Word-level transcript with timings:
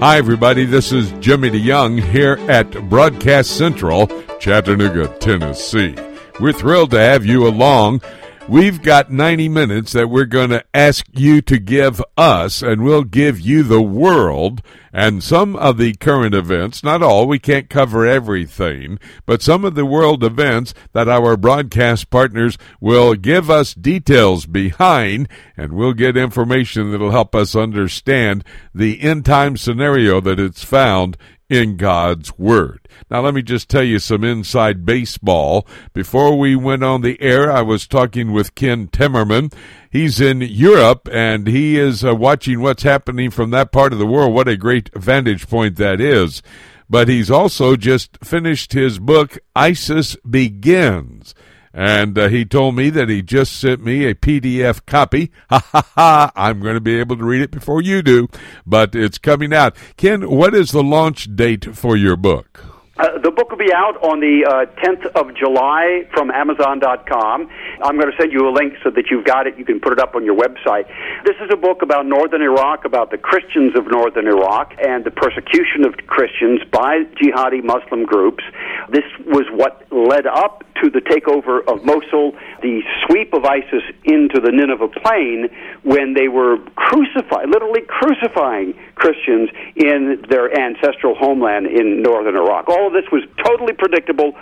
Hi, 0.00 0.16
everybody. 0.16 0.64
This 0.64 0.92
is 0.92 1.10
Jimmy 1.18 1.50
DeYoung 1.50 2.00
here 2.00 2.38
at 2.48 2.70
Broadcast 2.88 3.56
Central, 3.58 4.06
Chattanooga, 4.38 5.08
Tennessee. 5.18 5.96
We're 6.38 6.52
thrilled 6.52 6.92
to 6.92 7.00
have 7.00 7.26
you 7.26 7.48
along. 7.48 8.02
We've 8.48 8.80
got 8.80 9.12
90 9.12 9.50
minutes 9.50 9.92
that 9.92 10.08
we're 10.08 10.24
going 10.24 10.48
to 10.48 10.64
ask 10.72 11.04
you 11.12 11.42
to 11.42 11.58
give 11.58 12.00
us, 12.16 12.62
and 12.62 12.82
we'll 12.82 13.04
give 13.04 13.38
you 13.38 13.62
the 13.62 13.82
world 13.82 14.62
and 14.90 15.22
some 15.22 15.54
of 15.54 15.76
the 15.76 15.94
current 15.96 16.34
events. 16.34 16.82
Not 16.82 17.02
all, 17.02 17.26
we 17.26 17.38
can't 17.38 17.68
cover 17.68 18.06
everything, 18.06 18.98
but 19.26 19.42
some 19.42 19.66
of 19.66 19.74
the 19.74 19.84
world 19.84 20.24
events 20.24 20.72
that 20.94 21.10
our 21.10 21.36
broadcast 21.36 22.08
partners 22.08 22.56
will 22.80 23.14
give 23.16 23.50
us 23.50 23.74
details 23.74 24.46
behind, 24.46 25.28
and 25.54 25.74
we'll 25.74 25.92
get 25.92 26.16
information 26.16 26.90
that'll 26.90 27.10
help 27.10 27.34
us 27.34 27.54
understand 27.54 28.42
the 28.74 29.02
end 29.02 29.26
time 29.26 29.58
scenario 29.58 30.22
that 30.22 30.40
it's 30.40 30.64
found 30.64 31.18
in 31.48 31.76
God's 31.76 32.36
Word. 32.38 32.88
Now, 33.10 33.20
let 33.20 33.34
me 33.34 33.42
just 33.42 33.68
tell 33.68 33.82
you 33.82 33.98
some 33.98 34.22
inside 34.24 34.84
baseball. 34.84 35.66
Before 35.92 36.38
we 36.38 36.54
went 36.54 36.84
on 36.84 37.00
the 37.00 37.20
air, 37.20 37.50
I 37.50 37.62
was 37.62 37.86
talking 37.86 38.32
with 38.32 38.54
Ken 38.54 38.88
Timmerman. 38.88 39.52
He's 39.90 40.20
in 40.20 40.40
Europe 40.42 41.08
and 41.10 41.46
he 41.46 41.78
is 41.78 42.04
uh, 42.04 42.14
watching 42.14 42.60
what's 42.60 42.82
happening 42.82 43.30
from 43.30 43.50
that 43.50 43.72
part 43.72 43.92
of 43.92 43.98
the 43.98 44.06
world. 44.06 44.34
What 44.34 44.48
a 44.48 44.56
great 44.56 44.90
vantage 44.94 45.48
point 45.48 45.76
that 45.76 46.00
is. 46.00 46.42
But 46.90 47.08
he's 47.08 47.30
also 47.30 47.76
just 47.76 48.18
finished 48.24 48.72
his 48.72 48.98
book, 48.98 49.38
ISIS 49.54 50.16
Begins. 50.28 51.34
And 51.78 52.18
uh, 52.18 52.26
he 52.26 52.44
told 52.44 52.74
me 52.74 52.90
that 52.90 53.08
he 53.08 53.22
just 53.22 53.52
sent 53.52 53.84
me 53.84 54.04
a 54.04 54.12
PDF 54.12 54.84
copy. 54.84 55.30
Ha 55.48 55.60
ha 55.60 55.82
ha! 55.94 56.32
I'm 56.34 56.58
going 56.60 56.74
to 56.74 56.80
be 56.80 56.98
able 56.98 57.16
to 57.16 57.24
read 57.24 57.40
it 57.40 57.52
before 57.52 57.80
you 57.80 58.02
do, 58.02 58.26
but 58.66 58.96
it's 58.96 59.16
coming 59.16 59.54
out. 59.54 59.76
Ken, 59.96 60.28
what 60.28 60.54
is 60.54 60.72
the 60.72 60.82
launch 60.82 61.34
date 61.36 61.76
for 61.76 61.96
your 61.96 62.16
book? 62.16 62.67
Uh, 62.98 63.16
the 63.22 63.30
book 63.30 63.50
will 63.50 63.62
be 63.62 63.72
out 63.72 63.94
on 64.02 64.18
the 64.18 64.42
uh, 64.42 64.66
10th 64.82 65.06
of 65.14 65.30
July 65.36 66.02
from 66.12 66.32
Amazon.com. 66.32 67.48
I'm 67.80 67.94
going 67.94 68.10
to 68.10 68.16
send 68.18 68.32
you 68.32 68.48
a 68.48 68.50
link 68.50 68.74
so 68.82 68.90
that 68.90 69.06
you've 69.08 69.24
got 69.24 69.46
it. 69.46 69.56
You 69.56 69.64
can 69.64 69.78
put 69.78 69.92
it 69.92 70.00
up 70.00 70.16
on 70.16 70.24
your 70.24 70.34
website. 70.34 70.90
This 71.24 71.36
is 71.38 71.46
a 71.52 71.56
book 71.56 71.82
about 71.82 72.06
northern 72.06 72.42
Iraq, 72.42 72.84
about 72.84 73.12
the 73.12 73.18
Christians 73.18 73.78
of 73.78 73.86
northern 73.86 74.26
Iraq, 74.26 74.74
and 74.82 75.04
the 75.04 75.12
persecution 75.12 75.86
of 75.86 75.94
Christians 76.08 76.60
by 76.72 77.06
jihadi 77.22 77.62
Muslim 77.62 78.04
groups. 78.04 78.42
This 78.90 79.06
was 79.26 79.46
what 79.52 79.86
led 79.92 80.26
up 80.26 80.64
to 80.82 80.90
the 80.90 81.00
takeover 81.00 81.60
of 81.66 81.84
Mosul, 81.84 82.32
the 82.62 82.82
sweep 83.06 83.32
of 83.32 83.44
ISIS 83.44 83.82
into 84.04 84.40
the 84.40 84.50
Nineveh 84.50 84.88
plain 85.02 85.48
when 85.82 86.14
they 86.14 86.28
were 86.28 86.58
crucified, 86.76 87.48
literally 87.48 87.82
crucifying 87.86 88.74
Christians 88.94 89.50
in 89.76 90.24
their 90.28 90.50
ancestral 90.58 91.14
homeland 91.14 91.66
in 91.66 92.02
northern 92.02 92.36
Iraq. 92.36 92.68
All 92.68 92.87
of 92.88 92.92
this 92.92 93.10
was 93.12 93.22
totally 93.44 93.72
predictable. 93.72 94.32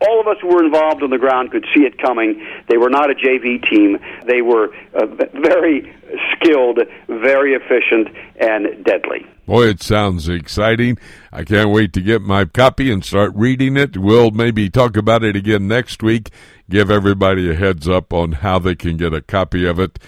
All 0.00 0.20
of 0.20 0.26
us 0.26 0.36
who 0.42 0.48
were 0.48 0.64
involved 0.64 1.02
on 1.02 1.10
the 1.10 1.18
ground 1.18 1.52
could 1.52 1.64
see 1.74 1.84
it 1.84 1.96
coming. 2.02 2.44
They 2.68 2.76
were 2.76 2.90
not 2.90 3.10
a 3.10 3.14
JV 3.14 3.62
team. 3.70 3.98
They 4.26 4.42
were 4.42 4.74
uh, 4.94 5.06
very 5.06 5.94
skilled, 6.34 6.80
very 7.06 7.54
efficient, 7.54 8.08
and 8.40 8.84
deadly. 8.84 9.24
Boy, 9.46 9.68
it 9.68 9.82
sounds 9.82 10.28
exciting. 10.28 10.98
I 11.32 11.44
can't 11.44 11.70
wait 11.70 11.92
to 11.92 12.00
get 12.00 12.20
my 12.20 12.44
copy 12.44 12.90
and 12.92 13.04
start 13.04 13.32
reading 13.36 13.76
it. 13.76 13.96
We'll 13.96 14.32
maybe 14.32 14.68
talk 14.68 14.96
about 14.96 15.22
it 15.22 15.36
again 15.36 15.68
next 15.68 16.02
week. 16.02 16.30
Give 16.68 16.90
everybody 16.90 17.48
a 17.50 17.54
heads 17.54 17.88
up 17.88 18.12
on 18.12 18.32
how 18.32 18.58
they 18.58 18.74
can 18.74 18.96
get 18.96 19.14
a 19.14 19.22
copy 19.22 19.66
of 19.66 19.78
it. 19.78 20.00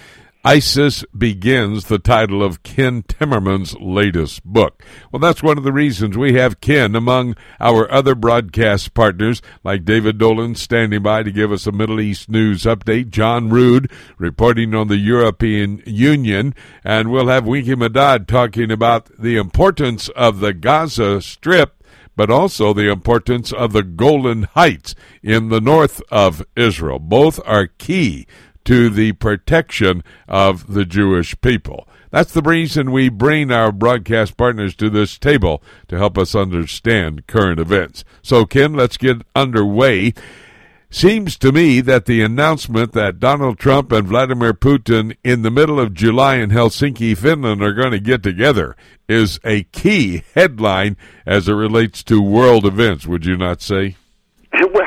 ISIS 0.47 1.03
Begins, 1.05 1.85
the 1.85 1.97
title 1.97 2.43
of 2.43 2.61
Ken 2.61 3.01
Timmerman's 3.01 3.75
latest 3.79 4.45
book. 4.45 4.83
Well, 5.11 5.19
that's 5.19 5.41
one 5.41 5.57
of 5.57 5.63
the 5.63 5.73
reasons 5.73 6.15
we 6.15 6.35
have 6.35 6.61
Ken 6.61 6.95
among 6.95 7.35
our 7.59 7.91
other 7.91 8.13
broadcast 8.13 8.93
partners, 8.93 9.41
like 9.63 9.85
David 9.85 10.19
Dolan 10.19 10.53
standing 10.53 11.01
by 11.01 11.23
to 11.23 11.31
give 11.31 11.51
us 11.51 11.65
a 11.65 11.71
Middle 11.71 11.99
East 11.99 12.29
news 12.29 12.61
update, 12.65 13.09
John 13.09 13.49
Rood 13.49 13.89
reporting 14.19 14.75
on 14.75 14.87
the 14.87 14.97
European 14.97 15.81
Union, 15.83 16.53
and 16.83 17.09
we'll 17.09 17.27
have 17.27 17.47
Winky 17.47 17.73
Medad 17.73 18.27
talking 18.27 18.69
about 18.69 19.09
the 19.17 19.37
importance 19.37 20.09
of 20.09 20.41
the 20.41 20.53
Gaza 20.53 21.23
Strip 21.23 21.71
but 22.17 22.29
also 22.29 22.71
the 22.71 22.89
importance 22.89 23.51
of 23.51 23.73
the 23.73 23.83
Golan 23.83 24.43
Heights 24.53 24.95
in 25.21 25.49
the 25.49 25.59
north 25.59 26.01
of 26.09 26.45
Israel. 26.55 26.97
Both 26.97 27.41
are 27.45 27.67
key 27.67 28.25
to 28.65 28.89
the 28.89 29.13
protection 29.13 30.03
of 30.27 30.73
the 30.73 30.85
Jewish 30.85 31.39
people. 31.41 31.87
That's 32.11 32.33
the 32.33 32.41
reason 32.41 32.91
we 32.91 33.09
bring 33.09 33.51
our 33.51 33.71
broadcast 33.71 34.37
partners 34.37 34.75
to 34.75 34.89
this 34.89 35.17
table 35.17 35.61
to 35.87 35.97
help 35.97 36.17
us 36.17 36.35
understand 36.35 37.27
current 37.27 37.59
events. 37.59 38.05
So, 38.21 38.45
Ken, 38.45 38.73
let's 38.73 38.97
get 38.97 39.23
underway. 39.35 40.13
Seems 40.89 41.37
to 41.39 41.51
me 41.51 41.81
that 41.81 42.05
the 42.05 42.21
announcement 42.21 42.93
that 42.93 43.19
Donald 43.19 43.59
Trump 43.59 43.91
and 43.91 44.07
Vladimir 44.07 44.53
Putin 44.53 45.17
in 45.25 45.41
the 45.41 45.51
middle 45.51 45.77
of 45.77 45.93
July 45.93 46.35
in 46.35 46.51
Helsinki, 46.51 47.17
Finland 47.17 47.61
are 47.61 47.73
going 47.73 47.91
to 47.91 47.99
get 47.99 48.23
together 48.23 48.77
is 49.09 49.37
a 49.43 49.63
key 49.63 50.23
headline 50.35 50.95
as 51.25 51.49
it 51.49 51.53
relates 51.53 52.01
to 52.03 52.21
world 52.21 52.65
events, 52.65 53.05
would 53.05 53.25
you 53.25 53.35
not 53.35 53.61
say? 53.61 53.97
Well, 54.73 54.84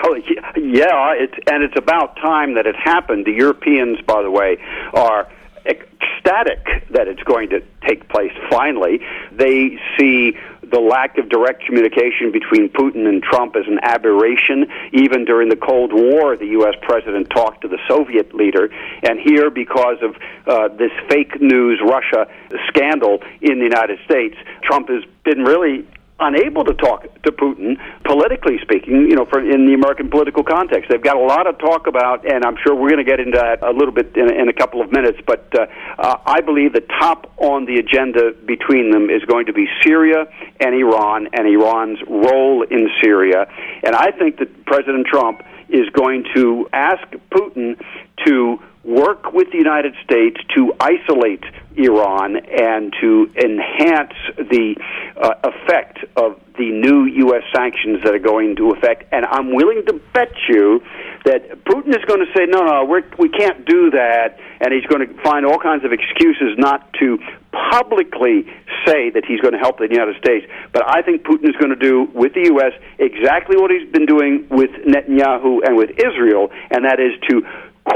yeah, 0.68 1.14
it's 1.16 1.34
and 1.50 1.62
it's 1.62 1.76
about 1.76 2.16
time 2.16 2.54
that 2.54 2.66
it 2.66 2.76
happened. 2.76 3.24
The 3.24 3.32
Europeans, 3.32 4.00
by 4.06 4.22
the 4.22 4.30
way, 4.30 4.58
are 4.92 5.26
ecstatic 5.64 6.64
that 6.90 7.08
it's 7.08 7.22
going 7.22 7.48
to 7.50 7.60
take 7.86 8.08
place 8.08 8.32
finally. 8.50 9.00
They 9.32 9.78
see 9.98 10.36
the 10.70 10.78
lack 10.78 11.16
of 11.16 11.30
direct 11.30 11.64
communication 11.64 12.30
between 12.32 12.68
Putin 12.68 13.08
and 13.08 13.22
Trump 13.22 13.56
as 13.56 13.66
an 13.66 13.78
aberration. 13.82 14.66
Even 14.92 15.24
during 15.24 15.48
the 15.48 15.56
Cold 15.56 15.92
War, 15.92 16.36
the 16.36 16.52
U.S. 16.60 16.74
president 16.82 17.30
talked 17.30 17.62
to 17.62 17.68
the 17.68 17.78
Soviet 17.88 18.34
leader. 18.34 18.68
And 19.02 19.18
here, 19.18 19.48
because 19.48 19.96
of 20.02 20.16
uh, 20.46 20.68
this 20.76 20.92
fake 21.08 21.40
news 21.40 21.80
Russia 21.82 22.28
scandal 22.68 23.22
in 23.40 23.58
the 23.58 23.64
United 23.64 23.98
States, 24.04 24.36
Trump 24.62 24.90
has 24.90 25.02
been 25.24 25.44
really 25.44 25.86
unable 26.20 26.64
to 26.64 26.74
talk 26.74 27.02
to 27.22 27.30
Putin, 27.32 27.76
politically 28.04 28.58
speaking, 28.62 29.08
you 29.08 29.14
know, 29.14 29.24
for, 29.24 29.38
in 29.38 29.66
the 29.66 29.74
American 29.74 30.10
political 30.10 30.42
context. 30.42 30.90
They've 30.90 31.02
got 31.02 31.16
a 31.16 31.20
lot 31.20 31.46
of 31.46 31.58
talk 31.58 31.86
about, 31.86 32.26
and 32.26 32.44
I'm 32.44 32.56
sure 32.64 32.74
we're 32.74 32.90
going 32.90 33.04
to 33.04 33.08
get 33.08 33.20
into 33.20 33.38
that 33.38 33.62
a 33.62 33.70
little 33.70 33.92
bit 33.92 34.16
in, 34.16 34.32
in 34.32 34.48
a 34.48 34.52
couple 34.52 34.80
of 34.80 34.90
minutes, 34.90 35.18
but 35.26 35.46
uh, 35.54 35.66
uh, 35.98 36.16
I 36.26 36.40
believe 36.40 36.72
the 36.72 36.86
top 37.00 37.32
on 37.38 37.66
the 37.66 37.78
agenda 37.78 38.32
between 38.46 38.90
them 38.90 39.10
is 39.10 39.22
going 39.24 39.46
to 39.46 39.52
be 39.52 39.66
Syria 39.84 40.26
and 40.60 40.74
Iran 40.74 41.28
and 41.32 41.46
Iran's 41.46 41.98
role 42.08 42.62
in 42.62 42.88
Syria. 43.02 43.46
And 43.84 43.94
I 43.94 44.10
think 44.10 44.38
that 44.38 44.64
President 44.66 45.06
Trump 45.06 45.42
is 45.68 45.88
going 45.90 46.24
to 46.34 46.68
ask 46.72 47.02
Putin 47.30 47.78
to 48.26 48.58
work 48.88 49.32
with 49.32 49.50
the 49.52 49.58
United 49.58 49.94
States 50.02 50.40
to 50.56 50.72
isolate 50.80 51.44
Iran 51.76 52.36
and 52.36 52.92
to 53.00 53.30
enhance 53.36 54.16
the 54.36 54.74
uh, 55.16 55.34
effect 55.44 55.98
of 56.16 56.40
the 56.56 56.72
new 56.72 57.04
U.S. 57.28 57.44
sanctions 57.54 58.02
that 58.02 58.14
are 58.14 58.18
going 58.18 58.50
into 58.50 58.72
effect. 58.72 59.04
And 59.12 59.26
I'm 59.26 59.54
willing 59.54 59.84
to 59.86 60.00
bet 60.12 60.32
you 60.48 60.82
that 61.24 61.64
Putin 61.64 61.90
is 61.90 62.04
going 62.06 62.24
to 62.24 62.32
say, 62.34 62.46
no, 62.46 62.64
no, 62.64 62.84
we're, 62.84 63.04
we 63.18 63.28
can't 63.28 63.64
do 63.64 63.90
that. 63.90 64.38
And 64.60 64.72
he's 64.72 64.86
going 64.86 65.06
to 65.06 65.22
find 65.22 65.46
all 65.46 65.58
kinds 65.58 65.84
of 65.84 65.92
excuses 65.92 66.56
not 66.58 66.92
to 66.94 67.18
publicly 67.52 68.48
say 68.86 69.10
that 69.10 69.24
he's 69.26 69.40
going 69.40 69.52
to 69.52 69.58
help 69.58 69.78
the 69.78 69.88
United 69.88 70.16
States. 70.16 70.46
But 70.72 70.82
I 70.88 71.02
think 71.02 71.22
Putin 71.22 71.48
is 71.48 71.56
going 71.56 71.70
to 71.70 71.80
do 71.80 72.08
with 72.14 72.34
the 72.34 72.50
U.S. 72.56 72.72
exactly 72.98 73.56
what 73.56 73.70
he's 73.70 73.88
been 73.92 74.06
doing 74.06 74.46
with 74.50 74.70
Netanyahu 74.82 75.60
and 75.64 75.76
with 75.76 75.90
Israel, 75.98 76.50
and 76.70 76.84
that 76.84 76.98
is 76.98 77.12
to 77.30 77.46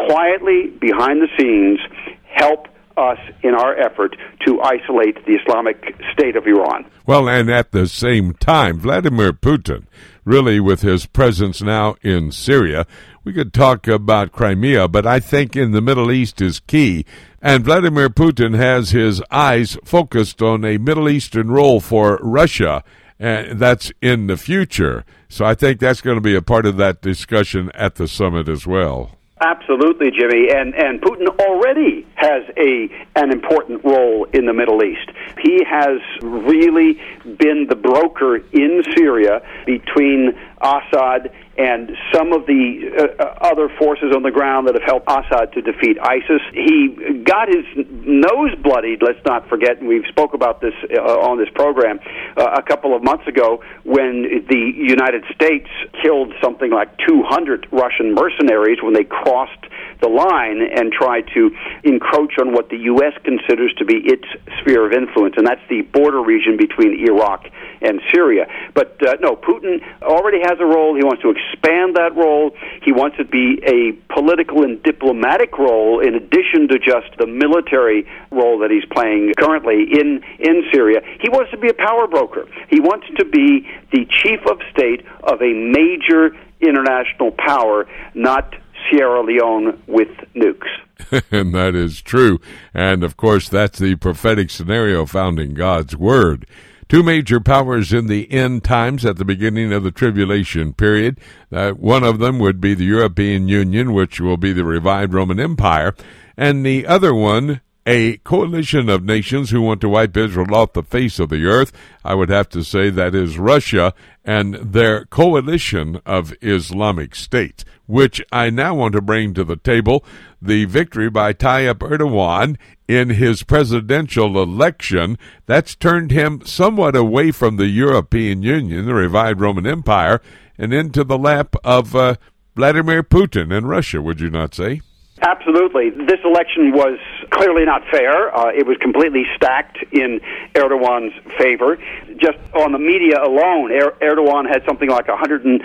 quietly, 0.08 0.69
behind 0.80 1.20
the 1.20 1.28
scenes, 1.38 1.78
help 2.25 2.69
us 2.97 3.19
in 3.42 3.54
our 3.54 3.78
effort 3.78 4.16
to 4.47 4.60
isolate 4.60 5.25
the 5.26 5.34
Islamic 5.34 5.94
State 6.12 6.37
of 6.37 6.46
Iran. 6.46 6.84
Well, 7.06 7.28
and 7.28 7.50
at 7.50 7.72
the 7.72 7.87
same 7.87 8.34
time, 8.34 8.78
Vladimir 8.78 9.32
Putin, 9.32 9.87
really 10.25 10.61
with 10.61 10.82
his 10.82 11.06
presence 11.06 11.62
now 11.62 11.96
in 12.02 12.32
Syria, 12.32 12.87
we 13.25 13.32
could 13.32 13.52
talk 13.52 13.87
about 13.87 14.32
Crimea, 14.32 14.88
but 14.88 15.06
I 15.06 15.20
think 15.20 15.56
in 15.56 15.70
the 15.70 15.81
Middle 15.81 16.11
East 16.11 16.40
is 16.40 16.61
key. 16.61 17.05
And 17.40 17.64
Vladimir 17.64 18.08
Putin 18.08 18.56
has 18.56 18.90
his 18.90 19.22
eyes 19.31 19.76
focused 19.84 20.43
on 20.43 20.64
a 20.64 20.78
Middle 20.78 21.08
Eastern 21.08 21.50
role 21.50 21.81
for 21.81 22.19
Russia, 22.22 22.84
and 23.19 23.58
that's 23.58 23.93
in 24.00 24.26
the 24.26 24.37
future. 24.37 25.05
So 25.28 25.44
I 25.44 25.55
think 25.55 25.81
that's 25.81 26.00
going 26.00 26.16
to 26.16 26.20
be 26.20 26.37
a 26.37 26.43
part 26.43 26.66
of 26.66 26.76
that 26.76 27.00
discussion 27.00 27.70
at 27.75 27.94
the 27.94 28.06
summit 28.06 28.49
as 28.49 28.66
well. 28.66 29.19
Absolutely, 29.44 30.12
Jimmy, 30.12 30.50
and 30.50 30.72
and 30.72 31.00
Putin 31.02 31.26
already 31.40 32.06
has 32.14 32.44
a 32.56 32.88
an 33.16 33.32
important 33.32 33.84
role 33.84 34.24
in 34.32 34.46
the 34.46 34.52
Middle 34.52 34.84
East. 34.84 35.10
He 35.42 35.64
has 35.64 35.98
really 36.22 37.00
been 37.24 37.66
the 37.68 37.74
broker 37.74 38.36
in 38.36 38.84
Syria 38.96 39.42
between 39.66 40.38
Assad 40.60 41.32
and 41.62 41.94
some 42.12 42.32
of 42.32 42.44
the 42.47 42.91
uh, 42.91 43.23
uh, 43.23 43.53
other 43.53 43.69
forces 43.79 44.11
on 44.14 44.23
the 44.25 44.32
ground 44.32 44.67
that 44.67 44.75
have 44.75 44.82
helped 44.82 45.06
Assad 45.06 45.53
to 45.53 45.62
defeat 45.62 45.97
ISIS. 46.03 46.43
He 46.53 47.23
got 47.23 47.47
his 47.47 47.62
nose 48.03 48.50
bloodied, 48.59 49.00
let's 49.00 49.23
not 49.25 49.49
forget, 49.49 49.79
and 49.79 49.87
we've 49.87 50.06
spoke 50.09 50.35
about 50.35 50.61
this 50.61 50.75
uh, 50.91 51.00
on 51.00 51.38
this 51.38 51.49
program 51.55 52.00
uh, 52.37 52.59
a 52.59 52.62
couple 52.62 52.97
of 52.97 53.05
months 53.05 53.29
ago 53.29 53.62
when 53.85 54.44
the 54.50 54.73
United 54.75 55.23
States 55.35 55.69
killed 56.03 56.35
something 56.43 56.70
like 56.70 56.91
200 57.06 57.69
Russian 57.70 58.14
mercenaries 58.14 58.79
when 58.82 58.94
they 58.94 59.05
crossed 59.05 59.62
the 60.02 60.08
line 60.08 60.60
and 60.60 60.93
tried 60.93 61.25
to 61.32 61.50
encroach 61.84 62.34
on 62.38 62.52
what 62.52 62.69
the 62.69 62.76
U.S. 62.93 63.14
considers 63.25 63.72
to 63.78 63.84
be 63.84 64.02
its 64.04 64.26
sphere 64.60 64.84
of 64.84 64.93
influence, 64.93 65.34
and 65.38 65.46
that's 65.46 65.62
the 65.70 65.82
border 65.82 66.20
region 66.20 66.58
between 66.58 67.00
Iraq 67.08 67.46
and 67.81 68.00
Syria. 68.12 68.46
But 68.75 69.00
uh, 69.00 69.16
no, 69.20 69.37
Putin 69.37 69.81
already 70.02 70.40
has 70.43 70.58
a 70.60 70.66
role. 70.66 70.94
He 70.94 71.02
wants 71.02 71.22
to 71.22 71.31
expand 71.31 71.96
that 71.96 72.14
role. 72.14 72.52
He 72.82 72.93
wants 72.93 73.16
it 73.19 73.25
to 73.25 73.31
be 73.31 73.62
a 73.64 73.93
political 74.12 74.64
and 74.64 74.82
diplomatic 74.82 75.58
role 75.58 76.00
in 76.00 76.14
addition 76.14 76.69
to 76.69 76.78
just 76.78 77.16
the 77.19 77.26
military 77.26 78.06
role 78.31 78.58
that 78.60 78.70
he's 78.70 78.84
playing 78.90 79.32
currently 79.38 79.87
in, 79.93 80.22
in 80.38 80.64
Syria. 80.72 81.00
He 81.20 81.28
wants 81.28 81.50
to 81.52 81.58
be 81.58 81.69
a 81.69 81.75
power 81.75 82.06
broker. 82.06 82.49
He 82.69 82.81
wants 82.81 83.06
to 83.19 83.25
be 83.25 83.69
the 83.93 84.06
chief 84.10 84.40
of 84.50 84.58
state 84.72 85.04
of 85.22 85.40
a 85.40 85.52
major 85.52 86.34
international 86.60 87.32
power, 87.32 87.87
not 88.14 88.54
Sierra 88.90 89.23
Leone 89.23 89.82
with 89.87 90.08
nukes. 90.34 91.23
and 91.31 91.55
that 91.55 91.75
is 91.75 92.00
true. 92.00 92.40
And 92.75 93.02
of 93.05 93.17
course, 93.17 93.49
that's 93.49 93.79
the 93.79 93.96
prophetic 93.96 94.50
scenario 94.50 95.06
found 95.06 95.38
in 95.38 95.55
God's 95.55 95.96
Word. 95.96 96.46
Two 96.88 97.02
major 97.02 97.40
powers 97.40 97.93
in 97.93 98.06
the 98.06 98.31
end 98.31 98.64
times 98.64 99.06
at 99.06 99.17
the 99.17 99.25
beginning 99.25 99.73
of 99.73 99.82
the 99.82 99.90
tribulation 99.90 100.75
period. 100.75 101.19
Uh, 101.50 101.70
one 101.70 102.05
of 102.05 102.19
them 102.19 102.38
would 102.38 102.61
be 102.61 102.75
the 102.75 102.84
European 102.84 103.49
Union, 103.49 103.94
which 103.94 104.20
will 104.20 104.37
be 104.37 104.52
the 104.52 104.64
revived 104.64 105.14
Roman 105.14 105.40
Empire, 105.40 105.94
and 106.37 106.67
the 106.67 106.87
other 106.87 107.14
one, 107.14 107.62
a 107.87 108.17
coalition 108.19 108.88
of 108.88 109.05
nations 109.05 109.50
who 109.50 109.61
want 109.61 109.81
to 109.81 109.88
wipe 109.88 110.17
Israel 110.17 110.55
off 110.55 110.73
the 110.73 110.82
face 110.82 111.19
of 111.19 111.31
the 111.31 111.46
earth. 111.46 111.73
I 112.05 112.14
would 112.14 112.29
have 112.29 112.49
to 112.50 112.62
say 112.62 112.90
that 112.90 113.14
is 113.14 113.38
Russia 113.38 113.93
and 114.25 114.55
their 114.55 115.05
coalition 115.06 116.00
of 116.06 116.34
Islamic 116.40 117.14
states, 117.14 117.64
which 117.87 118.23
I 118.31 118.50
now 118.50 118.75
want 118.75 118.93
to 118.94 119.00
bring 119.00 119.34
to 119.34 119.44
the 119.44 119.56
table 119.56 120.05
the 120.40 120.64
victory 120.64 121.11
by 121.11 121.32
Tayyip 121.32 121.79
Erdogan 121.79 122.56
in 122.87 123.11
his 123.11 123.43
presidential 123.43 124.40
election. 124.40 125.19
That's 125.46 125.75
turned 125.75 126.12
him 126.12 126.43
somewhat 126.44 126.94
away 126.94 127.32
from 127.32 127.56
the 127.56 127.69
European 127.69 128.43
Union, 128.43 128.87
the 128.87 128.94
revived 128.94 129.40
Roman 129.40 129.67
Empire, 129.67 130.20
and 130.56 130.73
into 130.73 131.02
the 131.02 131.19
lap 131.19 131.56
of 131.64 131.96
uh, 131.96 132.17
Vladimir 132.55 133.02
Putin 133.02 133.52
and 133.56 133.69
Russia, 133.69 134.00
would 134.02 134.20
you 134.20 134.31
not 134.31 134.55
say? 134.55 134.82
Absolutely. 135.22 135.90
This 135.90 136.19
election 136.24 136.72
was 136.72 136.98
clearly 137.30 137.64
not 137.64 137.82
fair. 137.92 138.34
Uh, 138.34 138.48
it 138.50 138.66
was 138.66 138.76
completely 138.78 139.22
stacked 139.36 139.78
in 139.92 140.20
Erdogan's 140.54 141.14
favor. 141.38 141.78
Just 142.19 142.38
on 142.54 142.72
the 142.72 142.78
media 142.78 143.22
alone, 143.22 143.70
er- 143.70 143.94
Erdogan 144.02 144.48
had 144.48 144.64
something 144.66 144.90
like 144.90 145.06
120 145.06 145.62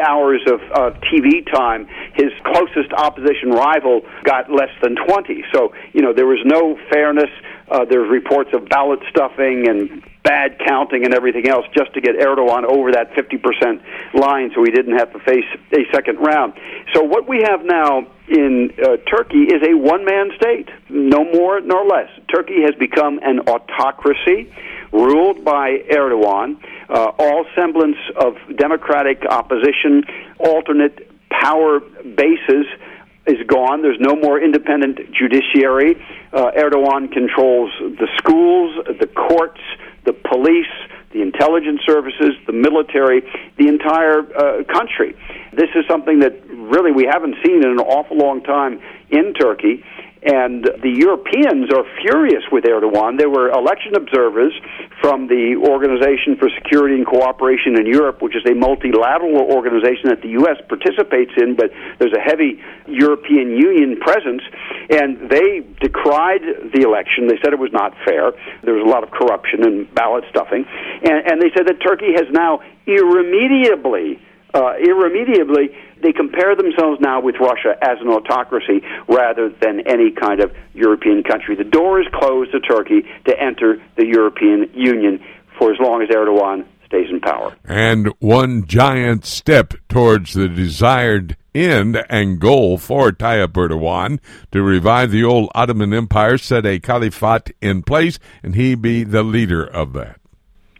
hours 0.00 0.40
of 0.48 0.60
uh, 0.72 0.90
TV 1.12 1.44
time. 1.52 1.86
His 2.14 2.32
closest 2.44 2.90
opposition 2.96 3.50
rival 3.50 4.00
got 4.24 4.50
less 4.50 4.72
than 4.82 4.96
20. 4.96 5.44
So, 5.52 5.74
you 5.92 6.00
know, 6.00 6.14
there 6.14 6.26
was 6.26 6.40
no 6.46 6.78
fairness. 6.90 7.30
Uh, 7.70 7.84
there's 7.84 8.08
reports 8.10 8.50
of 8.54 8.70
ballot 8.70 9.00
stuffing 9.10 9.68
and 9.68 10.02
bad 10.28 10.60
counting 10.66 11.06
and 11.06 11.14
everything 11.14 11.48
else 11.48 11.64
just 11.74 11.94
to 11.94 12.02
get 12.02 12.14
Erdogan 12.16 12.64
over 12.64 12.92
that 12.92 13.12
50% 13.14 13.80
line 14.12 14.50
so 14.54 14.62
he 14.62 14.70
didn't 14.70 14.98
have 14.98 15.10
to 15.14 15.18
face 15.20 15.48
a 15.72 15.84
second 15.94 16.18
round. 16.18 16.52
So 16.92 17.02
what 17.02 17.26
we 17.26 17.42
have 17.48 17.64
now 17.64 18.06
in 18.28 18.74
uh, 18.76 18.98
Turkey 19.10 19.48
is 19.48 19.62
a 19.66 19.74
one 19.74 20.04
man 20.04 20.30
state, 20.36 20.68
no 20.90 21.24
more 21.24 21.62
nor 21.62 21.86
less. 21.86 22.10
Turkey 22.34 22.60
has 22.60 22.74
become 22.74 23.18
an 23.22 23.40
autocracy 23.48 24.52
ruled 24.92 25.44
by 25.44 25.78
Erdogan. 25.90 26.60
Uh, 26.90 27.12
all 27.18 27.46
semblance 27.56 27.96
of 28.20 28.36
democratic 28.56 29.24
opposition, 29.24 30.04
alternate 30.38 31.08
power 31.30 31.80
bases 31.80 32.66
is 33.26 33.46
gone. 33.46 33.82
There's 33.82 34.00
no 34.00 34.16
more 34.16 34.40
independent 34.40 34.98
judiciary. 35.12 35.96
Uh, 36.32 36.50
Erdogan 36.56 37.12
controls 37.12 37.70
the 37.80 38.08
schools, 38.16 38.84
the 39.00 39.06
courts, 39.06 39.60
the 40.08 40.14
police, 40.14 40.72
the 41.12 41.20
intelligence 41.20 41.80
services, 41.84 42.32
the 42.46 42.52
military, 42.52 43.20
the 43.58 43.68
entire 43.68 44.24
uh, 44.24 44.64
country. 44.64 45.14
This 45.52 45.68
is 45.76 45.84
something 45.86 46.20
that 46.20 46.32
really 46.48 46.92
we 46.92 47.04
haven't 47.04 47.36
seen 47.44 47.62
in 47.62 47.70
an 47.70 47.78
awful 47.78 48.16
long 48.16 48.42
time 48.42 48.80
in 49.10 49.34
Turkey. 49.34 49.84
And 50.20 50.64
the 50.82 50.90
Europeans 50.90 51.70
are 51.70 51.86
furious 52.02 52.42
with 52.50 52.64
Erdogan. 52.64 53.18
There 53.18 53.30
were 53.30 53.50
election 53.50 53.94
observers 53.94 54.52
from 55.00 55.28
the 55.28 55.54
Organization 55.54 56.34
for 56.34 56.50
Security 56.58 56.96
and 56.96 57.06
Cooperation 57.06 57.78
in 57.78 57.86
Europe, 57.86 58.20
which 58.20 58.34
is 58.34 58.42
a 58.50 58.54
multilateral 58.54 59.38
organization 59.46 60.10
that 60.10 60.20
the 60.20 60.34
U.S. 60.42 60.58
participates 60.66 61.30
in, 61.38 61.54
but 61.54 61.70
there's 62.02 62.12
a 62.18 62.20
heavy 62.20 62.58
European 62.90 63.54
Union 63.54 64.00
presence. 64.02 64.42
And 64.90 65.30
they 65.30 65.62
decried 65.78 66.42
the 66.74 66.82
election. 66.82 67.28
They 67.30 67.38
said 67.38 67.54
it 67.54 67.62
was 67.62 67.72
not 67.72 67.94
fair. 68.04 68.34
There 68.66 68.74
was 68.74 68.82
a 68.82 68.90
lot 68.90 69.06
of 69.06 69.14
corruption 69.14 69.62
and 69.62 69.86
ballot 69.94 70.24
stuffing. 70.30 70.66
And, 70.66 71.30
and 71.30 71.36
they 71.38 71.54
said 71.54 71.70
that 71.70 71.78
Turkey 71.78 72.18
has 72.18 72.26
now 72.34 72.58
irremediably 72.90 74.18
uh, 74.54 74.74
irremediably, 74.80 75.76
they 76.02 76.12
compare 76.12 76.54
themselves 76.56 77.00
now 77.00 77.20
with 77.20 77.36
Russia 77.40 77.76
as 77.82 77.98
an 78.00 78.08
autocracy 78.08 78.82
rather 79.08 79.48
than 79.48 79.80
any 79.86 80.10
kind 80.10 80.40
of 80.40 80.52
European 80.74 81.22
country. 81.22 81.56
The 81.56 81.64
door 81.64 82.00
is 82.00 82.06
closed 82.12 82.52
to 82.52 82.60
Turkey 82.60 83.02
to 83.26 83.40
enter 83.40 83.82
the 83.96 84.06
European 84.06 84.70
Union 84.74 85.22
for 85.58 85.72
as 85.72 85.78
long 85.80 86.02
as 86.02 86.08
Erdogan 86.08 86.64
stays 86.86 87.10
in 87.10 87.20
power. 87.20 87.54
And 87.64 88.08
one 88.18 88.66
giant 88.66 89.24
step 89.24 89.74
towards 89.88 90.34
the 90.34 90.48
desired 90.48 91.36
end 91.54 92.02
and 92.08 92.40
goal 92.40 92.78
for 92.78 93.10
Tayyip 93.10 93.52
Erdogan 93.52 94.20
to 94.52 94.62
revive 94.62 95.10
the 95.10 95.24
old 95.24 95.50
Ottoman 95.54 95.92
Empire, 95.92 96.38
set 96.38 96.64
a 96.64 96.80
caliphate 96.80 97.54
in 97.60 97.82
place, 97.82 98.18
and 98.42 98.54
he 98.54 98.74
be 98.74 99.04
the 99.04 99.22
leader 99.22 99.64
of 99.64 99.92
that. 99.94 100.17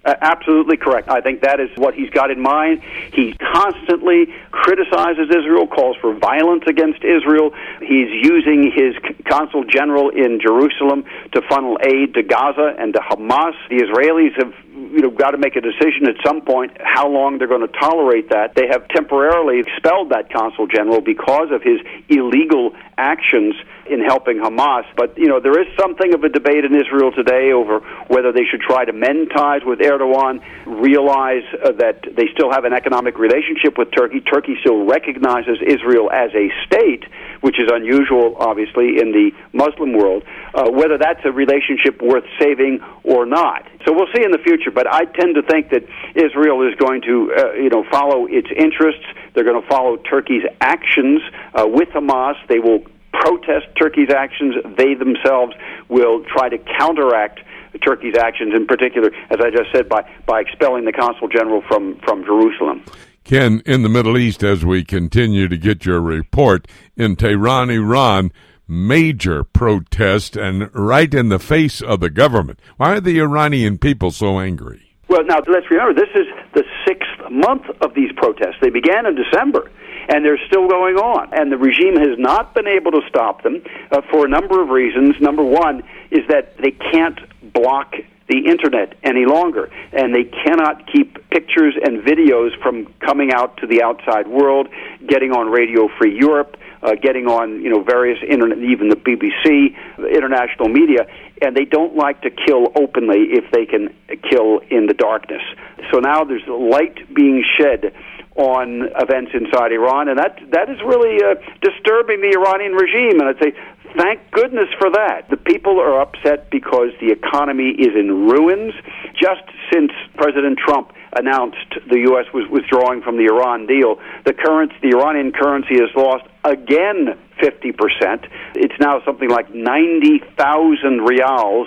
Uh, 0.09 0.15
absolutely 0.23 0.79
correct. 0.79 1.11
I 1.11 1.21
think 1.21 1.43
that 1.43 1.61
is 1.61 1.69
what 1.77 1.93
he's 1.93 2.09
got 2.09 2.31
in 2.31 2.41
mind. 2.41 2.83
He 3.13 3.35
constantly 3.35 4.33
criticizes 4.51 5.29
Israel, 5.29 5.67
calls 5.67 5.99
for 6.01 6.15
violence 6.15 6.65
against 6.67 7.05
Israel. 7.05 7.53
He's 7.81 8.09
using 8.09 8.73
his 8.73 8.95
consul 9.29 9.65
general 9.65 10.09
in 10.09 10.41
Jerusalem 10.41 11.05
to 11.33 11.43
funnel 11.43 11.77
aid 11.85 12.15
to 12.15 12.23
Gaza 12.23 12.75
and 12.79 12.95
to 12.95 13.01
Hamas. 13.01 13.53
The 13.69 13.85
Israelis 13.85 14.33
have 14.39 14.55
you 14.73 15.03
know 15.03 15.11
got 15.11 15.33
to 15.33 15.39
make 15.39 15.57
a 15.57 15.61
decision 15.61 16.09
at 16.09 16.17
some 16.25 16.41
point 16.41 16.73
how 16.81 17.07
long 17.07 17.37
they're 17.37 17.47
going 17.47 17.69
to 17.69 17.79
tolerate 17.79 18.31
that. 18.31 18.55
They 18.55 18.67
have 18.69 18.89
temporarily 18.89 19.61
expelled 19.61 20.09
that 20.09 20.33
consul 20.33 20.69
general 20.69 21.03
because 21.03 21.51
of 21.51 21.63
his 21.63 21.81
illegal 22.09 22.75
actions 22.97 23.55
in 23.91 24.01
helping 24.05 24.39
Hamas. 24.39 24.85
But, 24.97 25.17
you 25.17 25.29
know, 25.29 25.41
there 25.41 25.59
is 25.61 25.67
something 25.79 26.15
of 26.15 26.25
a 26.25 26.29
debate 26.29 26.65
in 26.65 26.75
Israel 26.75 27.13
today 27.13 27.53
over 27.53 27.81
whether 28.09 28.33
they 28.33 28.45
should 28.51 28.61
try 28.61 28.85
to 28.85 28.93
mend 28.93 29.31
ties 29.35 29.63
with 29.65 29.79
Erdogan, 29.81 30.41
realize 30.67 31.45
uh, 31.53 31.73
that 31.73 32.03
they 32.17 32.27
still 32.33 32.51
have 32.51 32.65
an 32.65 32.73
economic 32.73 33.19
relationship 33.19 33.79
with 33.79 33.89
Turkey. 33.97 34.21
Turkey 34.21 34.57
still 34.61 34.87
recognizes 34.87 35.59
Israel 35.67 36.11
as 36.11 36.31
a 36.35 36.49
state, 36.67 37.05
which 37.41 37.59
is 37.59 37.69
unusual, 37.73 38.37
obviously, 38.39 38.99
in 39.01 39.13
the 39.13 39.31
Muslim 39.53 39.93
world. 39.93 40.23
Uh, 40.55 40.71
whether 40.71 40.99
that's 40.99 41.21
a 41.25 41.31
relationship 41.31 42.01
worth 42.03 42.25
saving 42.41 42.81
or 43.05 43.27
not. 43.27 43.67
So 43.87 43.93
we'll 43.93 44.09
see 44.15 44.25
in 44.25 44.33
the 44.33 44.39
future, 44.39 44.71
but 44.71 44.87
I 44.93 45.05
tend 45.05 45.35
to 45.37 45.43
think 45.43 45.71
that 45.71 45.85
Israel 46.15 46.67
is 46.67 46.75
going 46.77 47.03
to, 47.03 47.33
uh, 47.37 47.53
you 47.53 47.69
know, 47.69 47.85
follow 47.91 48.27
its 48.27 48.49
interests. 48.57 49.05
They're 49.35 49.45
going 49.45 49.61
to 49.61 49.69
follow 49.69 49.97
Turkey's 49.99 50.43
actions 50.61 51.21
uh, 51.55 51.67
with 51.67 51.89
Hamas. 51.91 52.35
They 52.49 52.59
will 52.59 52.81
protest 53.13 53.67
Turkey's 53.81 54.11
actions. 54.15 54.55
They 54.77 54.95
themselves 54.95 55.55
will 55.89 56.25
try 56.25 56.49
to 56.49 56.59
counteract 56.59 57.41
Turkey's 57.85 58.17
actions, 58.17 58.55
in 58.55 58.67
particular, 58.67 59.11
as 59.31 59.39
I 59.41 59.51
just 59.51 59.71
said, 59.73 59.89
by, 59.89 60.09
by 60.27 60.41
expelling 60.41 60.85
the 60.85 60.93
consul 60.93 61.29
general 61.29 61.63
from, 61.69 61.99
from 62.05 62.25
Jerusalem. 62.25 62.85
Ken, 63.25 63.63
in 63.67 63.83
the 63.83 63.89
Middle 63.91 64.17
East, 64.17 64.43
as 64.43 64.65
we 64.65 64.85
continue 64.85 65.49
to 65.49 65.57
get 65.59 65.85
your 65.85 66.01
report, 66.01 66.67
in 66.97 67.15
Tehran, 67.15 67.69
Iran, 67.69 68.33
major 68.67 69.45
protest 69.45 70.37
and 70.37 70.75
right 70.75 71.13
in 71.13 71.29
the 71.29 71.39
face 71.39 71.81
of 71.81 72.01
the 72.01 72.11
government. 72.11 72.61
Why 72.77 72.97
are 72.97 73.01
the 73.01 73.21
Iranian 73.21 73.79
people 73.79 74.11
so 74.11 74.39
angry? 74.39 74.95
Well, 75.09 75.25
now 75.25 75.39
let's 75.47 75.71
remember 75.71 75.95
this 75.95 76.15
is 76.15 76.27
the 76.53 76.65
sixth 76.87 77.09
month 77.31 77.65
of 77.81 77.95
these 77.95 78.13
protests. 78.17 78.57
They 78.61 78.69
began 78.69 79.07
in 79.07 79.15
December 79.15 79.71
and 80.09 80.25
they're 80.25 80.41
still 80.47 80.69
going 80.69 80.97
on. 80.97 81.33
And 81.33 81.53
the 81.53 81.59
regime 81.59 81.97
has 81.97 82.19
not 82.19 82.55
been 82.55 82.67
able 82.67 82.93
to 82.93 83.01
stop 83.09 83.43
them 83.43 83.63
uh, 83.91 84.01
for 84.11 84.27
a 84.27 84.29
number 84.29 84.63
of 84.63 84.71
reasons. 84.71 85.21
Number 85.21 85.45
one 85.45 85.83
is 86.11 86.27
that 86.29 86.57
they 86.59 86.71
can't 86.71 87.19
block 87.53 87.95
the 88.29 88.47
internet 88.47 88.95
any 89.03 89.25
longer, 89.25 89.71
and 89.93 90.15
they 90.15 90.25
cannot 90.25 90.87
keep 90.93 91.17
pictures 91.31 91.75
and 91.83 92.03
videos 92.03 92.51
from 92.63 92.87
coming 93.01 93.33
out 93.33 93.57
to 93.59 93.67
the 93.67 93.83
outside 93.83 94.29
world, 94.29 94.69
getting 95.07 95.33
on 95.33 95.51
Radio 95.51 95.89
Free 95.99 96.15
Europe, 96.15 96.59
uh, 96.83 96.95
getting 96.95 97.27
on 97.27 97.63
you 97.63 97.71
know 97.71 97.83
various 97.83 98.19
internet, 98.23 98.59
even 98.59 98.91
the 98.91 98.97
BBC, 98.97 99.75
international 99.99 100.69
media, 100.69 101.07
and 101.41 101.57
they 101.57 101.65
don't 101.65 101.97
like 101.97 102.21
to 102.23 102.31
kill 102.31 102.69
openly 102.77 103.33
if 103.33 103.51
they 103.51 103.65
can 103.65 103.95
kill 104.31 104.61
in 104.71 104.87
the 104.87 104.95
darkness. 104.95 105.43
So 105.91 105.99
now 105.99 106.25
there's 106.25 106.47
light 106.47 107.15
being 107.15 107.43
shed 107.59 107.95
on 108.39 108.89
events 108.95 109.33
inside 109.35 109.73
Iran, 109.73 110.09
and 110.09 110.19
that 110.19 110.39
that 110.53 110.71
is 110.71 110.79
really 110.87 111.19
uh, 111.19 111.35
disturbing 111.61 112.23
the 112.23 112.39
Iranian 112.39 112.73
regime. 112.73 113.19
And 113.19 113.29
I'd 113.29 113.43
say, 113.43 113.53
thank 113.99 114.31
goodness 114.31 114.69
for 114.79 114.91
that. 114.91 115.29
The 115.29 115.37
people 115.37 115.81
are 115.81 116.01
upset 116.01 116.49
because 116.49 116.95
the 117.01 117.11
economy 117.11 117.71
is 117.71 117.99
in 117.99 118.31
ruins. 118.31 118.75
Just 119.19 119.43
since 119.73 119.91
President 120.15 120.59
Trump 120.59 120.93
announced 121.17 121.83
the 121.91 121.99
U.S. 122.15 122.27
was 122.33 122.47
withdrawing 122.49 123.03
from 123.03 123.19
the 123.19 123.27
Iran 123.27 123.67
deal, 123.67 123.99
the 124.25 124.33
currency, 124.33 124.77
the 124.83 124.97
Iranian 124.97 125.33
currency 125.33 125.75
has 125.83 125.91
lost 125.97 126.25
again 126.45 127.19
50%. 127.43 128.29
It's 128.55 128.79
now 128.79 129.03
something 129.05 129.29
like 129.29 129.53
90,000 129.53 131.01
rials 131.03 131.67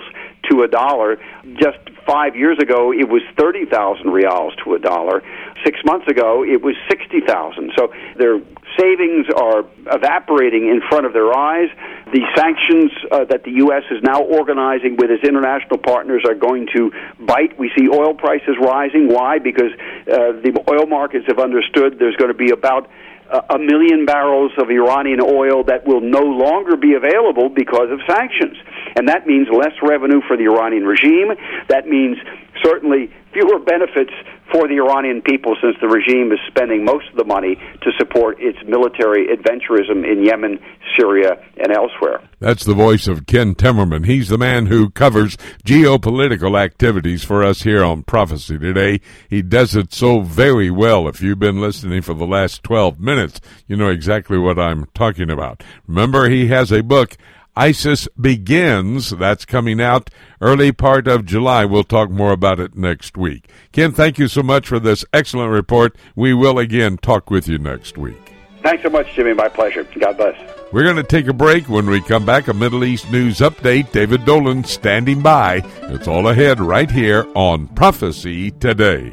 to 0.50 0.62
a 0.62 0.68
dollar. 0.68 1.18
Just 1.54 1.78
five 2.06 2.36
years 2.36 2.58
ago, 2.58 2.92
it 2.92 3.08
was 3.08 3.22
30,000 3.38 4.06
rials 4.06 4.54
to 4.64 4.74
a 4.74 4.78
dollar. 4.78 5.22
Six 5.64 5.78
months 5.84 6.08
ago, 6.08 6.44
it 6.44 6.62
was 6.62 6.74
60,000. 6.90 7.72
So 7.76 7.92
their 8.18 8.40
savings 8.78 9.26
are 9.34 9.64
evaporating 9.86 10.68
in 10.68 10.80
front 10.88 11.06
of 11.06 11.12
their 11.12 11.32
eyes. 11.36 11.68
The 12.12 12.22
sanctions 12.36 12.90
uh, 13.10 13.24
that 13.26 13.44
the 13.44 13.52
U.S. 13.68 13.84
is 13.90 14.02
now 14.02 14.22
organizing 14.22 14.96
with 14.96 15.10
its 15.10 15.24
international 15.24 15.78
partners 15.78 16.24
are 16.26 16.34
going 16.34 16.68
to 16.74 16.90
bite. 17.20 17.58
We 17.58 17.70
see 17.76 17.88
oil 17.88 18.14
prices 18.14 18.56
rising. 18.60 19.08
Why? 19.08 19.38
Because 19.38 19.72
uh, 20.06 20.36
the 20.42 20.52
oil 20.70 20.86
markets 20.86 21.26
have 21.28 21.38
understood 21.38 21.98
there's 21.98 22.16
going 22.16 22.32
to 22.32 22.38
be 22.38 22.50
about 22.50 22.88
a 23.32 23.58
million 23.58 24.04
barrels 24.04 24.52
of 24.58 24.68
Iranian 24.68 25.20
oil 25.20 25.64
that 25.64 25.86
will 25.86 26.00
no 26.00 26.20
longer 26.20 26.76
be 26.76 26.94
available 26.94 27.48
because 27.48 27.88
of 27.90 28.00
sanctions. 28.08 28.56
And 28.96 29.08
that 29.08 29.26
means 29.26 29.48
less 29.48 29.72
revenue 29.82 30.20
for 30.28 30.36
the 30.36 30.44
Iranian 30.44 30.84
regime. 30.84 31.32
That 31.68 31.88
means 31.88 32.18
certainly 32.62 33.10
fewer 33.32 33.58
benefits 33.58 34.12
for 34.52 34.68
the 34.68 34.74
Iranian 34.74 35.22
people 35.22 35.56
since 35.60 35.76
the 35.80 35.88
regime 35.88 36.30
is 36.30 36.38
spending 36.46 36.84
most 36.84 37.08
of 37.10 37.16
the 37.16 37.24
money 37.24 37.56
to 37.56 37.90
support 37.98 38.36
its 38.38 38.58
military 38.66 39.28
adventurism 39.28 40.04
in 40.04 40.24
Yemen, 40.24 40.60
Syria, 40.96 41.42
and 41.56 41.72
elsewhere. 41.72 42.20
That's 42.38 42.64
the 42.64 42.74
voice 42.74 43.08
of 43.08 43.26
Ken 43.26 43.54
Timmerman. 43.54 44.04
He's 44.04 44.28
the 44.28 44.38
man 44.38 44.66
who 44.66 44.90
covers 44.90 45.36
geopolitical 45.64 46.60
activities 46.60 47.24
for 47.24 47.42
us 47.42 47.62
here 47.62 47.82
on 47.82 48.02
Prophecy 48.02 48.58
Today. 48.58 49.00
He 49.28 49.40
does 49.40 49.74
it 49.74 49.94
so 49.94 50.20
very 50.20 50.70
well. 50.70 51.08
If 51.08 51.22
you've 51.22 51.38
been 51.38 51.60
listening 51.60 52.02
for 52.02 52.14
the 52.14 52.26
last 52.26 52.62
12 52.62 53.00
minutes, 53.00 53.40
you 53.66 53.76
know 53.76 53.88
exactly 53.88 54.38
what 54.38 54.58
I'm 54.58 54.86
talking 54.94 55.30
about. 55.30 55.62
Remember, 55.86 56.28
he 56.28 56.48
has 56.48 56.70
a 56.70 56.82
book 56.82 57.16
ISIS 57.56 58.08
Begins. 58.20 59.10
That's 59.10 59.44
coming 59.44 59.80
out 59.80 60.10
early 60.40 60.72
part 60.72 61.06
of 61.06 61.26
July. 61.26 61.64
We'll 61.64 61.84
talk 61.84 62.10
more 62.10 62.32
about 62.32 62.60
it 62.60 62.76
next 62.76 63.16
week. 63.16 63.50
Ken, 63.72 63.92
thank 63.92 64.18
you 64.18 64.28
so 64.28 64.42
much 64.42 64.66
for 64.66 64.78
this 64.78 65.04
excellent 65.12 65.50
report. 65.50 65.96
We 66.16 66.34
will 66.34 66.58
again 66.58 66.98
talk 66.98 67.30
with 67.30 67.48
you 67.48 67.58
next 67.58 67.98
week. 67.98 68.32
Thanks 68.62 68.82
so 68.82 68.90
much, 68.90 69.12
Jimmy. 69.14 69.34
My 69.34 69.48
pleasure. 69.48 69.84
God 69.98 70.16
bless. 70.16 70.36
We're 70.72 70.84
going 70.84 70.96
to 70.96 71.02
take 71.02 71.26
a 71.26 71.32
break. 71.32 71.68
When 71.68 71.86
we 71.86 72.00
come 72.00 72.24
back, 72.24 72.48
a 72.48 72.54
Middle 72.54 72.84
East 72.84 73.10
news 73.10 73.40
update. 73.40 73.92
David 73.92 74.24
Dolan 74.24 74.64
standing 74.64 75.20
by. 75.20 75.62
It's 75.82 76.08
all 76.08 76.28
ahead 76.28 76.60
right 76.60 76.90
here 76.90 77.26
on 77.34 77.68
Prophecy 77.68 78.50
Today. 78.52 79.12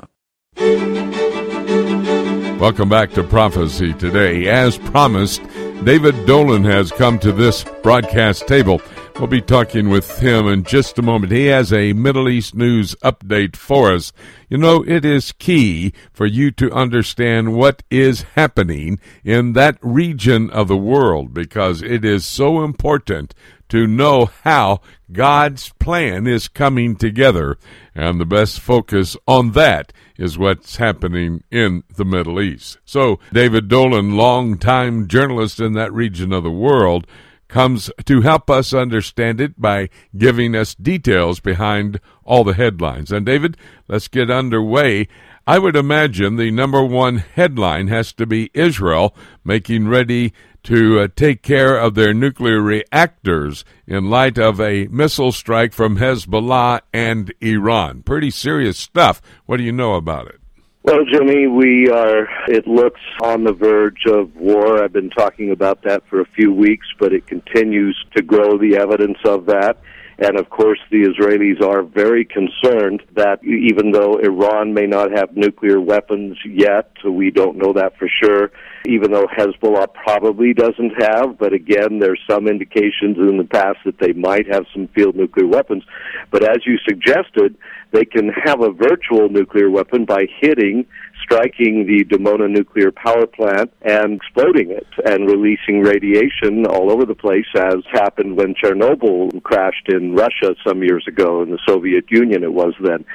Welcome 2.61 2.89
back 2.89 3.11
to 3.13 3.23
Prophecy 3.23 3.93
Today. 3.93 4.47
As 4.47 4.77
promised, 4.77 5.41
David 5.83 6.25
Dolan 6.25 6.63
has 6.65 6.91
come 6.91 7.17
to 7.19 7.31
this 7.31 7.63
broadcast 7.81 8.47
table. 8.47 8.81
We'll 9.15 9.27
be 9.27 9.41
talking 9.41 9.89
with 9.89 10.19
him 10.19 10.47
in 10.47 10.63
just 10.63 10.97
a 10.97 11.01
moment. 11.01 11.31
He 11.31 11.47
has 11.47 11.71
a 11.73 11.93
Middle 11.93 12.29
East 12.29 12.55
news 12.55 12.95
update 13.03 13.55
for 13.55 13.91
us. 13.93 14.13
You 14.49 14.57
know, 14.57 14.83
it 14.87 15.05
is 15.05 15.31
key 15.31 15.93
for 16.11 16.25
you 16.25 16.51
to 16.51 16.71
understand 16.71 17.55
what 17.55 17.83
is 17.89 18.23
happening 18.35 18.99
in 19.23 19.53
that 19.53 19.77
region 19.81 20.49
of 20.49 20.67
the 20.67 20.77
world 20.77 21.33
because 21.33 21.81
it 21.81 22.03
is 22.05 22.25
so 22.25 22.63
important 22.63 23.33
to 23.71 23.87
know 23.87 24.29
how 24.43 24.81
God's 25.11 25.69
plan 25.79 26.27
is 26.27 26.49
coming 26.49 26.97
together. 26.97 27.57
And 27.95 28.19
the 28.19 28.25
best 28.25 28.59
focus 28.59 29.15
on 29.27 29.51
that 29.53 29.93
is 30.17 30.37
what's 30.37 30.75
happening 30.75 31.43
in 31.49 31.83
the 31.95 32.05
Middle 32.05 32.41
East. 32.41 32.79
So, 32.83 33.19
David 33.31 33.69
Dolan, 33.69 34.17
longtime 34.17 35.07
journalist 35.07 35.61
in 35.61 35.71
that 35.73 35.93
region 35.93 36.33
of 36.33 36.43
the 36.43 36.51
world, 36.51 37.07
comes 37.47 37.89
to 38.05 38.21
help 38.21 38.49
us 38.49 38.73
understand 38.73 39.39
it 39.39 39.59
by 39.59 39.89
giving 40.17 40.53
us 40.53 40.75
details 40.75 41.39
behind 41.39 41.99
all 42.25 42.43
the 42.43 42.53
headlines. 42.53 43.09
And, 43.09 43.25
David, 43.25 43.55
let's 43.87 44.09
get 44.09 44.29
underway. 44.29 45.07
I 45.47 45.59
would 45.59 45.75
imagine 45.77 46.35
the 46.35 46.51
number 46.51 46.83
one 46.83 47.17
headline 47.17 47.87
has 47.87 48.13
to 48.13 48.25
be 48.25 48.51
Israel 48.53 49.15
making 49.43 49.87
ready 49.87 50.33
to 50.63 50.99
uh, 50.99 51.07
take 51.15 51.41
care 51.41 51.77
of 51.77 51.95
their 51.95 52.13
nuclear 52.13 52.61
reactors 52.61 53.65
in 53.87 54.09
light 54.09 54.37
of 54.37 54.59
a 54.59 54.87
missile 54.87 55.31
strike 55.31 55.73
from 55.73 55.97
Hezbollah 55.97 56.81
and 56.93 57.33
Iran. 57.41 58.03
Pretty 58.03 58.31
serious 58.31 58.77
stuff. 58.77 59.21
What 59.45 59.57
do 59.57 59.63
you 59.63 59.71
know 59.71 59.95
about 59.95 60.27
it? 60.27 60.41
Well, 60.83 61.05
Jimmy, 61.11 61.45
we 61.45 61.89
are, 61.89 62.27
it 62.47 62.65
looks 62.65 63.01
on 63.21 63.43
the 63.43 63.53
verge 63.53 64.03
of 64.07 64.35
war. 64.35 64.83
I've 64.83 64.93
been 64.93 65.11
talking 65.11 65.51
about 65.51 65.83
that 65.83 66.01
for 66.09 66.21
a 66.21 66.25
few 66.25 66.51
weeks, 66.51 66.87
but 66.99 67.13
it 67.13 67.27
continues 67.27 67.95
to 68.15 68.23
grow 68.23 68.57
the 68.57 68.77
evidence 68.77 69.19
of 69.25 69.45
that. 69.45 69.77
And 70.17 70.39
of 70.39 70.49
course, 70.49 70.79
the 70.89 71.03
Israelis 71.03 71.61
are 71.65 71.83
very 71.83 72.25
concerned 72.25 73.03
that 73.13 73.43
even 73.43 73.91
though 73.91 74.17
Iran 74.17 74.73
may 74.73 74.85
not 74.85 75.11
have 75.11 75.35
nuclear 75.35 75.79
weapons 75.79 76.37
yet, 76.45 76.91
we 77.03 77.31
don't 77.31 77.57
know 77.57 77.73
that 77.73 77.97
for 77.97 78.07
sure, 78.23 78.51
even 78.87 79.11
though 79.11 79.27
Hezbollah 79.27 79.93
probably 79.93 80.53
doesn't 80.53 81.01
have, 81.01 81.37
but 81.37 81.53
again, 81.53 81.99
there's 81.99 82.21
some 82.29 82.47
indications 82.47 83.17
in 83.17 83.37
the 83.37 83.47
past 83.49 83.77
that 83.85 83.99
they 83.99 84.13
might 84.13 84.47
have 84.51 84.65
some 84.73 84.87
field 84.89 85.15
nuclear 85.15 85.47
weapons. 85.47 85.83
But 86.31 86.43
as 86.43 86.65
you 86.65 86.77
suggested, 86.87 87.55
they 87.91 88.05
can 88.05 88.29
have 88.29 88.61
a 88.61 88.71
virtual 88.71 89.29
nuclear 89.29 89.69
weapon 89.69 90.05
by 90.05 90.25
hitting 90.39 90.85
striking 91.31 91.87
the 91.87 92.03
Dimona 92.03 92.49
nuclear 92.49 92.91
power 92.91 93.25
plant 93.25 93.71
and 93.83 94.15
exploding 94.15 94.71
it 94.71 94.87
and 95.05 95.29
releasing 95.29 95.81
radiation 95.81 96.65
all 96.65 96.91
over 96.91 97.05
the 97.05 97.15
place, 97.15 97.45
as 97.55 97.77
happened 97.91 98.35
when 98.35 98.53
Chernobyl 98.53 99.41
crashed 99.43 99.87
in 99.87 100.13
Russia 100.13 100.55
some 100.65 100.83
years 100.83 101.05
ago, 101.07 101.41
in 101.41 101.51
the 101.51 101.59
Soviet 101.67 102.05
Union 102.09 102.43
it 102.43 102.51
was 102.51 102.73
then. 102.81 103.05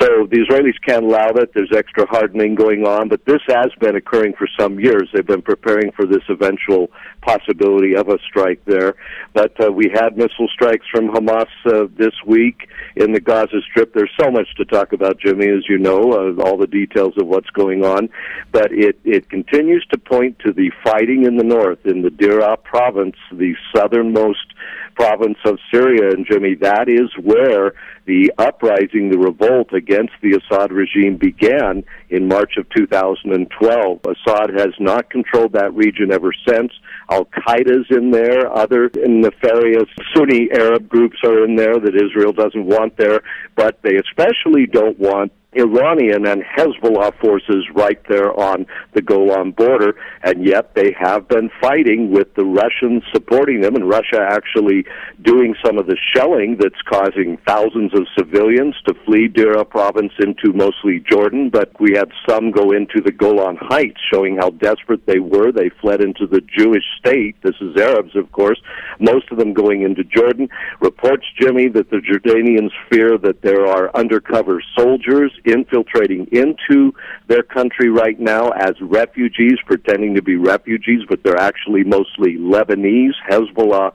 So 0.00 0.26
the 0.30 0.44
Israelis 0.44 0.74
can't 0.86 1.04
allow 1.04 1.32
that. 1.32 1.54
There's 1.54 1.72
extra 1.74 2.06
hardening 2.06 2.54
going 2.54 2.86
on, 2.86 3.08
but 3.08 3.24
this 3.24 3.40
has 3.46 3.70
been 3.80 3.96
occurring 3.96 4.34
for 4.36 4.48
some 4.58 4.78
years. 4.78 5.08
They've 5.12 5.26
been 5.26 5.42
preparing 5.42 5.92
for 5.92 6.06
this 6.06 6.22
eventual 6.28 6.90
possibility 7.22 7.94
of 7.96 8.08
a 8.08 8.18
strike 8.28 8.62
there. 8.66 8.94
But 9.32 9.52
uh, 9.64 9.72
we 9.72 9.90
had 9.92 10.16
missile 10.16 10.48
strikes 10.52 10.86
from 10.90 11.08
Hamas 11.08 11.46
uh, 11.66 11.86
this 11.96 12.12
week 12.26 12.68
in 12.96 13.12
the 13.12 13.20
Gaza 13.20 13.60
Strip. 13.70 13.94
There's 13.94 14.10
so 14.20 14.30
much 14.30 14.48
to 14.56 14.64
talk 14.64 14.92
about, 14.92 15.18
Jimmy, 15.18 15.48
as 15.48 15.64
you 15.68 15.78
know, 15.78 16.12
uh, 16.12 16.42
all 16.42 16.58
the 16.58 16.66
details 16.66 17.14
of 17.18 17.26
what's 17.26 17.50
going 17.54 17.84
on. 17.84 18.10
But 18.52 18.72
it, 18.72 18.98
it 19.04 19.30
continues 19.30 19.86
to 19.90 19.98
point 19.98 20.38
to 20.40 20.52
the 20.52 20.70
fighting 20.84 21.24
in 21.24 21.36
the 21.36 21.44
north, 21.44 21.86
in 21.86 22.02
the 22.02 22.10
Daraa 22.10 22.62
province, 22.62 23.16
the 23.32 23.54
southernmost 23.74 24.54
province 24.94 25.38
of 25.44 25.58
Syria. 25.72 26.10
And 26.10 26.26
Jimmy, 26.30 26.54
that 26.56 26.88
is 26.88 27.10
where 27.24 27.72
the 28.06 28.32
uprising, 28.38 29.10
the 29.10 29.18
revolt 29.18 29.72
against 29.72 30.12
the 30.22 30.38
Assad 30.38 30.72
regime 30.72 31.16
began 31.16 31.84
in 32.10 32.28
March 32.28 32.52
of 32.58 32.68
2012. 32.76 34.00
Assad 34.04 34.50
has 34.50 34.74
not 34.78 35.10
controlled 35.10 35.52
that 35.52 35.74
region 35.74 36.12
ever 36.12 36.32
since. 36.46 36.72
Al 37.10 37.24
Qaeda's 37.26 37.86
in 37.90 38.10
there, 38.10 38.52
other 38.54 38.90
nefarious 38.94 39.88
Sunni 40.14 40.48
Arab 40.52 40.88
groups 40.88 41.16
are 41.24 41.44
in 41.44 41.56
there 41.56 41.78
that 41.78 41.94
Israel 41.94 42.32
doesn't 42.32 42.66
want 42.66 42.96
there, 42.96 43.20
but 43.56 43.80
they 43.82 43.96
especially 43.96 44.66
don't 44.66 44.98
want 44.98 45.32
Iranian 45.56 46.26
and 46.26 46.42
Hezbollah 46.42 47.18
forces 47.20 47.66
right 47.74 48.00
there 48.08 48.38
on 48.38 48.66
the 48.92 49.02
Golan 49.02 49.52
border, 49.52 49.94
and 50.22 50.44
yet 50.46 50.74
they 50.74 50.94
have 50.98 51.28
been 51.28 51.50
fighting 51.60 52.10
with 52.10 52.34
the 52.34 52.44
Russians 52.44 53.02
supporting 53.12 53.60
them, 53.60 53.74
and 53.74 53.88
Russia 53.88 54.20
actually 54.20 54.84
doing 55.22 55.54
some 55.64 55.78
of 55.78 55.86
the 55.86 55.96
shelling 56.14 56.56
that's 56.58 56.80
causing 56.88 57.38
thousands 57.46 57.92
of 57.94 58.06
civilians 58.16 58.74
to 58.86 58.94
flee 59.04 59.28
Daraa 59.28 59.68
province 59.68 60.12
into 60.18 60.52
mostly 60.52 61.04
Jordan, 61.10 61.50
but 61.50 61.70
we 61.80 61.92
had 61.94 62.10
some 62.28 62.50
go 62.50 62.70
into 62.70 63.00
the 63.00 63.12
Golan 63.12 63.56
Heights, 63.60 64.00
showing 64.12 64.36
how 64.36 64.50
desperate 64.50 65.06
they 65.06 65.18
were. 65.18 65.52
They 65.52 65.70
fled 65.80 66.00
into 66.00 66.26
the 66.26 66.40
Jewish 66.40 66.84
state. 66.98 67.36
This 67.42 67.56
is 67.60 67.76
Arabs, 67.76 68.16
of 68.16 68.30
course, 68.32 68.60
most 68.98 69.30
of 69.30 69.38
them 69.38 69.52
going 69.52 69.82
into 69.82 70.04
Jordan. 70.04 70.48
Reports, 70.80 71.24
Jimmy, 71.40 71.68
that 71.68 71.90
the 71.90 71.98
Jordanians 71.98 72.70
fear 72.90 73.18
that 73.18 73.42
there 73.42 73.66
are 73.66 73.94
undercover 73.94 74.62
soldiers 74.76 75.32
infiltrating 75.44 76.26
into 76.32 76.92
their 77.28 77.42
country 77.42 77.90
right 77.90 78.18
now 78.18 78.50
as 78.50 78.74
refugees, 78.80 79.58
pretending 79.66 80.14
to 80.14 80.22
be 80.22 80.36
refugees, 80.36 81.00
but 81.08 81.22
they're 81.22 81.40
actually 81.40 81.84
mostly 81.84 82.36
Lebanese, 82.36 83.14
Hezbollah 83.28 83.92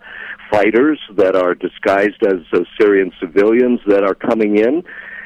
fighters 0.52 1.00
that 1.15 1.36
are 1.36 1.54
disguised 1.54 2.21
as 2.26 2.39
uh, 2.54 2.62
Syrian 2.80 3.12
civilians 3.19 3.80
that 3.88 4.04
are 4.04 4.15
coming 4.15 4.58
in. 4.58 4.84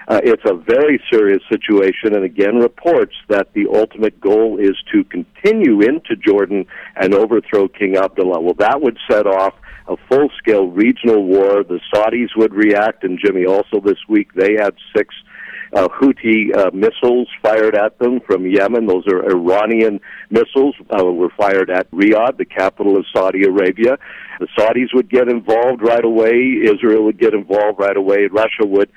Uh, 0.07 0.19
it's 0.23 0.43
a 0.45 0.53
very 0.53 1.01
serious 1.11 1.41
situation, 1.49 2.13
and 2.13 2.25
again, 2.25 2.57
reports 2.57 3.15
that 3.29 3.53
the 3.53 3.65
ultimate 3.73 4.19
goal 4.19 4.59
is 4.59 4.75
to 4.91 5.03
continue 5.05 5.81
into 5.81 6.15
Jordan 6.17 6.65
and 6.97 7.13
overthrow 7.13 7.69
King 7.69 7.95
Abdullah. 7.95 8.41
Well, 8.41 8.55
that 8.55 8.81
would 8.81 8.97
set 9.09 9.25
off 9.25 9.53
a 9.87 9.95
full 10.09 10.29
scale 10.37 10.67
regional 10.67 11.23
war. 11.23 11.63
The 11.63 11.79
Saudis 11.93 12.35
would 12.35 12.53
react, 12.53 13.05
and 13.05 13.17
Jimmy 13.23 13.45
also 13.45 13.79
this 13.79 13.99
week 14.09 14.33
they 14.33 14.53
had 14.53 14.75
six 14.95 15.15
uh, 15.75 15.87
Houthi 15.87 16.55
uh, 16.55 16.71
missiles 16.73 17.27
fired 17.41 17.75
at 17.75 17.97
them 17.99 18.19
from 18.25 18.45
Yemen. 18.45 18.85
Those 18.85 19.07
are 19.07 19.23
Iranian 19.23 19.99
missiles. 20.29 20.75
Uh, 20.89 21.03
were 21.03 21.31
fired 21.37 21.69
at 21.69 21.89
Riyadh, 21.91 22.37
the 22.37 22.45
capital 22.45 22.97
of 22.97 23.05
Saudi 23.15 23.43
Arabia. 23.43 23.97
The 24.39 24.47
Saudis 24.57 24.93
would 24.93 25.09
get 25.09 25.29
involved 25.29 25.81
right 25.81 26.03
away. 26.03 26.57
Israel 26.63 27.03
would 27.05 27.19
get 27.19 27.33
involved 27.33 27.79
right 27.79 27.97
away. 27.97 28.27
Russia 28.31 28.65
would. 28.65 28.91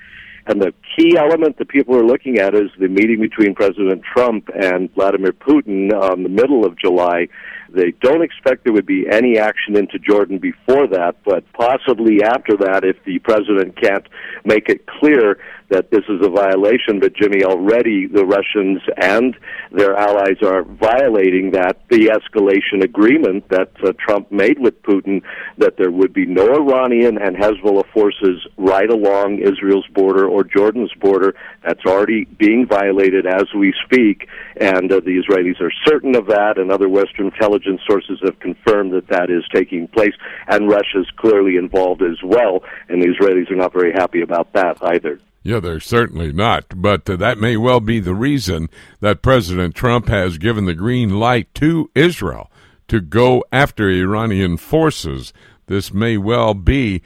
And 0.45 0.61
the 0.61 0.73
key 0.97 1.17
element 1.17 1.57
that 1.57 1.67
people 1.67 1.95
are 1.95 2.05
looking 2.05 2.39
at 2.39 2.55
is 2.55 2.69
the 2.79 2.87
meeting 2.87 3.19
between 3.19 3.53
President 3.53 4.01
Trump 4.01 4.49
and 4.55 4.93
Vladimir 4.93 5.33
Putin 5.33 5.91
on 5.93 6.23
the 6.23 6.29
middle 6.29 6.65
of 6.65 6.77
July. 6.77 7.27
They 7.69 7.91
don't 8.01 8.23
expect 8.23 8.63
there 8.63 8.73
would 8.73 8.85
be 8.85 9.05
any 9.09 9.37
action 9.37 9.75
into 9.75 9.99
Jordan 9.99 10.37
before 10.37 10.87
that, 10.87 11.15
but 11.25 11.43
possibly 11.53 12.23
after 12.23 12.55
that 12.57 12.83
if 12.83 12.97
the 13.05 13.19
president 13.19 13.79
can't 13.81 14.07
make 14.45 14.69
it 14.69 14.85
clear 14.87 15.37
that 15.69 15.91
this 15.91 16.03
is 16.07 16.25
a 16.25 16.29
violation, 16.29 16.99
but 17.01 17.13
Jimmy, 17.13 17.43
already 17.43 18.07
the 18.07 18.25
Russians 18.25 18.81
and 18.95 19.35
their 19.71 19.95
allies 19.97 20.37
are 20.41 20.63
violating 20.63 21.51
that 21.51 21.87
de 21.89 22.07
escalation 22.07 22.83
agreement 22.83 23.49
that 23.49 23.71
uh, 23.83 23.91
Trump 23.99 24.31
made 24.31 24.59
with 24.59 24.81
Putin 24.83 25.21
that 25.57 25.75
there 25.77 25.91
would 25.91 26.13
be 26.13 26.25
no 26.25 26.45
Iranian 26.55 27.17
and 27.17 27.35
Hezbollah 27.35 27.91
forces 27.91 28.47
right 28.55 28.89
along 28.89 29.39
Israel's 29.39 29.87
border 29.93 30.25
or 30.25 30.45
Jordan's 30.45 30.93
border. 31.01 31.35
That's 31.65 31.85
already 31.85 32.25
being 32.25 32.65
violated 32.65 33.25
as 33.25 33.45
we 33.53 33.73
speak, 33.83 34.29
and 34.55 34.89
uh, 34.91 35.01
the 35.01 35.21
Israelis 35.21 35.59
are 35.59 35.71
certain 35.85 36.15
of 36.15 36.27
that, 36.27 36.57
and 36.57 36.71
other 36.71 36.87
Western 36.87 37.25
intelligence 37.27 37.56
sources 37.87 38.19
have 38.23 38.39
confirmed 38.39 38.93
that 38.93 39.07
that 39.07 39.29
is 39.29 39.43
taking 39.53 39.87
place, 39.87 40.13
and 40.47 40.69
Russia's 40.69 41.09
clearly 41.17 41.57
involved 41.57 42.01
as 42.01 42.17
well, 42.23 42.63
and 42.89 43.01
the 43.01 43.07
Israelis 43.07 43.51
are 43.51 43.55
not 43.55 43.73
very 43.73 43.91
happy 43.93 44.21
about 44.21 44.53
that 44.53 44.77
either. 44.81 45.19
Yeah, 45.43 45.61
they're 45.61 45.79
certainly 45.79 46.33
not. 46.33 46.65
But 46.75 47.09
uh, 47.09 47.15
that 47.15 47.37
may 47.37 47.55
well 47.55 47.79
be 47.79 47.99
the 47.99 48.15
reason 48.15 48.69
that 48.99 49.21
President 49.21 49.75
Trump 49.75 50.09
has 50.09 50.37
given 50.37 50.65
the 50.65 50.73
green 50.73 51.19
light 51.19 51.53
to 51.55 51.89
Israel 51.95 52.51
to 52.89 52.99
go 52.99 53.45
after 53.51 53.89
Iranian 53.89 54.57
forces. 54.57 55.31
This 55.67 55.93
may 55.93 56.17
well 56.17 56.53
be 56.53 57.01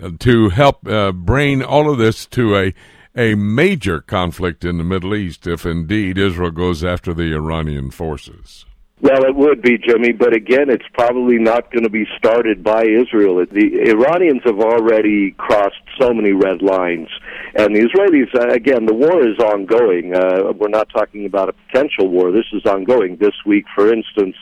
uh, 0.00 0.10
to 0.20 0.50
help 0.50 0.86
uh, 0.86 1.12
bring 1.12 1.62
all 1.62 1.90
of 1.90 1.98
this 1.98 2.26
to 2.26 2.56
a 2.56 2.74
a 3.16 3.34
major 3.34 4.02
conflict 4.02 4.62
in 4.62 4.76
the 4.76 4.84
Middle 4.84 5.14
East 5.14 5.46
if 5.46 5.64
indeed 5.64 6.18
Israel 6.18 6.50
goes 6.50 6.84
after 6.84 7.14
the 7.14 7.32
Iranian 7.32 7.90
forces. 7.90 8.65
Well, 8.98 9.24
it 9.24 9.36
would 9.36 9.60
be, 9.60 9.76
Jimmy, 9.76 10.12
but 10.12 10.32
again, 10.32 10.70
it's 10.70 10.86
probably 10.94 11.38
not 11.38 11.70
going 11.70 11.82
to 11.82 11.90
be 11.90 12.06
started 12.16 12.64
by 12.64 12.84
Israel. 12.84 13.44
The 13.44 13.90
Iranians 13.90 14.40
have 14.46 14.58
already 14.58 15.32
crossed 15.32 15.82
so 16.00 16.14
many 16.14 16.32
red 16.32 16.62
lines, 16.62 17.08
and 17.54 17.76
the 17.76 17.80
Israelis, 17.80 18.34
uh, 18.34 18.48
again, 18.54 18.86
the 18.86 18.94
war 18.94 19.20
is 19.20 19.38
ongoing. 19.38 20.14
Uh, 20.14 20.50
we're 20.52 20.68
not 20.68 20.88
talking 20.88 21.26
about 21.26 21.50
a 21.50 21.52
potential 21.52 22.08
war. 22.08 22.32
This 22.32 22.46
is 22.54 22.64
ongoing. 22.64 23.16
This 23.16 23.34
week, 23.44 23.66
for 23.74 23.92
instance, 23.92 24.34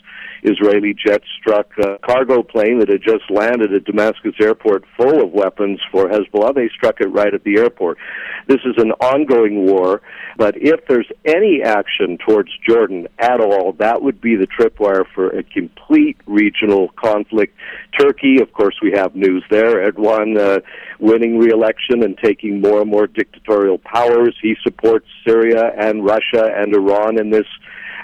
Israeli 0.44 0.94
jet 0.94 1.22
struck 1.40 1.66
a 1.78 1.98
cargo 1.98 2.42
plane 2.42 2.78
that 2.80 2.90
had 2.90 3.02
just 3.02 3.30
landed 3.30 3.72
at 3.72 3.85
Damascus 3.85 4.35
airport 4.40 4.85
full 4.96 5.22
of 5.22 5.33
weapons 5.33 5.80
for 5.90 6.07
Hezbollah. 6.09 6.54
They 6.54 6.68
struck 6.68 7.00
it 7.00 7.07
right 7.07 7.33
at 7.33 7.44
the 7.44 7.59
airport. 7.59 7.98
This 8.46 8.61
is 8.64 8.74
an 8.76 8.92
ongoing 8.92 9.64
war, 9.64 10.02
but 10.37 10.54
if 10.57 10.87
there's 10.87 11.09
any 11.24 11.62
action 11.64 12.18
towards 12.18 12.50
Jordan 12.68 13.09
at 13.18 13.40
all, 13.40 13.72
that 13.78 14.02
would 14.02 14.20
be 14.20 14.37
the 14.37 14.46
tripwire 14.46 15.04
for 15.14 15.30
a 15.30 15.42
complete 15.42 16.18
regional 16.26 16.90
conflict. 17.02 17.57
Turkey, 17.98 18.40
of 18.42 18.52
course, 18.52 18.76
we 18.83 18.92
have 18.92 19.16
news 19.16 19.42
there. 19.50 19.90
Erdogan 19.90 20.38
uh, 20.38 20.61
winning 21.00 21.38
re-election 21.38 22.02
and 22.02 22.18
taking 22.22 22.61
more 22.61 22.83
and 22.83 22.90
more 22.90 23.07
dictatorial 23.07 23.78
powers. 23.78 24.37
He 24.42 24.57
supports 24.62 25.07
Syria 25.26 25.72
and 25.78 26.04
Russia 26.04 26.52
and 26.54 26.74
Iran 26.74 27.18
in 27.18 27.30
this 27.30 27.46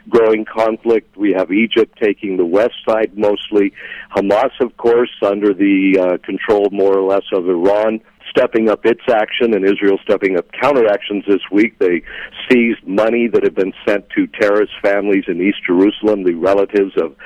growing 0.08 0.44
conflict. 0.44 1.16
We 1.16 1.32
have 1.32 1.50
Egypt 1.52 1.98
taking 2.00 2.36
the 2.36 2.46
west 2.46 2.74
side 2.88 3.16
mostly. 3.16 3.72
Hamas, 4.16 4.50
of 4.60 4.76
course, 4.76 5.10
under 5.22 5.52
the 5.52 5.98
uh, 5.98 6.26
control 6.26 6.68
more 6.72 6.96
or 6.96 7.02
less 7.02 7.24
of 7.32 7.48
Iran. 7.48 8.00
Stepping 8.30 8.68
up 8.68 8.86
its 8.86 9.02
action 9.10 9.54
and 9.54 9.64
Israel 9.64 9.98
stepping 10.02 10.38
up 10.38 10.46
counteractions 10.60 11.24
this 11.26 11.40
week. 11.50 11.78
They 11.78 12.02
seized 12.48 12.86
money 12.86 13.28
that 13.32 13.42
had 13.42 13.54
been 13.54 13.72
sent 13.86 14.08
to 14.10 14.26
terrorist 14.26 14.72
families 14.82 15.24
in 15.28 15.40
East 15.40 15.58
Jerusalem, 15.66 16.24
the 16.24 16.34
relatives 16.34 16.92
of, 16.96 17.16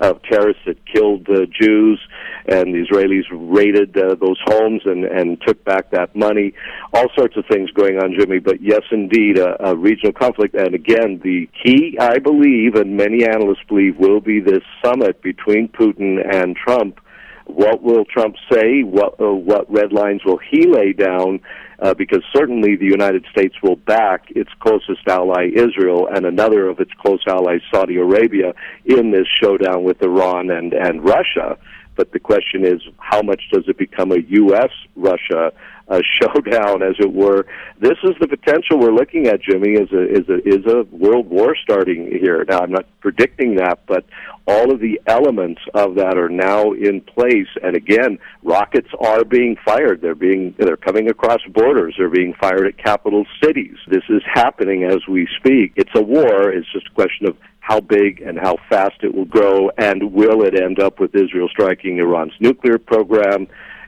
of 0.00 0.22
terrorists 0.22 0.62
that 0.66 0.78
killed 0.86 1.28
uh, 1.28 1.46
Jews, 1.60 2.00
and 2.46 2.74
the 2.74 2.84
Israelis 2.84 3.24
raided 3.30 3.96
uh, 3.96 4.14
those 4.20 4.38
homes 4.46 4.82
and, 4.84 5.04
and 5.04 5.40
took 5.46 5.64
back 5.64 5.90
that 5.90 6.14
money. 6.14 6.52
All 6.92 7.06
sorts 7.16 7.36
of 7.36 7.44
things 7.50 7.70
going 7.70 7.98
on, 7.98 8.14
Jimmy, 8.18 8.38
but 8.38 8.60
yes, 8.60 8.82
indeed, 8.90 9.38
a, 9.38 9.70
a 9.70 9.76
regional 9.76 10.12
conflict. 10.12 10.54
And 10.54 10.74
again, 10.74 11.20
the 11.22 11.48
key, 11.62 11.96
I 12.00 12.18
believe, 12.18 12.74
and 12.74 12.96
many 12.96 13.24
analysts 13.24 13.64
believe, 13.68 13.96
will 13.98 14.20
be 14.20 14.40
this 14.40 14.62
summit 14.84 15.22
between 15.22 15.68
Putin 15.68 16.18
and 16.34 16.56
Trump 16.56 17.00
what 17.46 17.82
will 17.82 18.04
Trump 18.04 18.36
say? 18.50 18.82
What 18.82 19.20
uh, 19.20 19.32
what 19.32 19.70
red 19.70 19.92
lines 19.92 20.22
will 20.24 20.38
he 20.38 20.66
lay 20.66 20.92
down? 20.92 21.40
Uh, 21.78 21.92
because 21.92 22.22
certainly 22.34 22.76
the 22.76 22.86
United 22.86 23.26
States 23.30 23.54
will 23.62 23.76
back 23.76 24.26
its 24.30 24.50
closest 24.60 25.06
ally, 25.08 25.48
Israel, 25.54 26.08
and 26.08 26.24
another 26.24 26.68
of 26.68 26.80
its 26.80 26.92
close 26.98 27.22
allies, 27.28 27.60
Saudi 27.72 27.96
Arabia, 27.96 28.54
in 28.84 29.10
this 29.10 29.26
showdown 29.42 29.84
with 29.84 30.00
Iran 30.02 30.50
and 30.50 30.72
and 30.72 31.04
Russia. 31.04 31.58
But 31.96 32.12
the 32.12 32.18
question 32.18 32.64
is, 32.64 32.80
how 32.98 33.22
much 33.22 33.42
does 33.52 33.64
it 33.68 33.78
become 33.78 34.10
a 34.10 34.18
U.S. 34.18 34.70
Russia 34.96 35.52
a 35.88 36.00
showdown, 36.20 36.82
as 36.82 36.94
it 36.98 37.12
were. 37.12 37.46
This 37.78 37.98
is 38.04 38.12
the 38.20 38.28
potential 38.28 38.78
we're 38.78 38.94
looking 38.94 39.26
at, 39.26 39.42
Jimmy, 39.42 39.72
is 39.72 39.92
a 39.92 40.02
is 40.02 40.28
a 40.28 40.48
is 40.48 40.66
a 40.66 40.84
world 40.94 41.28
war 41.28 41.54
starting 41.62 42.10
here. 42.10 42.44
Now, 42.48 42.60
I'm 42.60 42.72
not 42.72 42.86
predicting 43.00 43.56
that, 43.56 43.80
but 43.86 44.04
all 44.46 44.72
of 44.72 44.80
the 44.80 45.00
elements 45.06 45.60
of 45.74 45.94
that 45.96 46.16
are 46.16 46.28
now 46.28 46.72
in 46.72 47.00
place. 47.00 47.48
And 47.62 47.76
again, 47.76 48.18
rockets 48.42 48.88
are 49.00 49.24
being 49.24 49.56
fired. 49.64 50.00
They're 50.00 50.14
being 50.14 50.54
they're 50.58 50.76
coming 50.76 51.10
across 51.10 51.40
borders. 51.52 51.94
They're 51.98 52.08
being 52.08 52.34
fired 52.40 52.66
at 52.66 52.78
capital 52.78 53.26
cities. 53.42 53.76
This 53.88 54.04
is 54.08 54.22
happening 54.32 54.84
as 54.84 55.06
we 55.08 55.28
speak. 55.38 55.72
It's 55.76 55.94
a 55.94 56.02
war. 56.02 56.50
It's 56.50 56.70
just 56.72 56.86
a 56.86 56.94
question 56.94 57.26
of 57.26 57.36
how 57.60 57.80
big 57.80 58.20
and 58.20 58.38
how 58.38 58.56
fast 58.68 58.96
it 59.02 59.14
will 59.14 59.24
grow, 59.24 59.70
and 59.78 60.12
will 60.12 60.42
it 60.44 60.54
end 60.54 60.78
up 60.80 61.00
with 61.00 61.14
Israel 61.14 61.48
striking 61.48 61.96
Iran's 61.96 62.34
nuclear 62.38 62.78
program? 62.78 63.46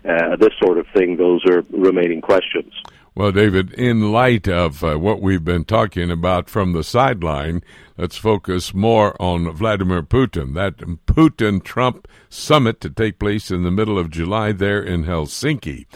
Uh, 0.09 0.37
this 0.37 0.53
sort 0.63 0.79
of 0.79 0.87
thing, 0.95 1.17
those 1.17 1.45
are 1.47 1.65
remaining 1.71 2.21
questions. 2.21 2.73
Well, 3.15 3.33
David, 3.33 3.73
in 3.73 4.13
light 4.13 4.47
of 4.47 4.85
uh, 4.85 4.99
what 4.99 5.23
we've 5.23 5.45
been 5.45 5.65
talking 5.65 6.11
about 6.11 6.51
from 6.51 6.75
the 6.75 6.85
sideline, 6.85 7.63
let's 7.97 8.19
focus 8.19 8.75
more 8.75 9.21
on 9.21 9.51
Vladimir 9.53 10.03
Putin. 10.03 10.53
That 10.53 10.77
Putin 11.07 11.65
Trump 11.65 12.07
summit 12.29 12.79
to 12.83 12.91
take 12.91 13.19
place 13.19 13.51
in 13.51 13.63
the 13.63 13.71
middle 13.71 13.99
of 13.99 14.11
July 14.11 14.53
there 14.53 14.83
in 14.83 15.05
Helsinki. 15.05 15.87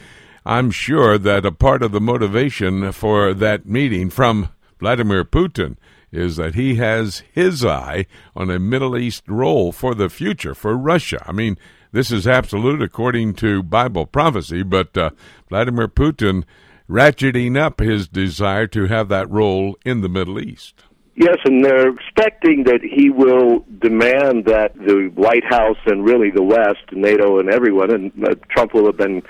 I'm 0.46 0.70
sure 0.70 1.18
that 1.18 1.44
a 1.44 1.53
part 1.53 1.83
of 1.83 1.92
the 1.92 2.01
motivation 2.01 2.90
for 2.92 3.35
that 3.35 3.66
meeting 3.66 4.09
from 4.09 4.49
Vladimir 4.79 5.23
Putin 5.23 5.77
is 6.11 6.37
that 6.37 6.55
he 6.55 6.77
has 6.77 7.23
his 7.33 7.64
eye 7.64 8.07
on 8.35 8.51
a 8.51 8.59
Middle 8.59 8.96
East 8.96 9.25
role 9.29 9.73
for 9.73 9.94
the 9.94 10.09
future 10.09 10.55
for 10.55 10.75
Russia. 10.75 11.23
I 11.27 11.33
mean, 11.33 11.59
this 11.92 12.11
is 12.11 12.26
absolute 12.26 12.83
according 12.83 13.35
to 13.35 13.62
Bible 13.62 14.07
prophecy, 14.07 14.62
but 14.62 14.96
uh, 14.96 15.11
Vladimir 15.48 15.88
Putin 15.88 16.44
ratcheting 16.88 17.57
up 17.57 17.81
his 17.81 18.09
desire 18.09 18.66
to 18.68 18.87
have 18.87 19.09
that 19.09 19.31
role 19.31 19.76
in 19.85 20.00
the 20.00 20.09
Middle 20.09 20.40
East. 20.40 20.85
Yes, 21.16 21.37
and 21.44 21.64
they're 21.64 21.90
expecting 21.90 22.64
that 22.64 22.81
he 22.83 23.11
will 23.11 23.64
demand 23.81 24.46
that 24.46 24.74
the 24.74 25.11
White 25.14 25.44
House 25.44 25.76
and 25.87 26.05
really 26.05 26.31
the 26.31 26.42
West, 26.42 26.92
NATO 26.92 27.38
and 27.38 27.50
everyone, 27.50 27.92
and 27.92 28.12
uh, 28.24 28.35
Trump 28.50 28.72
will 28.72 28.87
have 28.87 28.96
been 28.96 29.22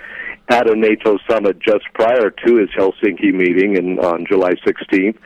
at 0.51 0.69
a 0.69 0.77
NATO 0.77 1.17
summit 1.29 1.59
just 1.61 1.85
prior 1.95 2.31
to 2.31 2.57
his 2.57 2.69
Helsinki 2.77 3.33
meeting 3.33 3.77
in, 3.77 3.99
on 3.99 4.25
July 4.27 4.53
16th 4.67 5.17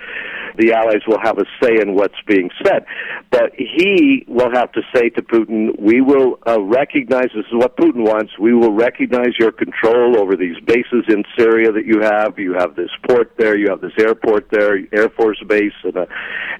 the 0.56 0.72
Allies 0.72 1.02
will 1.06 1.20
have 1.22 1.38
a 1.38 1.44
say 1.62 1.80
in 1.80 1.94
what's 1.94 2.20
being 2.26 2.50
said. 2.64 2.84
But 3.30 3.52
he 3.56 4.24
will 4.28 4.50
have 4.52 4.72
to 4.72 4.82
say 4.94 5.10
to 5.10 5.22
Putin, 5.22 5.78
we 5.78 6.00
will 6.00 6.38
uh, 6.46 6.60
recognize, 6.60 7.28
this 7.34 7.46
is 7.46 7.52
what 7.52 7.76
Putin 7.76 8.04
wants, 8.04 8.32
we 8.38 8.54
will 8.54 8.72
recognize 8.72 9.34
your 9.38 9.52
control 9.52 10.20
over 10.20 10.36
these 10.36 10.58
bases 10.66 11.04
in 11.08 11.24
Syria 11.36 11.72
that 11.72 11.86
you 11.86 12.00
have. 12.00 12.38
You 12.38 12.54
have 12.54 12.76
this 12.76 12.90
port 13.08 13.32
there, 13.38 13.56
you 13.56 13.68
have 13.70 13.80
this 13.80 13.92
airport 13.98 14.48
there, 14.50 14.78
Air 14.92 15.08
Force 15.10 15.42
base 15.48 15.72
and 15.82 15.96
a 15.96 16.06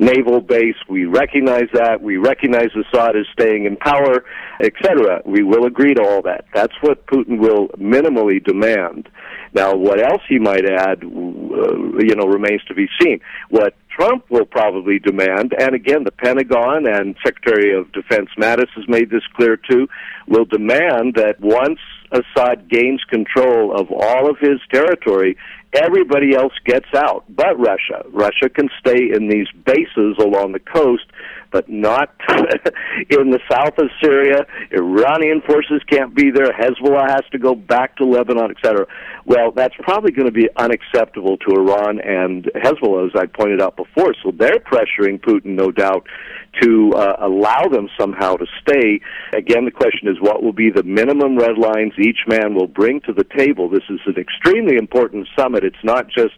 naval 0.01 0.41
base. 0.41 0.77
We 0.89 1.05
recognize 1.05 1.69
that. 1.73 2.03
We 2.03 2.17
recognize 2.17 2.69
Assad 2.75 3.17
is 3.17 3.27
staying 3.33 3.67
in 3.67 3.77
power, 3.77 4.25
etc. 4.61 5.23
We 5.25 5.43
will 5.43 5.67
agree 5.67 5.95
to 5.95 6.03
all 6.03 6.23
that. 6.23 6.47
That's 6.55 6.75
what 6.81 7.07
Putin 7.07 7.39
will 7.39 7.69
minimally 7.79 8.43
demand. 8.45 9.09
Now, 9.55 9.77
what 9.77 10.03
else 10.03 10.23
he 10.29 10.39
might 10.39 10.65
add, 10.65 11.05
uh, 11.05 11.07
you 11.07 12.17
know, 12.17 12.27
remains 12.27 12.63
to 12.65 12.75
be 12.75 12.89
seen. 13.01 13.21
What 13.51 13.75
Trump 13.95 14.25
will 14.29 14.45
probably 14.45 14.99
demand, 14.99 15.55
and 15.59 15.75
again, 15.75 16.05
the 16.05 16.11
Pentagon 16.11 16.87
and 16.87 17.15
Secretary 17.25 17.77
of 17.77 17.93
Defense 17.93 18.29
Mattis 18.39 18.71
has 18.75 18.89
made 18.89 19.11
this 19.11 19.23
clear 19.37 19.57
too, 19.57 19.89
will 20.27 20.45
demand 20.45 21.15
that 21.15 21.37
once 21.41 21.79
Assad 22.11 22.69
gains 22.69 23.03
control 23.09 23.73
of 23.73 23.91
all 23.91 24.29
of 24.29 24.39
his 24.39 24.61
territory, 24.73 25.37
everybody 25.73 26.35
else 26.35 26.53
gets 26.65 26.87
out 26.95 27.25
but 27.29 27.59
Russia. 27.59 28.05
Russia 28.11 28.49
can 28.49 28.69
stay 28.79 29.11
in 29.15 29.29
these 29.29 29.49
bases 29.65 30.17
along 30.19 30.53
the 30.53 30.61
coast 30.61 31.07
but 31.55 31.69
not 31.69 32.11
in 32.29 33.31
the 33.31 33.38
south 33.49 33.79
of 33.79 33.88
Syria. 34.03 34.45
Iranian 34.73 35.40
forces 35.47 35.81
can't 35.88 36.12
be 36.12 36.33
there. 36.33 36.51
Hezbollah 36.51 37.09
has 37.09 37.23
to 37.31 37.38
go 37.38 37.55
back 37.55 37.97
to 37.99 38.05
Lebanon, 38.05 38.51
etc. 38.51 38.87
Well, 39.25 39.53
that's 39.53 39.75
probably 39.79 40.11
going 40.11 40.27
to 40.27 40.33
be 40.33 40.49
unacceptable 40.57 41.37
to 41.38 41.55
Iran 41.55 42.01
and 42.01 42.51
Hezbollah, 42.57 43.07
as 43.07 43.12
I 43.14 43.27
pointed 43.27 43.62
out 43.62 43.77
before. 43.77 44.14
So 44.25 44.33
they're 44.37 44.59
pressuring 44.59 45.21
Putin, 45.21 45.55
no 45.55 45.71
doubt, 45.71 46.09
to 46.61 46.93
uh, 46.97 47.17
allow 47.21 47.69
them 47.71 47.88
somehow 47.99 48.35
to 48.35 48.47
stay. 48.61 49.01
Again, 49.33 49.64
the 49.64 49.71
question 49.71 50.09
is 50.09 50.17
what 50.21 50.43
will 50.43 50.53
be 50.53 50.71
the 50.75 50.83
minimum 50.83 51.38
red 51.38 51.57
lines 51.57 51.93
each 51.99 52.27
man 52.27 52.55
will 52.55 52.67
bring 52.67 53.01
to 53.03 53.12
the 53.12 53.25
table? 53.37 53.69
This 53.69 53.85
is 53.88 54.01
an 54.07 54.17
extremely 54.19 54.77
important 54.77 55.29
summit. 55.38 55.62
It's 55.62 55.85
not 55.85 56.09
just 56.09 56.35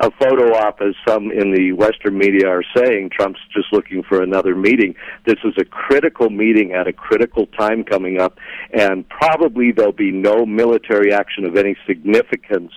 a 0.00 0.10
photo 0.10 0.56
op, 0.56 0.80
as 0.80 0.94
some 1.06 1.30
in 1.30 1.54
the 1.54 1.72
Western 1.72 2.18
media 2.18 2.48
are 2.48 2.64
saying. 2.76 3.10
Trump's 3.10 3.40
just 3.54 3.72
looking 3.72 4.02
for 4.02 4.22
another 4.22 4.54
meeting. 4.56 4.94
This 5.24 5.38
is 5.44 5.54
a 5.58 5.64
critical 5.64 6.30
meeting 6.30 6.72
at 6.72 6.86
a 6.86 6.92
critical 6.92 7.46
time 7.46 7.84
coming 7.84 8.20
up, 8.20 8.38
and 8.72 9.08
probably 9.08 9.72
there'll 9.72 9.92
be 9.92 10.12
no 10.12 10.44
military 10.46 11.12
action 11.12 11.44
of 11.44 11.56
any 11.56 11.76
significance 11.86 12.72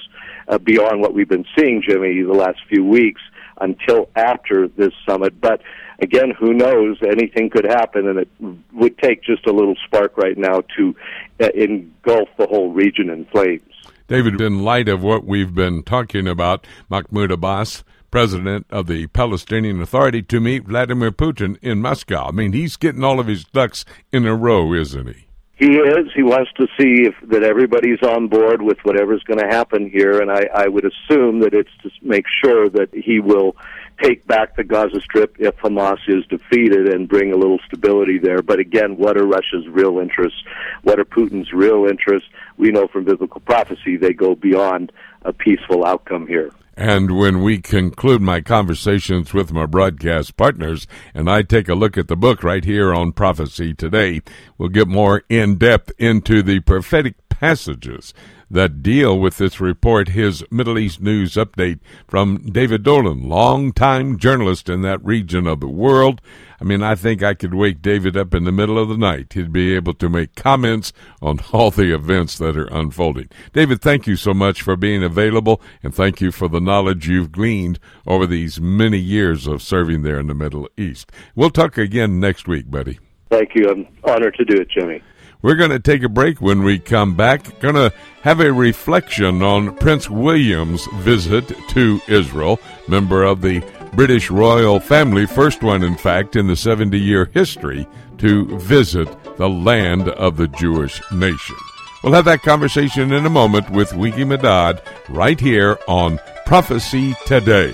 uh, 0.48 0.58
beyond 0.58 1.02
what 1.02 1.13
we've 1.13 1.30
been 1.30 1.46
seeing, 1.58 1.82
Jimmy, 1.88 2.22
the 2.24 2.34
last 2.34 2.60
few 2.68 2.84
weeks 2.84 3.22
until 3.62 4.10
after 4.15 4.68
this 4.68 4.94
summit. 5.08 5.39
But 5.39 5.62
again, 6.02 6.32
who 6.38 6.54
knows? 6.54 6.98
Anything 7.04 7.50
could 7.50 7.65
happen, 7.65 8.08
and 8.08 8.20
it 8.20 8.30
would 8.74 8.98
take 8.98 9.24
just 9.24 9.46
a 9.48 9.52
little 9.52 9.76
spark 9.86 10.18
right 10.18 10.38
now 10.38 10.62
to 10.78 10.96
uh, 11.42 11.50
engulf 11.54 12.30
the 12.38 12.48
whole 12.48 12.72
region 12.72 13.10
in 13.10 13.26
flames. 13.26 13.62
David, 14.08 14.42
in 14.42 14.63
light 14.63 14.89
of 14.89 15.04
what 15.04 15.24
we've 15.24 15.54
been 15.54 15.84
talking 15.84 16.28
about, 16.28 16.65
Mahmoud 16.89 17.30
Abbas, 17.32 17.84
president 18.12 18.65
of 18.69 18.88
the 18.88 19.08
Palestinian 19.08 19.82
Authority, 19.82 20.22
to 20.24 20.39
meet 20.39 20.65
Vladimir 20.65 21.12
Putin 21.12 21.58
in 21.62 21.82
Moscow. 21.82 22.28
I 22.28 22.32
mean, 22.32 22.54
he's 22.54 22.78
getting 22.78 23.04
all 23.04 23.19
of 23.19 23.28
his 23.28 23.43
ducks 23.43 23.86
in 24.12 24.26
a 24.26 24.36
row, 24.36 24.74
isn't 24.74 25.08
he? 25.08 25.26
He 25.60 25.76
is. 25.76 26.08
He 26.15 26.24
wants 26.24 26.52
to 26.56 26.67
see 26.80 27.06
if 27.06 27.15
that 27.30 27.43
everybody's 27.43 28.02
on 28.02 28.30
board 28.30 28.62
with 28.62 28.78
whatever's 28.84 29.24
going 29.24 29.39
to 29.39 29.48
happen 29.48 29.89
here, 29.89 30.22
and 30.22 30.32
I, 30.32 30.48
I 30.56 30.67
would 30.69 30.86
assume 30.86 31.41
that 31.41 31.54
it's 31.54 31.69
to 31.84 31.89
make 32.02 32.24
sure 32.41 32.69
that 32.69 32.88
he 32.93 33.19
will 33.19 33.58
take 34.02 34.26
back 34.26 34.56
the 34.56 34.63
Gaza 34.63 35.02
Strip 35.02 35.36
if 35.38 35.58
Hamas 35.58 36.00
is 36.08 36.26
defeated 36.28 36.88
and 36.88 37.10
bring 37.10 37.34
a 37.34 37.36
little 37.36 37.60
stability 37.67 38.17
there. 38.19 38.41
But 38.41 38.60
again, 38.60 38.95
what 38.95 39.17
are 39.17 39.26
Russia's 39.26 39.67
real 39.67 40.00
interests? 40.00 40.41
What 40.84 40.98
are 40.98 41.04
Putin's 41.04 41.52
real 41.52 41.86
interests? 41.86 42.30
We 42.58 42.72
know 42.72 42.88
from 42.88 43.04
biblical 43.04 43.41
prophecy 43.41 43.98
they 43.98 44.13
go 44.13 44.36
beyond 44.36 44.93
a 45.24 45.34
peaceful 45.34 45.86
outcome 45.86 46.26
here. 46.26 46.54
And 46.80 47.18
when 47.18 47.42
we 47.44 47.58
conclude 47.58 48.22
my 48.22 48.39
conversations 48.39 49.34
with 49.34 49.52
my 49.52 49.65
broadcast 49.65 50.38
partners 50.38 50.88
and 51.13 51.30
I 51.30 51.42
take 51.42 51.68
a 51.68 51.76
look 51.76 51.98
at 51.98 52.08
the 52.08 52.15
book 52.15 52.42
right 52.42 52.63
here 52.63 52.94
on 52.94 53.12
Prophecy 53.12 53.74
Today, 53.74 54.22
we'll 54.58 54.70
get 54.70 54.88
more 54.88 55.24
in 55.28 55.58
depth 55.58 55.92
into 55.98 56.42
the 56.42 56.62
prophetic 56.62 57.15
passages 57.28 58.13
that 58.49 58.81
deal 58.81 59.19
with 59.19 59.38
this 59.38 59.59
report, 59.59 60.09
his 60.09 60.43
Middle 60.49 60.77
East 60.77 61.01
news 61.01 61.33
update 61.33 61.79
from 62.07 62.49
David 62.51 62.83
Dolan, 62.83 63.27
longtime 63.27 64.17
journalist 64.17 64.69
in 64.69 64.81
that 64.81 65.03
region 65.03 65.47
of 65.47 65.59
the 65.59 65.67
world. 65.67 66.21
I 66.62 66.65
mean, 66.65 66.83
I 66.83 66.95
think 66.95 67.23
I 67.23 67.35
could 67.35 67.53
wake 67.53 67.81
David 67.81 68.17
up 68.17 68.33
in 68.33 68.43
the 68.43 68.51
middle 68.51 68.77
of 68.77 68.89
the 68.89 68.97
night. 68.97 69.31
He'd 69.33 69.53
be 69.53 69.73
able 69.75 69.93
to 69.93 70.09
make 70.09 70.35
comments 70.35 70.91
on 71.21 71.39
all 71.53 71.71
the 71.71 71.93
events 71.93 72.38
that 72.39 72.57
are 72.57 72.67
unfolding. 72.67 73.29
David, 73.53 73.81
thank 73.81 74.07
you 74.07 74.15
so 74.15 74.33
much 74.33 74.62
for 74.62 74.75
being 74.75 75.03
available, 75.03 75.62
and 75.83 75.93
thank 75.93 76.19
you 76.19 76.31
for 76.31 76.49
the 76.49 76.59
knowledge 76.59 77.07
you've 77.07 77.31
gleaned 77.31 77.79
over 78.05 78.25
these 78.27 78.59
many 78.59 78.97
years 78.97 79.47
of 79.47 79.62
serving 79.62 80.01
there 80.01 80.19
in 80.19 80.27
the 80.27 80.33
Middle 80.33 80.67
East. 80.77 81.12
We'll 81.35 81.49
talk 81.49 81.77
again 81.77 82.19
next 82.19 82.47
week, 82.47 82.69
buddy. 82.69 82.99
Thank 83.29 83.51
you. 83.53 83.69
I'm 83.69 83.88
honored 84.03 84.35
to 84.35 84.45
do 84.45 84.55
it, 84.55 84.69
Jimmy. 84.69 85.01
We're 85.41 85.56
going 85.56 85.69
to 85.69 85.80
take 85.80 86.04
a 86.04 86.10
break 86.10 86.41
when 86.41 86.63
we 86.63 86.80
come 86.80 87.15
back. 87.15 87.60
Going 87.62 87.75
to 87.75 87.93
have 88.23 88.41
a 88.41 88.52
reflection 88.52 89.41
on 89.41 89.75
Prince 89.78 90.10
William's 90.10 90.86
visit 90.95 91.54
to 91.69 92.02
Israel, 92.10 92.60
member 92.89 93.23
of 93.23 93.41
the 93.41 93.63
British 93.93 94.30
royal 94.30 94.82
family, 94.82 95.25
first 95.25 95.63
one, 95.63 95.82
in 95.82 95.95
fact, 95.95 96.36
in 96.36 96.47
the 96.47 96.58
70 96.58 96.99
year 96.99 97.30
history 97.34 97.88
to 98.17 98.58
visit 98.60 99.08
the 99.38 99.49
land 99.49 100.10
of 100.10 100.36
the 100.36 100.47
Jewish 100.49 101.02
nation. 101.12 101.56
We'll 102.04 102.13
have 102.13 102.25
that 102.25 102.41
conversation 102.41 103.13
in 103.13 103.25
a 103.25 103.30
moment 103.30 103.69
with 103.69 103.93
Winky 103.93 104.25
Medad 104.25 104.82
right 105.08 105.39
here 105.39 105.80
on 105.88 106.19
Prophecy 106.45 107.15
Today. 107.25 107.73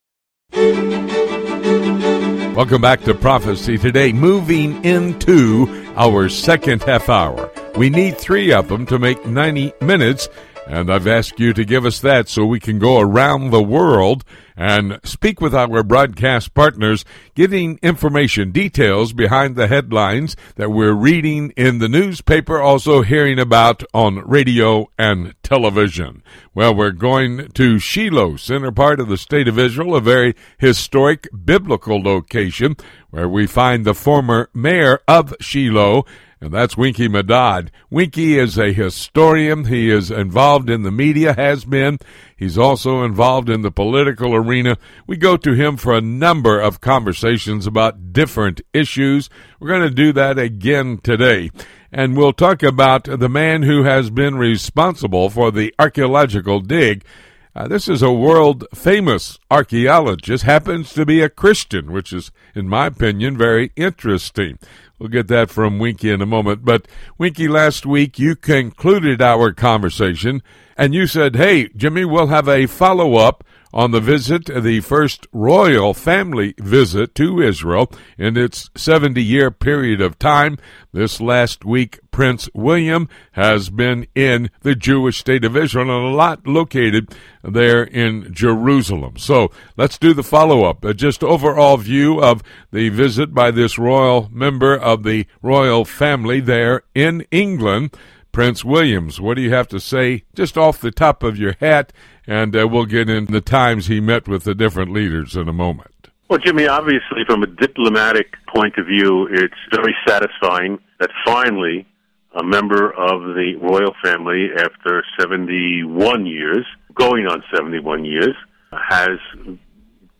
Welcome 2.53 2.81
back 2.81 3.01
to 3.03 3.13
Prophecy 3.13 3.77
Today, 3.77 4.11
moving 4.11 4.83
into 4.83 5.67
our 5.95 6.27
second 6.29 6.83
half 6.83 7.07
hour. 7.09 7.49
We 7.77 7.89
need 7.89 8.17
three 8.17 8.51
of 8.51 8.67
them 8.67 8.85
to 8.87 8.99
make 8.99 9.25
90 9.25 9.73
minutes, 9.81 10.27
and 10.71 10.89
I've 10.89 11.05
asked 11.05 11.37
you 11.37 11.51
to 11.51 11.65
give 11.65 11.85
us 11.85 11.99
that 11.99 12.29
so 12.29 12.45
we 12.45 12.61
can 12.61 12.79
go 12.79 13.01
around 13.01 13.49
the 13.49 13.61
world 13.61 14.23
and 14.55 15.01
speak 15.03 15.41
with 15.41 15.53
our 15.53 15.83
broadcast 15.83 16.53
partners, 16.53 17.03
getting 17.35 17.77
information, 17.83 18.51
details 18.51 19.11
behind 19.11 19.57
the 19.57 19.67
headlines 19.67 20.37
that 20.55 20.69
we're 20.69 20.93
reading 20.93 21.51
in 21.57 21.79
the 21.79 21.89
newspaper, 21.89 22.61
also 22.61 23.01
hearing 23.01 23.37
about 23.37 23.83
on 23.93 24.19
radio 24.19 24.89
and 24.97 25.35
television. 25.43 26.23
Well, 26.53 26.73
we're 26.73 26.91
going 26.91 27.49
to 27.49 27.77
Shiloh, 27.77 28.37
center 28.37 28.71
part 28.71 29.01
of 29.01 29.09
the 29.09 29.17
state 29.17 29.49
of 29.49 29.59
Israel, 29.59 29.97
a 29.97 30.01
very 30.01 30.35
historic 30.57 31.27
biblical 31.43 32.01
location 32.01 32.77
where 33.09 33.27
we 33.27 33.45
find 33.45 33.83
the 33.83 33.93
former 33.93 34.49
mayor 34.53 35.01
of 35.05 35.35
Shiloh 35.41 36.05
and 36.41 36.51
that's 36.51 36.75
Winky 36.75 37.07
Medad. 37.07 37.69
Winky 37.91 38.39
is 38.39 38.57
a 38.57 38.73
historian. 38.73 39.65
He 39.65 39.91
is 39.91 40.09
involved 40.09 40.71
in 40.71 40.81
the 40.81 40.91
media, 40.91 41.33
has 41.33 41.65
been. 41.65 41.99
He's 42.35 42.57
also 42.57 43.03
involved 43.03 43.47
in 43.47 43.61
the 43.61 43.69
political 43.69 44.33
arena. 44.33 44.77
We 45.05 45.17
go 45.17 45.37
to 45.37 45.53
him 45.53 45.77
for 45.77 45.93
a 45.93 46.01
number 46.01 46.59
of 46.59 46.81
conversations 46.81 47.67
about 47.67 48.11
different 48.11 48.61
issues. 48.73 49.29
We're 49.59 49.67
going 49.69 49.87
to 49.87 49.93
do 49.93 50.11
that 50.13 50.39
again 50.39 50.97
today. 51.03 51.51
And 51.91 52.17
we'll 52.17 52.33
talk 52.33 52.63
about 52.63 53.03
the 53.03 53.29
man 53.29 53.61
who 53.61 53.83
has 53.83 54.09
been 54.09 54.35
responsible 54.35 55.29
for 55.29 55.51
the 55.51 55.75
archaeological 55.77 56.59
dig. 56.61 57.05
Uh, 57.53 57.67
this 57.67 57.89
is 57.89 58.01
a 58.01 58.11
world 58.11 58.65
famous 58.73 59.37
archaeologist, 59.49 60.45
happens 60.45 60.93
to 60.93 61.05
be 61.05 61.21
a 61.21 61.27
Christian, 61.27 61.91
which 61.91 62.13
is, 62.13 62.31
in 62.55 62.69
my 62.69 62.87
opinion, 62.87 63.37
very 63.37 63.73
interesting. 63.75 64.57
We'll 64.97 65.09
get 65.09 65.27
that 65.27 65.49
from 65.49 65.77
Winky 65.77 66.11
in 66.11 66.21
a 66.21 66.25
moment. 66.25 66.63
But 66.63 66.87
Winky, 67.17 67.49
last 67.49 67.85
week 67.85 68.17
you 68.17 68.37
concluded 68.37 69.21
our 69.21 69.51
conversation 69.51 70.41
and 70.77 70.93
you 70.93 71.07
said, 71.07 71.35
hey, 71.35 71.67
Jimmy, 71.75 72.05
we'll 72.05 72.27
have 72.27 72.47
a 72.47 72.67
follow 72.67 73.15
up 73.15 73.43
on 73.73 73.91
the 73.91 74.01
visit, 74.01 74.45
the 74.45 74.81
first 74.81 75.27
royal 75.31 75.93
family 75.93 76.53
visit 76.57 77.15
to 77.15 77.41
Israel 77.41 77.91
in 78.17 78.37
its 78.37 78.69
70 78.75 79.23
year 79.23 79.51
period 79.51 80.01
of 80.01 80.19
time. 80.19 80.57
This 80.93 81.21
last 81.21 81.63
week, 81.63 81.99
Prince 82.11 82.49
William 82.53 83.07
has 83.33 83.69
been 83.69 84.07
in 84.13 84.49
the 84.61 84.75
Jewish 84.75 85.19
state 85.19 85.45
of 85.45 85.55
Israel 85.55 85.89
and 85.89 86.13
a 86.13 86.15
lot 86.15 86.45
located 86.45 87.15
there 87.43 87.83
in 87.83 88.33
Jerusalem. 88.33 89.17
So 89.17 89.51
let's 89.77 89.97
do 89.97 90.13
the 90.13 90.23
follow 90.23 90.63
up. 90.63 90.83
Uh, 90.83 90.93
just 90.93 91.23
overall 91.23 91.77
view 91.77 92.21
of 92.21 92.43
the 92.71 92.89
visit 92.89 93.33
by 93.33 93.51
this 93.51 93.77
royal 93.77 94.29
member 94.31 94.75
of 94.75 95.03
the 95.03 95.25
royal 95.41 95.85
family 95.85 96.41
there 96.41 96.83
in 96.93 97.25
England. 97.31 97.95
Prince 98.31 98.63
Williams. 98.63 99.19
What 99.19 99.35
do 99.35 99.41
you 99.41 99.51
have 99.51 99.67
to 99.69 99.79
say 99.79 100.23
just 100.33 100.57
off 100.57 100.79
the 100.79 100.91
top 100.91 101.21
of 101.21 101.37
your 101.37 101.55
hat? 101.59 101.91
And 102.27 102.55
uh, 102.55 102.67
we'll 102.67 102.85
get 102.85 103.09
in 103.09 103.25
the 103.25 103.41
times 103.41 103.87
he 103.87 103.99
met 103.99 104.27
with 104.27 104.43
the 104.43 104.55
different 104.55 104.91
leaders 104.93 105.35
in 105.35 105.47
a 105.47 105.53
moment. 105.53 106.09
Well, 106.29 106.39
Jimmy, 106.39 106.67
obviously, 106.67 107.25
from 107.27 107.43
a 107.43 107.47
diplomatic 107.47 108.37
point 108.53 108.77
of 108.77 108.85
view, 108.85 109.27
it's 109.29 109.53
very 109.71 109.95
satisfying 110.07 110.79
that 110.99 111.09
finally 111.25 111.85
a 112.33 112.43
member 112.43 112.91
of 112.91 113.35
the 113.35 113.55
royal 113.61 113.93
family, 114.01 114.49
after 114.57 115.03
71 115.19 116.25
years, 116.25 116.65
going 116.93 117.27
on 117.27 117.43
71 117.53 118.05
years, 118.05 118.35
has 118.71 119.19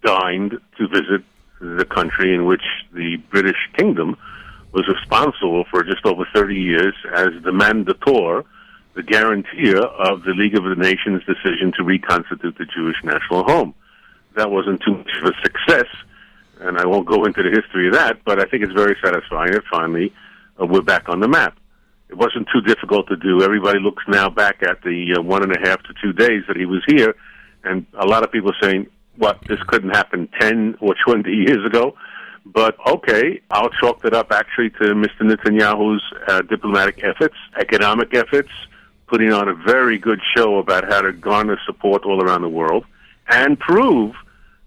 dined 0.04 0.58
to 0.78 0.88
visit 0.88 1.24
the 1.62 1.86
country 1.86 2.34
in 2.34 2.46
which 2.46 2.64
the 2.94 3.18
British 3.30 3.70
kingdom 3.78 4.18
was 4.74 4.88
responsible 4.88 5.64
for 5.70 5.84
just 5.84 6.06
over 6.06 6.28
30 6.34 6.56
years 6.56 6.96
as 7.14 7.30
the 7.44 7.52
mandator, 7.52 8.44
the 8.94 9.04
guarantor 9.04 9.86
of 9.86 10.24
the 10.24 10.34
League 10.34 10.56
of 10.56 10.64
the 10.64 10.76
Nations 10.76 11.24
decision 11.26 11.72
to 11.78 11.84
reconstitute 11.84 12.58
the 12.58 12.66
Jewish 12.66 12.98
national 13.04 13.44
home. 13.44 13.74
That 14.36 14.52
wasn't 14.52 14.82
too 14.82 14.98
much 14.98 15.12
of 15.22 15.32
a 15.32 15.42
success, 15.44 15.88
and 16.60 16.78
I 16.78 16.86
won't 16.86 17.08
go 17.08 17.24
into 17.26 17.44
the 17.44 17.50
history 17.50 17.88
of 17.88 17.94
that, 17.94 18.24
but 18.26 18.40
I 18.40 18.46
think 18.46 18.64
it's 18.64 18.74
very 18.74 18.96
satisfying 19.04 19.52
that 19.54 19.64
finally 19.72 20.14
uh, 20.62 20.66
we're 20.66 20.82
back 20.82 21.10
on 21.10 21.20
the 21.20 21.28
map. 21.28 21.58
It 22.10 22.18
wasn't 22.18 22.48
too 22.54 22.62
difficult 22.62 23.08
to 23.08 23.16
do. 23.16 23.42
Everybody 23.42 23.80
looks 23.80 24.04
now 24.08 24.30
back 24.30 24.62
at 24.64 24.82
the 24.84 25.16
uh, 25.18 25.22
one 25.22 25.44
and 25.44 25.56
a 25.56 25.60
half 25.60 25.82
to 25.84 25.94
two 26.02 26.12
days 26.12 26.44
that 26.48 26.58
he 26.58 26.66
was 26.66 26.84
here, 26.88 27.16
and 27.64 27.86
a 27.94 28.06
lot 28.06 28.24
of 28.24 28.32
people 28.32 28.52
saying, 28.62 28.88
what, 29.18 29.40
this 29.48 29.60
couldn't 29.68 29.92
happen 29.92 30.28
10 30.40 30.78
or 30.82 30.96
20 31.06 31.30
years 31.30 31.66
ago? 31.66 31.96
But 32.46 32.76
okay, 32.88 33.40
I'll 33.52 33.70
chalk 33.70 34.02
that 34.02 34.14
up 34.14 34.32
actually 34.32 34.72
to 34.72 34.96
Mr. 34.96 35.22
Netanyahu's 35.22 36.02
uh, 36.28 36.42
diplomatic 36.42 37.04
efforts, 37.04 37.36
economic 37.58 38.14
efforts, 38.16 38.50
putting 39.12 39.34
on 39.34 39.50
a 39.50 39.54
very 39.54 39.98
good 39.98 40.22
show 40.36 40.58
about 40.58 40.90
how 40.90 41.02
to 41.02 41.12
garner 41.12 41.60
support 41.66 42.06
all 42.06 42.24
around 42.24 42.42
the 42.42 42.50
world 42.50 42.86
and 43.30 43.60
prove 43.60 44.16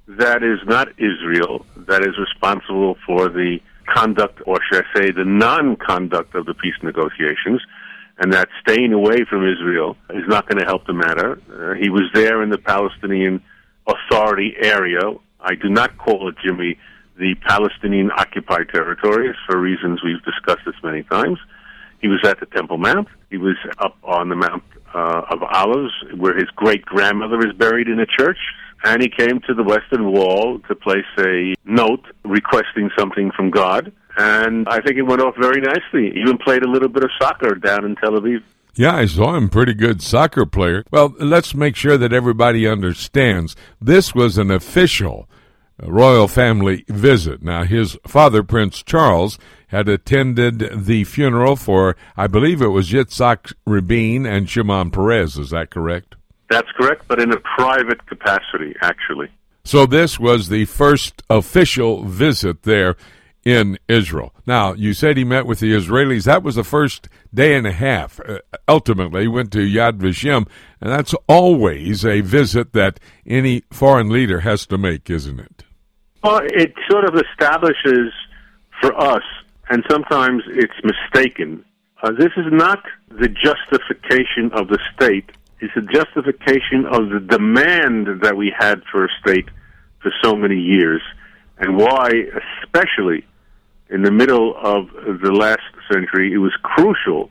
that 0.06 0.42
is 0.42 0.58
not 0.66 0.88
Israel 0.98 1.64
that 1.88 2.02
is 2.02 2.18
responsible 2.18 2.96
for 3.06 3.30
the 3.30 3.58
conduct, 3.86 4.40
or 4.46 4.58
should 4.70 4.84
I 4.84 4.98
say, 4.98 5.10
the 5.10 5.24
non-conduct 5.24 6.34
of 6.34 6.44
the 6.44 6.54
peace 6.54 6.74
negotiations, 6.82 7.62
and 8.18 8.32
that 8.34 8.48
staying 8.60 8.92
away 8.92 9.24
from 9.28 9.48
Israel 9.48 9.96
is 10.10 10.24
not 10.28 10.46
going 10.46 10.58
to 10.58 10.66
help 10.66 10.86
the 10.86 10.92
matter. 10.92 11.40
Uh, 11.50 11.74
he 11.74 11.88
was 11.88 12.04
there 12.12 12.42
in 12.42 12.50
the 12.50 12.58
Palestinian 12.58 13.42
Authority 13.86 14.54
area. 14.60 15.00
I 15.40 15.54
do 15.54 15.68
not 15.68 15.96
call 15.98 16.28
it, 16.28 16.36
Jimmy, 16.44 16.78
the 17.18 17.34
Palestinian 17.46 18.10
occupied 18.10 18.68
territories 18.70 19.36
for 19.46 19.58
reasons 19.58 20.02
we've 20.02 20.22
discussed 20.22 20.64
this 20.66 20.74
many 20.82 21.02
times. 21.02 21.38
He 22.00 22.08
was 22.08 22.20
at 22.24 22.40
the 22.40 22.46
Temple 22.46 22.78
Mount. 22.78 23.08
He 23.34 23.38
was 23.38 23.56
up 23.78 23.96
on 24.04 24.28
the 24.28 24.36
Mount 24.36 24.62
uh, 24.94 25.22
of 25.28 25.42
Olives, 25.42 25.92
where 26.16 26.36
his 26.36 26.48
great 26.54 26.84
grandmother 26.84 27.44
is 27.44 27.52
buried 27.52 27.88
in 27.88 27.98
a 27.98 28.06
church. 28.06 28.38
And 28.84 29.02
he 29.02 29.08
came 29.08 29.40
to 29.48 29.54
the 29.54 29.64
Western 29.64 30.12
Wall 30.12 30.60
to 30.68 30.74
place 30.76 31.02
a 31.18 31.56
note 31.64 32.04
requesting 32.24 32.90
something 32.96 33.32
from 33.32 33.50
God. 33.50 33.90
And 34.16 34.68
I 34.68 34.80
think 34.82 34.98
it 34.98 35.02
went 35.02 35.20
off 35.20 35.34
very 35.36 35.60
nicely. 35.60 36.12
He 36.14 36.20
even 36.20 36.38
played 36.38 36.62
a 36.62 36.70
little 36.70 36.88
bit 36.88 37.02
of 37.02 37.10
soccer 37.20 37.56
down 37.56 37.84
in 37.84 37.96
Tel 37.96 38.12
Aviv. 38.12 38.44
Yeah, 38.76 38.94
I 38.94 39.06
saw 39.06 39.34
him 39.34 39.48
pretty 39.48 39.74
good 39.74 40.00
soccer 40.00 40.46
player. 40.46 40.84
Well, 40.92 41.12
let's 41.18 41.56
make 41.56 41.74
sure 41.74 41.98
that 41.98 42.12
everybody 42.12 42.68
understands 42.68 43.56
this 43.80 44.14
was 44.14 44.38
an 44.38 44.52
official 44.52 45.28
royal 45.82 46.28
family 46.28 46.84
visit. 46.86 47.42
Now, 47.42 47.64
his 47.64 47.98
father, 48.06 48.44
Prince 48.44 48.84
Charles, 48.84 49.40
had 49.74 49.88
attended 49.88 50.86
the 50.86 51.02
funeral 51.02 51.56
for, 51.56 51.96
I 52.16 52.28
believe 52.28 52.62
it 52.62 52.68
was 52.68 52.90
Yitzhak 52.90 53.52
Rabin 53.66 54.24
and 54.24 54.48
Shimon 54.48 54.92
Peres. 54.92 55.36
Is 55.36 55.50
that 55.50 55.70
correct? 55.70 56.14
That's 56.48 56.70
correct, 56.76 57.06
but 57.08 57.20
in 57.20 57.32
a 57.32 57.40
private 57.40 58.06
capacity, 58.06 58.76
actually. 58.82 59.30
So 59.64 59.84
this 59.84 60.20
was 60.20 60.48
the 60.48 60.66
first 60.66 61.24
official 61.28 62.04
visit 62.04 62.62
there 62.62 62.94
in 63.44 63.76
Israel. 63.88 64.32
Now, 64.46 64.74
you 64.74 64.94
said 64.94 65.16
he 65.16 65.24
met 65.24 65.44
with 65.44 65.58
the 65.58 65.72
Israelis. 65.72 66.24
That 66.24 66.44
was 66.44 66.54
the 66.54 66.62
first 66.62 67.08
day 67.32 67.56
and 67.56 67.66
a 67.66 67.72
half. 67.72 68.20
Uh, 68.20 68.38
ultimately, 68.68 69.22
he 69.22 69.28
went 69.28 69.50
to 69.52 69.58
Yad 69.58 69.98
Vashem, 69.98 70.46
and 70.80 70.92
that's 70.92 71.14
always 71.28 72.04
a 72.04 72.20
visit 72.20 72.74
that 72.74 73.00
any 73.26 73.64
foreign 73.72 74.08
leader 74.08 74.40
has 74.40 74.66
to 74.66 74.78
make, 74.78 75.10
isn't 75.10 75.40
it? 75.40 75.64
Well, 76.22 76.40
it 76.44 76.72
sort 76.88 77.04
of 77.06 77.16
establishes 77.16 78.12
for 78.80 78.96
us, 78.98 79.22
and 79.70 79.84
sometimes 79.90 80.42
it's 80.48 80.74
mistaken. 80.82 81.64
Uh, 82.02 82.12
this 82.12 82.32
is 82.36 82.46
not 82.50 82.82
the 83.08 83.28
justification 83.28 84.50
of 84.52 84.68
the 84.68 84.78
state. 84.94 85.30
It's 85.60 85.74
a 85.76 85.80
justification 85.80 86.84
of 86.86 87.08
the 87.08 87.20
demand 87.20 88.22
that 88.22 88.36
we 88.36 88.52
had 88.56 88.82
for 88.90 89.06
a 89.06 89.08
state 89.20 89.48
for 90.00 90.12
so 90.22 90.36
many 90.36 90.60
years, 90.60 91.00
and 91.58 91.78
why, 91.78 92.10
especially 92.62 93.24
in 93.88 94.02
the 94.02 94.10
middle 94.10 94.54
of 94.56 94.88
the 95.22 95.32
last 95.32 95.62
century, 95.90 96.32
it 96.32 96.38
was 96.38 96.52
crucial 96.62 97.30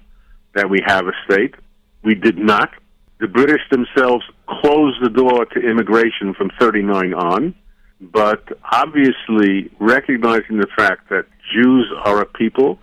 that 0.53 0.69
we 0.69 0.79
have 0.85 1.05
a 1.05 1.13
state. 1.25 1.55
We 2.03 2.15
did 2.15 2.37
not. 2.37 2.71
The 3.19 3.27
British 3.27 3.61
themselves 3.69 4.23
closed 4.47 5.03
the 5.03 5.09
door 5.09 5.45
to 5.45 5.59
immigration 5.59 6.33
from 6.33 6.49
39 6.59 7.13
on, 7.13 7.55
but 8.01 8.43
obviously 8.71 9.71
recognizing 9.79 10.57
the 10.57 10.67
fact 10.75 11.09
that 11.09 11.25
Jews 11.51 11.91
are 12.05 12.21
a 12.21 12.25
people, 12.25 12.79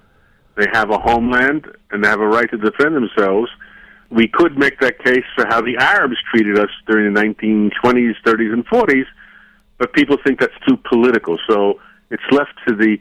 they 0.57 0.67
have 0.73 0.91
a 0.91 0.99
homeland, 0.99 1.67
and 1.91 2.05
they 2.05 2.09
have 2.09 2.21
a 2.21 2.27
right 2.27 2.51
to 2.51 2.59
defend 2.59 2.97
themselves. 2.97 3.51
We 4.11 4.29
could 4.29 4.59
make 4.59 4.81
that 4.81 5.03
case 5.03 5.25
for 5.35 5.47
how 5.47 5.61
the 5.61 5.77
Arabs 5.79 6.17
treated 6.31 6.59
us 6.59 6.71
during 6.87 7.15
the 7.15 7.21
1920s, 7.21 8.15
30s, 8.25 8.53
and 8.53 8.67
40s, 8.67 9.07
but 9.79 9.93
people 9.93 10.17
think 10.25 10.41
that's 10.41 10.53
too 10.69 10.77
political. 10.77 11.39
So 11.49 11.81
it's 12.11 12.23
left 12.31 12.53
to 12.69 12.75
the 12.75 12.99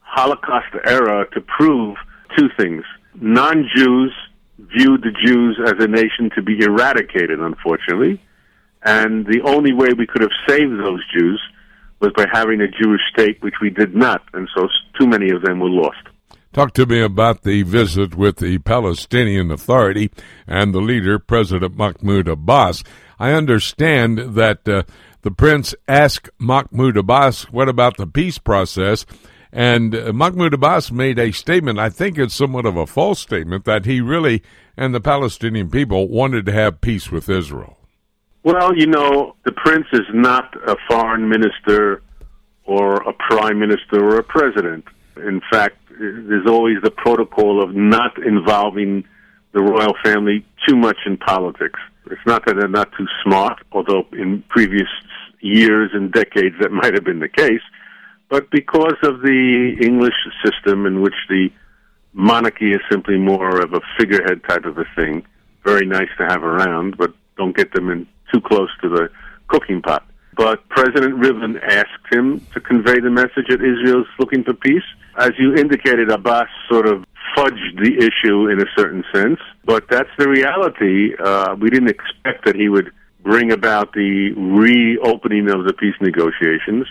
Holocaust 0.00 0.74
era 0.86 1.26
to 1.32 1.40
prove 1.40 1.96
two 2.36 2.48
things. 2.56 2.84
Non 3.20 3.68
Jews 3.74 4.12
viewed 4.58 5.02
the 5.02 5.10
Jews 5.10 5.58
as 5.66 5.74
a 5.78 5.88
nation 5.88 6.30
to 6.36 6.42
be 6.42 6.60
eradicated, 6.60 7.40
unfortunately, 7.40 8.22
and 8.84 9.26
the 9.26 9.42
only 9.42 9.72
way 9.72 9.92
we 9.92 10.06
could 10.06 10.22
have 10.22 10.30
saved 10.48 10.72
those 10.78 11.02
Jews 11.12 11.40
was 12.02 12.12
by 12.14 12.26
having 12.32 12.60
a 12.60 12.68
Jewish 12.68 13.00
state, 13.12 13.40
which 13.42 13.54
we 13.62 13.70
did 13.70 13.94
not, 13.94 14.22
and 14.34 14.48
so 14.54 14.68
too 14.98 15.06
many 15.06 15.30
of 15.30 15.42
them 15.42 15.60
were 15.60 15.70
lost. 15.70 16.02
Talk 16.52 16.74
to 16.74 16.84
me 16.84 17.00
about 17.00 17.44
the 17.44 17.62
visit 17.62 18.14
with 18.14 18.36
the 18.36 18.58
Palestinian 18.58 19.50
Authority 19.50 20.10
and 20.46 20.74
the 20.74 20.80
leader, 20.80 21.18
President 21.18 21.76
Mahmoud 21.76 22.28
Abbas. 22.28 22.84
I 23.18 23.32
understand 23.32 24.34
that 24.34 24.68
uh, 24.68 24.82
the 25.22 25.30
prince 25.30 25.74
asked 25.88 26.28
Mahmoud 26.38 26.98
Abbas, 26.98 27.44
what 27.52 27.70
about 27.70 27.96
the 27.96 28.06
peace 28.06 28.36
process? 28.36 29.06
And 29.50 29.94
uh, 29.94 30.12
Mahmoud 30.12 30.52
Abbas 30.52 30.92
made 30.92 31.18
a 31.18 31.32
statement, 31.32 31.78
I 31.78 31.88
think 31.88 32.18
it's 32.18 32.34
somewhat 32.34 32.66
of 32.66 32.76
a 32.76 32.86
false 32.86 33.20
statement, 33.20 33.64
that 33.64 33.86
he 33.86 34.00
really 34.02 34.42
and 34.76 34.94
the 34.94 35.00
Palestinian 35.00 35.70
people 35.70 36.08
wanted 36.08 36.46
to 36.46 36.52
have 36.52 36.80
peace 36.80 37.10
with 37.10 37.28
Israel. 37.28 37.78
Well, 38.44 38.76
you 38.76 38.86
know, 38.86 39.36
the 39.44 39.52
prince 39.52 39.86
is 39.92 40.06
not 40.12 40.54
a 40.68 40.76
foreign 40.88 41.28
minister 41.28 42.02
or 42.64 42.96
a 43.02 43.12
prime 43.12 43.58
minister 43.58 44.04
or 44.04 44.18
a 44.18 44.24
president. 44.24 44.84
In 45.16 45.40
fact, 45.50 45.76
there's 45.98 46.46
always 46.46 46.78
the 46.82 46.90
protocol 46.90 47.62
of 47.62 47.74
not 47.74 48.18
involving 48.24 49.04
the 49.52 49.62
royal 49.62 49.94
family 50.02 50.44
too 50.66 50.76
much 50.76 50.96
in 51.06 51.16
politics. 51.16 51.78
It's 52.10 52.26
not 52.26 52.44
that 52.46 52.56
they're 52.56 52.68
not 52.68 52.90
too 52.98 53.06
smart, 53.22 53.62
although 53.70 54.06
in 54.12 54.42
previous 54.48 54.88
years 55.40 55.90
and 55.92 56.10
decades 56.12 56.56
that 56.60 56.72
might 56.82 56.94
have 56.94 57.04
been 57.04 57.20
the 57.20 57.28
case 57.28 57.62
but 58.32 58.50
because 58.50 58.96
of 59.02 59.20
the 59.20 59.76
English 59.78 60.14
system 60.42 60.86
in 60.86 61.02
which 61.02 61.12
the 61.28 61.50
monarchy 62.14 62.70
is 62.70 62.80
simply 62.90 63.18
more 63.18 63.60
of 63.60 63.74
a 63.74 63.80
figurehead 63.98 64.42
type 64.48 64.64
of 64.64 64.78
a 64.78 64.86
thing, 64.96 65.22
very 65.64 65.84
nice 65.84 66.08
to 66.16 66.24
have 66.24 66.42
around, 66.42 66.96
but 66.96 67.12
don't 67.36 67.54
get 67.54 67.74
them 67.74 67.90
in 67.90 68.06
too 68.32 68.40
close 68.40 68.70
to 68.82 68.88
the 68.88 69.08
cooking 69.48 69.82
pot. 69.82 70.06
But 70.34 70.66
President 70.68 71.16
Rivlin 71.20 71.60
asked 71.62 72.06
him 72.10 72.40
to 72.54 72.60
convey 72.60 73.00
the 73.00 73.10
message 73.10 73.48
that 73.48 73.60
Israel 73.60 74.00
is 74.00 74.06
looking 74.18 74.44
for 74.44 74.54
peace. 74.54 74.82
As 75.18 75.32
you 75.38 75.54
indicated, 75.54 76.10
Abbas 76.10 76.48
sort 76.70 76.86
of 76.86 77.04
fudged 77.36 77.82
the 77.82 77.98
issue 77.98 78.48
in 78.48 78.60
a 78.60 78.66
certain 78.76 79.04
sense, 79.12 79.38
but 79.64 79.84
that's 79.90 80.08
the 80.18 80.28
reality. 80.28 81.14
Uh, 81.22 81.54
we 81.60 81.68
didn't 81.68 81.90
expect 81.90 82.46
that 82.46 82.56
he 82.56 82.68
would 82.68 82.90
bring 83.22 83.52
about 83.52 83.92
the 83.92 84.32
reopening 84.32 85.50
of 85.50 85.64
the 85.64 85.72
peace 85.74 85.94
negotiations 86.00 86.86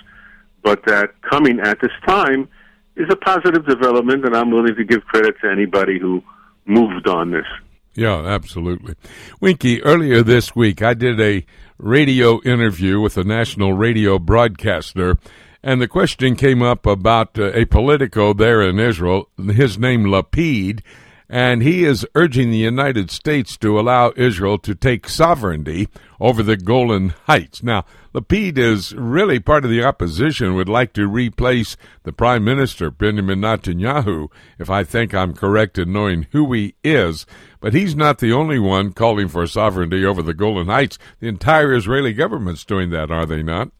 but 0.64 0.86
that 0.86 1.10
coming 1.22 1.60
at 1.60 1.80
this 1.82 1.92
time 2.06 2.48
is 2.96 3.08
a 3.10 3.16
positive 3.16 3.66
development, 3.66 4.26
and 4.26 4.36
I'm 4.36 4.52
willing 4.52 4.76
to 4.76 4.84
give 4.84 5.04
credit 5.06 5.36
to 5.42 5.50
anybody 5.50 6.00
who 6.00 6.22
moved 6.66 7.08
on 7.08 7.32
this. 7.32 7.46
Yeah, 7.94 8.26
absolutely. 8.26 8.96
Winky, 9.42 9.84
earlier 9.84 10.24
this 10.24 10.56
week, 10.56 10.82
I 10.82 10.94
did 10.94 11.20
a 11.20 11.46
radio 11.78 12.42
interview 12.44 13.02
with 13.02 13.18
a 13.18 13.24
national 13.24 13.74
radio 13.74 14.18
broadcaster, 14.18 15.18
and 15.62 15.82
the 15.82 15.88
question 15.88 16.36
came 16.36 16.62
up 16.62 16.86
about 16.86 17.38
uh, 17.38 17.52
a 17.54 17.66
politico 17.66 18.34
there 18.34 18.62
in 18.62 18.80
Israel, 18.80 19.30
his 19.38 19.78
name 19.78 20.06
Lapid, 20.06 20.82
and 21.32 21.64
he 21.64 21.86
is 21.86 22.06
urging 22.14 22.52
the 22.52 22.58
United 22.58 23.10
States 23.10 23.56
to 23.56 23.80
allow 23.80 24.12
Israel 24.18 24.58
to 24.58 24.76
take 24.76 25.08
sovereignty 25.08 25.88
over 26.20 26.44
the 26.44 26.58
Golan 26.58 27.14
Heights. 27.26 27.64
Now, 27.64 27.86
Lapid 28.14 28.58
is 28.58 28.94
really 28.94 29.40
part 29.40 29.64
of 29.64 29.72
the 29.72 29.82
opposition, 29.82 30.56
would 30.56 30.68
like 30.68 30.92
to 30.94 31.08
replace 31.08 31.78
the 32.04 32.12
Prime 32.12 32.44
Minister, 32.44 32.92
Benjamin 32.92 33.40
Netanyahu, 33.40 34.28
if 34.60 34.70
I 34.70 34.84
think 34.84 35.14
I'm 35.14 35.34
correct 35.34 35.78
in 35.78 35.94
knowing 35.94 36.28
who 36.34 36.52
he 36.52 36.76
is. 36.84 37.26
But 37.62 37.74
he's 37.74 37.96
not 37.96 38.20
the 38.20 38.34
only 38.34 38.60
one 38.60 38.92
calling 38.92 39.30
for 39.30 39.48
sovereignty 39.48 40.06
over 40.06 40.22
the 40.22 40.34
Golan 40.34 40.68
Heights. 40.68 41.00
The 41.22 41.30
entire 41.30 41.74
Israeli 41.74 42.12
government's 42.12 42.66
doing 42.66 42.90
that, 42.90 43.10
are 43.10 43.26
they 43.26 43.42
not? 43.42 43.72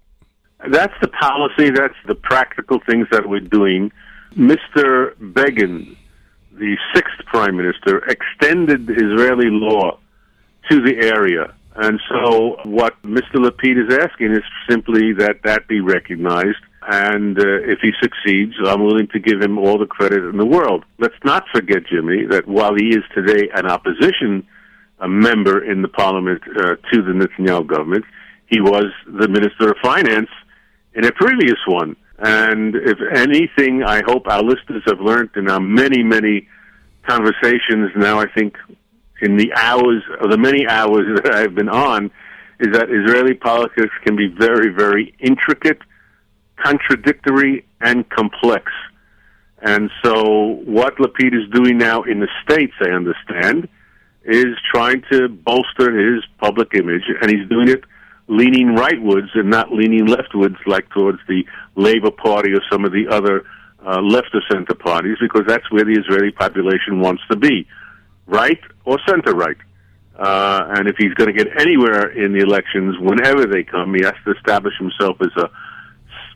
That's 0.72 0.94
the 1.02 1.10
policy, 1.10 1.70
that's 1.70 1.98
the 2.08 2.16
practical 2.16 2.80
things 2.90 3.08
that 3.12 3.28
we're 3.28 3.42
doing. 3.42 3.92
Mr. 4.38 5.18
Begin, 5.34 5.98
the 6.54 6.78
sixth 6.94 7.26
prime 7.26 7.58
minister, 7.58 8.00
extended 8.08 8.90
Israeli 8.90 9.50
law 9.50 9.98
to 10.70 10.82
the 10.82 10.98
area. 11.02 11.54
And 11.76 12.00
so 12.10 12.58
what 12.66 13.02
Mr. 13.04 13.36
Lapid 13.36 13.88
is 13.88 13.98
asking 13.98 14.34
is 14.34 14.44
simply 14.70 15.14
that 15.14 15.44
that 15.44 15.68
be 15.68 15.80
recognized. 15.80 16.60
And 16.88 17.40
uh, 17.40 17.44
if 17.46 17.80
he 17.82 17.92
succeeds, 18.02 18.54
I'm 18.66 18.84
willing 18.84 19.08
to 19.10 19.20
give 19.20 19.42
him 19.42 19.58
all 19.58 19.78
the 19.78 19.86
credit 19.86 20.24
in 20.24 20.38
the 20.38 20.46
world. 20.46 20.84
Let's 21.00 21.16
not 21.24 21.46
forget, 21.54 21.86
Jimmy, 21.90 22.26
that 22.26 22.48
while 22.48 22.76
he 22.76 22.90
is 22.90 23.04
today 23.14 23.50
an 23.54 23.68
opposition 23.68 24.48
a 25.02 25.08
member 25.08 25.64
in 25.64 25.82
the 25.82 25.88
parliament 25.88 26.42
uh, 26.48 26.76
to 26.92 27.02
the 27.02 27.12
Netanyahu 27.12 27.66
government, 27.66 28.06
he 28.46 28.62
was 28.62 28.86
the 29.08 29.28
minister 29.28 29.72
of 29.72 29.78
finance 29.82 30.30
in 30.94 31.06
a 31.06 31.12
previous 31.12 31.58
one. 31.68 31.96
And 32.22 32.76
if 32.76 33.00
anything, 33.16 33.84
I 33.84 34.04
hope 34.06 34.28
our 34.28 34.44
listeners 34.44 34.84
have 34.86 35.02
learned 35.02 35.32
in 35.36 35.50
our 35.50 35.60
many, 35.60 36.04
many 36.04 36.48
conversations 37.10 37.90
now, 37.96 38.20
I 38.20 38.28
think, 38.28 38.56
in 39.24 39.38
the 39.38 39.52
hours, 39.56 40.04
or 40.20 40.30
the 40.30 40.38
many 40.38 40.68
hours 40.68 41.20
that 41.24 41.34
I've 41.34 41.56
been 41.56 41.70
on, 41.70 42.12
is 42.60 42.74
that 42.74 42.90
Israeli 42.92 43.34
politics 43.34 43.94
can 44.06 44.16
be 44.16 44.28
very, 44.28 44.70
very 44.72 45.16
intricate, 45.20 45.80
contradictory, 46.64 47.66
and 47.82 48.08
complex. 48.10 48.72
And 49.64 49.90
so, 50.04 50.62
what 50.66 50.98
Lapid 50.98 51.34
is 51.34 51.50
doing 51.52 51.80
now 51.80 52.04
in 52.04 52.20
the 52.20 52.28
States, 52.44 52.74
I 52.82 52.90
understand, 52.90 53.68
is 54.24 54.56
trying 54.72 55.02
to 55.12 55.28
bolster 55.28 56.14
his 56.14 56.24
public 56.40 56.76
image, 56.76 57.04
and 57.20 57.32
he's 57.32 57.50
doing 57.50 57.68
it 57.68 57.84
leaning 58.28 58.76
rightwards 58.76 59.28
and 59.34 59.50
not 59.50 59.74
leaning 59.74 60.06
leftwards 60.06 60.56
like 60.66 60.90
towards 60.92 61.20
the 61.28 61.44
Labor 61.76 62.12
Party 62.12 62.52
or 62.54 62.62
some 62.72 62.86
of 62.86 62.92
the 62.92 63.08
other 63.10 63.44
uh, 63.86 64.02
left 64.02 64.34
of 64.34 64.44
center 64.52 64.76
parties, 64.76 65.18
because 65.20 65.44
that's 65.48 65.70
where 65.72 65.84
the 65.84 65.98
Israeli 66.00 66.32
population 66.32 67.00
wants 67.00 67.24
to 67.32 67.38
be, 67.38 67.68
right 68.28 68.60
or 68.86 69.00
center 69.08 69.34
right. 69.34 69.58
Uh, 70.18 70.76
and 70.76 70.88
if 70.88 70.96
he's 70.98 71.14
going 71.14 71.36
to 71.36 71.44
get 71.44 71.48
anywhere 71.60 72.12
in 72.12 72.34
the 72.34 72.40
elections, 72.40 72.96
whenever 73.00 73.48
they 73.48 73.64
come, 73.64 73.94
he 73.96 74.04
has 74.04 74.14
to 74.26 74.32
establish 74.32 74.74
himself 74.78 75.18
as 75.22 75.32
a 75.38 75.50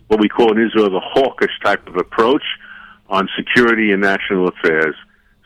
what 0.07 0.19
we 0.19 0.29
call 0.29 0.51
in 0.51 0.63
Israel 0.63 0.89
the 0.89 1.01
hawkish 1.01 1.51
type 1.63 1.87
of 1.87 1.95
approach 1.97 2.43
on 3.09 3.27
security 3.37 3.91
and 3.91 4.01
national 4.01 4.47
affairs. 4.47 4.95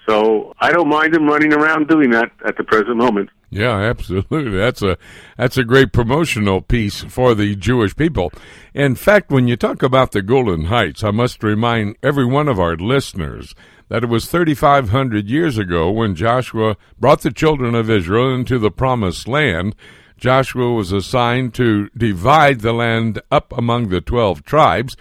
So 0.08 0.54
I 0.60 0.72
don't 0.72 0.90
mind 0.90 1.16
him 1.16 1.28
running 1.28 1.54
around 1.54 1.88
doing 1.88 2.12
that 2.12 2.32
at 2.46 2.58
the 2.58 2.64
present 2.64 2.98
moment. 2.98 3.30
Yeah, 3.50 3.78
absolutely. 3.80 4.58
That's 4.58 4.82
a 4.82 4.98
that's 5.38 5.58
a 5.58 5.64
great 5.64 5.92
promotional 5.92 6.62
piece 6.62 7.04
for 7.04 7.34
the 7.34 7.56
Jewish 7.56 7.96
people. 7.96 8.32
In 8.74 8.96
fact, 8.96 9.32
when 9.32 9.48
you 9.48 9.56
talk 9.56 9.82
about 9.82 10.12
the 10.12 10.22
Golan 10.22 10.66
Heights, 10.66 11.04
I 11.04 11.12
must 11.12 11.44
remind 11.44 11.98
every 12.04 12.26
one 12.26 12.48
of 12.48 12.60
our 12.60 12.76
listeners 12.76 13.56
that 13.90 14.04
it 14.04 14.10
was 14.10 14.28
3500 14.28 15.28
years 15.28 15.58
ago 15.58 15.90
when 15.90 16.14
Joshua 16.16 16.78
brought 17.00 17.22
the 17.22 17.32
children 17.32 17.74
of 17.74 17.90
Israel 17.90 18.34
into 18.34 18.60
the 18.60 18.72
promised 18.72 19.28
land. 19.28 19.76
Joshua 20.16 20.74
was 20.74 20.92
assigned 20.92 21.54
to 21.56 21.90
divide 21.98 22.60
the 22.60 22.74
land 22.74 23.22
up 23.32 23.52
among 23.58 23.88
the 23.88 24.02
12 24.02 24.44
tribes, 24.44 24.96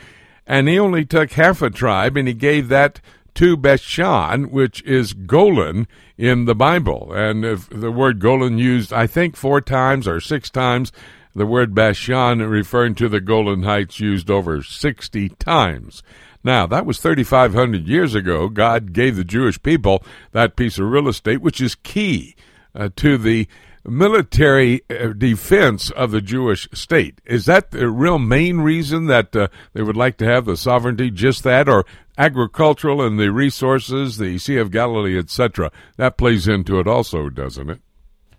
and 0.46 0.68
he 0.68 0.78
only 0.78 1.04
took 1.04 1.32
half 1.32 1.60
a 1.60 1.68
tribe 1.68 2.16
and 2.16 2.26
he 2.26 2.34
gave 2.34 2.68
that 2.68 3.00
to 3.34 3.56
Bashan, 3.56 4.50
which 4.50 4.82
is 4.82 5.12
Golan 5.12 5.86
in 6.16 6.44
the 6.44 6.54
Bible. 6.54 7.12
And 7.12 7.44
if 7.44 7.68
the 7.70 7.92
word 7.92 8.18
Golan 8.18 8.58
used, 8.58 8.92
I 8.92 9.06
think, 9.06 9.36
four 9.36 9.60
times 9.60 10.08
or 10.08 10.20
six 10.20 10.50
times, 10.50 10.92
the 11.34 11.46
word 11.46 11.74
Bashan 11.74 12.40
referring 12.40 12.94
to 12.96 13.08
the 13.08 13.20
Golan 13.20 13.62
Heights 13.62 14.00
used 14.00 14.30
over 14.30 14.62
60 14.62 15.28
times. 15.30 16.02
Now, 16.42 16.66
that 16.66 16.86
was 16.86 16.98
3,500 16.98 17.86
years 17.86 18.14
ago. 18.14 18.48
God 18.48 18.92
gave 18.92 19.16
the 19.16 19.24
Jewish 19.24 19.60
people 19.62 20.02
that 20.32 20.56
piece 20.56 20.78
of 20.78 20.86
real 20.86 21.08
estate, 21.08 21.40
which 21.40 21.60
is 21.60 21.74
key 21.74 22.34
uh, 22.74 22.88
to 22.96 23.18
the 23.18 23.48
military 23.84 24.82
uh, 24.90 25.08
defense 25.08 25.90
of 25.90 26.10
the 26.10 26.20
Jewish 26.20 26.68
state. 26.72 27.20
Is 27.24 27.46
that 27.46 27.70
the 27.70 27.88
real 27.88 28.18
main 28.18 28.60
reason 28.60 29.06
that 29.06 29.34
uh, 29.34 29.48
they 29.72 29.82
would 29.82 29.96
like 29.96 30.16
to 30.18 30.26
have 30.26 30.44
the 30.44 30.56
sovereignty? 30.56 31.10
Just 31.10 31.42
that, 31.44 31.68
or 31.68 31.84
agricultural 32.18 33.00
and 33.00 33.18
the 33.18 33.32
resources, 33.32 34.18
the 34.18 34.36
Sea 34.38 34.58
of 34.58 34.70
Galilee, 34.70 35.16
etc. 35.16 35.70
That 35.96 36.18
plays 36.18 36.48
into 36.48 36.80
it 36.80 36.86
also, 36.86 37.30
doesn't 37.30 37.70
it? 37.70 37.80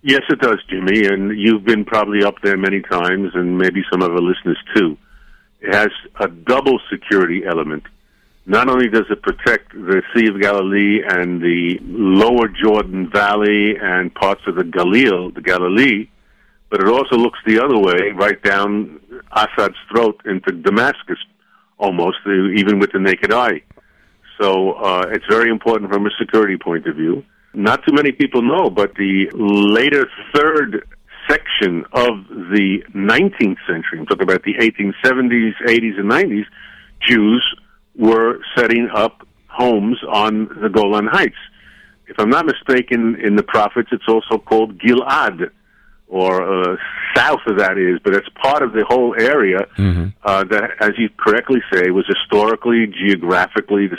Yes, 0.01 0.21
it 0.29 0.39
does, 0.39 0.59
Jimmy. 0.69 1.05
And 1.05 1.37
you've 1.37 1.63
been 1.63 1.85
probably 1.85 2.23
up 2.23 2.35
there 2.43 2.57
many 2.57 2.81
times, 2.81 3.31
and 3.33 3.57
maybe 3.57 3.81
some 3.91 4.01
of 4.01 4.11
our 4.11 4.21
listeners 4.21 4.57
too. 4.75 4.97
It 5.61 5.73
has 5.73 5.89
a 6.19 6.27
double 6.27 6.79
security 6.91 7.43
element. 7.45 7.83
Not 8.45 8.69
only 8.69 8.87
does 8.87 9.05
it 9.09 9.21
protect 9.21 9.73
the 9.73 10.01
Sea 10.15 10.27
of 10.27 10.41
Galilee 10.41 11.01
and 11.07 11.41
the 11.41 11.77
lower 11.83 12.47
Jordan 12.47 13.09
Valley 13.09 13.75
and 13.79 14.13
parts 14.13 14.41
of 14.47 14.55
the 14.55 14.63
Galil, 14.63 15.33
the 15.33 15.41
Galilee, 15.41 16.09
but 16.69 16.81
it 16.81 16.87
also 16.87 17.15
looks 17.15 17.39
the 17.45 17.59
other 17.59 17.77
way, 17.77 18.11
right 18.15 18.41
down 18.41 18.99
Assad's 19.31 19.75
throat 19.91 20.21
into 20.25 20.51
Damascus, 20.51 21.19
almost, 21.79 22.17
even 22.27 22.77
with 22.77 22.91
the 22.91 22.99
naked 22.99 23.33
eye. 23.33 23.61
So 24.39 24.73
uh, 24.73 25.05
it's 25.11 25.25
very 25.29 25.49
important 25.49 25.91
from 25.91 26.05
a 26.05 26.11
security 26.19 26.57
point 26.57 26.87
of 26.87 26.95
view. 26.95 27.23
Not 27.53 27.83
too 27.85 27.93
many 27.93 28.11
people 28.11 28.41
know, 28.41 28.69
but 28.69 28.93
the 28.95 29.29
later 29.33 30.07
third 30.33 30.87
section 31.27 31.83
of 31.93 32.27
the 32.53 32.83
19th 32.93 33.57
century, 33.67 33.99
I'm 33.99 34.05
talking 34.05 34.23
about 34.23 34.43
the 34.43 34.55
1870s, 34.55 35.53
80s, 35.65 35.99
and 35.99 36.09
90s, 36.09 36.45
Jews 37.01 37.55
were 37.95 38.39
setting 38.55 38.89
up 38.93 39.27
homes 39.47 39.97
on 40.07 40.47
the 40.61 40.69
Golan 40.69 41.07
Heights. 41.07 41.35
If 42.07 42.17
I'm 42.19 42.29
not 42.29 42.45
mistaken, 42.45 43.15
in 43.23 43.35
the 43.35 43.43
prophets, 43.43 43.89
it's 43.91 44.07
also 44.07 44.37
called 44.37 44.79
Gilad, 44.79 45.51
or 46.09 46.41
uh, 46.41 46.75
south 47.15 47.39
of 47.45 47.57
that 47.59 47.77
is, 47.77 47.99
but 48.03 48.15
it's 48.15 48.27
part 48.41 48.63
of 48.63 48.73
the 48.73 48.83
whole 48.87 49.15
area 49.17 49.59
mm-hmm. 49.77 50.07
uh, 50.23 50.43
that, 50.45 50.71
as 50.81 50.91
you 50.97 51.09
correctly 51.17 51.61
say, 51.71 51.91
was 51.91 52.05
historically, 52.07 52.87
geographically 52.87 53.87
the, 53.87 53.97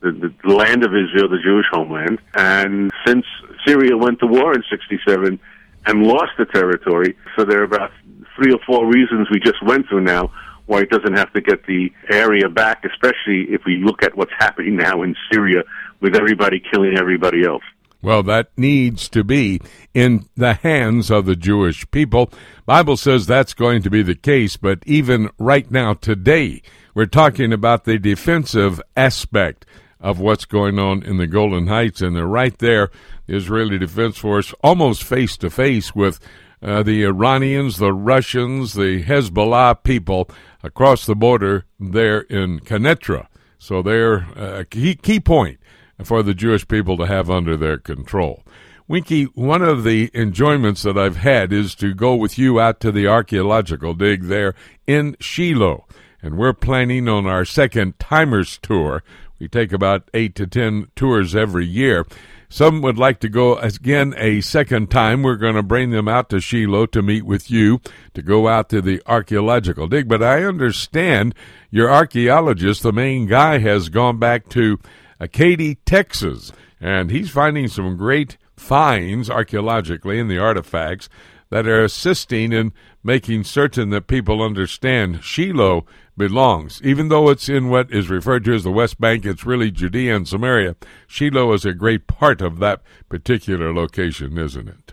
the, 0.00 0.32
the 0.44 0.54
land 0.54 0.84
of 0.84 0.92
Israel, 0.94 1.28
the 1.28 1.42
Jewish 1.42 1.66
homeland. 1.72 2.20
And 2.34 2.92
since 3.06 3.26
Syria 3.66 3.96
went 3.96 4.20
to 4.20 4.26
war 4.26 4.54
in 4.54 4.62
67 4.70 5.38
and 5.86 6.02
lost 6.02 6.32
the 6.38 6.46
territory, 6.46 7.16
so 7.36 7.44
there 7.44 7.60
are 7.60 7.64
about 7.64 7.90
three 8.36 8.52
or 8.52 8.60
four 8.64 8.86
reasons 8.86 9.28
we 9.30 9.40
just 9.40 9.62
went 9.62 9.88
through 9.88 10.02
now 10.02 10.32
why 10.66 10.82
it 10.82 10.90
doesn't 10.90 11.16
have 11.16 11.32
to 11.32 11.40
get 11.40 11.66
the 11.66 11.92
area 12.12 12.48
back, 12.48 12.84
especially 12.84 13.52
if 13.52 13.62
we 13.66 13.78
look 13.78 14.04
at 14.04 14.16
what's 14.16 14.32
happening 14.38 14.76
now 14.76 15.02
in 15.02 15.16
Syria 15.32 15.64
with 16.00 16.14
everybody 16.14 16.62
killing 16.72 16.96
everybody 16.96 17.44
else. 17.44 17.64
Well, 18.02 18.22
that 18.24 18.50
needs 18.56 19.08
to 19.10 19.22
be 19.22 19.60
in 19.92 20.26
the 20.34 20.54
hands 20.54 21.10
of 21.10 21.26
the 21.26 21.36
Jewish 21.36 21.88
people. 21.90 22.32
Bible 22.64 22.96
says 22.96 23.26
that's 23.26 23.52
going 23.52 23.82
to 23.82 23.90
be 23.90 24.02
the 24.02 24.14
case, 24.14 24.56
but 24.56 24.78
even 24.86 25.28
right 25.38 25.70
now 25.70 25.94
today, 25.94 26.62
we're 26.94 27.06
talking 27.06 27.52
about 27.52 27.84
the 27.84 27.98
defensive 27.98 28.80
aspect 28.96 29.66
of 30.00 30.18
what's 30.18 30.46
going 30.46 30.78
on 30.78 31.02
in 31.02 31.18
the 31.18 31.26
Golan 31.26 31.66
Heights 31.66 32.00
and 32.00 32.16
they're 32.16 32.26
right 32.26 32.56
there, 32.58 32.90
the 33.26 33.36
Israeli 33.36 33.78
Defense 33.78 34.16
Force 34.16 34.54
almost 34.64 35.04
face 35.04 35.36
to 35.36 35.50
face 35.50 35.94
with 35.94 36.18
uh, 36.62 36.82
the 36.82 37.04
Iranians, 37.04 37.76
the 37.76 37.92
Russians, 37.92 38.72
the 38.74 39.02
Hezbollah 39.04 39.82
people 39.82 40.30
across 40.62 41.04
the 41.04 41.14
border 41.14 41.66
there 41.78 42.20
in 42.20 42.60
Quneitra. 42.60 43.26
So 43.58 43.82
they're 43.82 44.26
a 44.36 44.64
key, 44.64 44.94
key 44.94 45.20
point 45.20 45.59
for 46.04 46.22
the 46.22 46.34
Jewish 46.34 46.66
people 46.66 46.96
to 46.98 47.06
have 47.06 47.30
under 47.30 47.56
their 47.56 47.78
control. 47.78 48.42
Winky, 48.88 49.24
one 49.24 49.62
of 49.62 49.84
the 49.84 50.10
enjoyments 50.14 50.82
that 50.82 50.98
I've 50.98 51.16
had 51.16 51.52
is 51.52 51.76
to 51.76 51.94
go 51.94 52.16
with 52.16 52.38
you 52.38 52.58
out 52.58 52.80
to 52.80 52.90
the 52.90 53.06
archaeological 53.06 53.94
dig 53.94 54.24
there 54.24 54.54
in 54.86 55.16
Shiloh. 55.20 55.86
And 56.22 56.36
we're 56.36 56.52
planning 56.52 57.08
on 57.08 57.26
our 57.26 57.44
second 57.44 57.98
Timers 57.98 58.58
Tour. 58.58 59.02
We 59.38 59.48
take 59.48 59.72
about 59.72 60.10
eight 60.12 60.34
to 60.34 60.46
ten 60.46 60.88
tours 60.96 61.36
every 61.36 61.66
year. 61.66 62.04
Some 62.48 62.82
would 62.82 62.98
like 62.98 63.20
to 63.20 63.28
go 63.28 63.56
again 63.58 64.12
a 64.16 64.40
second 64.40 64.90
time. 64.90 65.22
We're 65.22 65.36
going 65.36 65.54
to 65.54 65.62
bring 65.62 65.90
them 65.90 66.08
out 66.08 66.28
to 66.30 66.40
Shiloh 66.40 66.86
to 66.86 67.00
meet 67.00 67.24
with 67.24 67.48
you 67.48 67.80
to 68.14 68.22
go 68.22 68.48
out 68.48 68.68
to 68.70 68.82
the 68.82 69.00
archaeological 69.06 69.86
dig. 69.86 70.08
But 70.08 70.20
I 70.20 70.42
understand 70.42 71.36
your 71.70 71.88
archaeologist, 71.88 72.82
the 72.82 72.92
main 72.92 73.26
guy, 73.26 73.58
has 73.58 73.88
gone 73.88 74.18
back 74.18 74.48
to 74.48 74.80
Katy, 75.28 75.76
Texas, 75.86 76.52
and 76.80 77.10
he's 77.10 77.30
finding 77.30 77.68
some 77.68 77.96
great 77.96 78.38
finds 78.56 79.30
archaeologically 79.30 80.18
in 80.18 80.28
the 80.28 80.38
artifacts 80.38 81.08
that 81.50 81.66
are 81.66 81.82
assisting 81.82 82.52
in 82.52 82.72
making 83.02 83.44
certain 83.44 83.90
that 83.90 84.06
people 84.06 84.42
understand 84.42 85.24
Shiloh 85.24 85.84
belongs. 86.16 86.80
Even 86.84 87.08
though 87.08 87.28
it's 87.30 87.48
in 87.48 87.68
what 87.68 87.90
is 87.90 88.08
referred 88.08 88.44
to 88.44 88.54
as 88.54 88.64
the 88.64 88.70
West 88.70 89.00
Bank, 89.00 89.24
it's 89.24 89.44
really 89.44 89.70
Judea 89.70 90.14
and 90.14 90.28
Samaria. 90.28 90.76
Shiloh 91.06 91.52
is 91.52 91.64
a 91.64 91.72
great 91.72 92.06
part 92.06 92.40
of 92.40 92.58
that 92.60 92.82
particular 93.08 93.72
location, 93.74 94.38
isn't 94.38 94.68
it? 94.68 94.92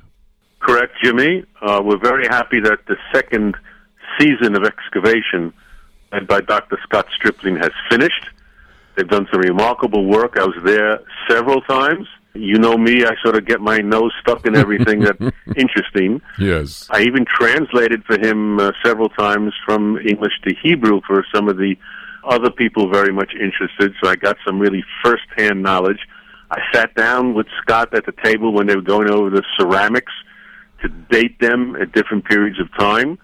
Correct, 0.59 0.93
Jimmy. 1.03 1.45
Uh, 1.61 1.81
we're 1.83 1.99
very 1.99 2.25
happy 2.27 2.59
that 2.61 2.79
the 2.87 2.97
second 3.13 3.55
season 4.19 4.55
of 4.55 4.63
excavation 4.63 5.53
led 6.11 6.27
by 6.27 6.41
Dr. 6.41 6.79
Scott 6.83 7.07
Stripling 7.13 7.57
has 7.57 7.71
finished. 7.89 8.29
They've 8.97 9.07
done 9.07 9.27
some 9.31 9.41
remarkable 9.41 10.05
work. 10.05 10.37
I 10.37 10.43
was 10.43 10.57
there 10.65 10.99
several 11.29 11.61
times 11.61 12.07
you 12.37 12.59
know 12.59 12.77
me, 12.77 13.03
I 13.03 13.15
sort 13.23 13.35
of 13.35 13.45
get 13.45 13.61
my 13.61 13.79
nose 13.79 14.13
stuck 14.21 14.45
in 14.45 14.55
everything 14.55 15.01
that's 15.01 15.19
interesting. 15.55 16.21
Yes. 16.39 16.87
I 16.91 17.01
even 17.01 17.25
translated 17.25 18.03
for 18.05 18.19
him 18.19 18.59
uh, 18.59 18.71
several 18.85 19.09
times 19.09 19.53
from 19.65 19.97
English 19.97 20.33
to 20.47 20.53
Hebrew 20.61 21.01
for 21.07 21.25
some 21.33 21.49
of 21.49 21.57
the 21.57 21.75
other 22.23 22.51
people 22.51 22.91
very 22.91 23.13
much 23.13 23.31
interested, 23.33 23.93
so 24.01 24.09
I 24.09 24.15
got 24.15 24.37
some 24.45 24.59
really 24.59 24.83
first-hand 25.03 25.63
knowledge. 25.63 25.99
I 26.51 26.59
sat 26.73 26.93
down 26.95 27.33
with 27.33 27.47
Scott 27.61 27.93
at 27.93 28.05
the 28.05 28.13
table 28.23 28.53
when 28.53 28.67
they 28.67 28.75
were 28.75 28.81
going 28.81 29.09
over 29.09 29.29
the 29.29 29.43
ceramics 29.57 30.13
to 30.81 30.89
date 30.89 31.39
them 31.39 31.75
at 31.77 31.91
different 31.93 32.25
periods 32.25 32.59
of 32.59 32.67
time, 32.77 33.17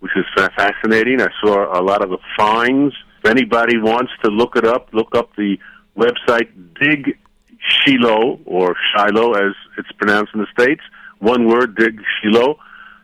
which 0.00 0.12
was 0.14 0.50
fascinating. 0.56 1.20
I 1.20 1.28
saw 1.42 1.78
a 1.78 1.82
lot 1.82 2.02
of 2.02 2.10
the 2.10 2.18
finds. 2.36 2.94
Anybody 3.28 3.76
wants 3.78 4.12
to 4.24 4.30
look 4.30 4.56
it 4.56 4.64
up, 4.64 4.88
look 4.92 5.14
up 5.14 5.36
the 5.36 5.58
website 5.96 6.48
Dig 6.80 7.18
Shiloh, 7.60 8.40
or 8.46 8.74
Shiloh 8.94 9.32
as 9.32 9.54
it's 9.76 9.92
pronounced 9.98 10.32
in 10.34 10.40
the 10.40 10.46
States. 10.58 10.80
One 11.18 11.46
word, 11.46 11.76
Dig 11.76 12.00
Shiloh. 12.22 12.58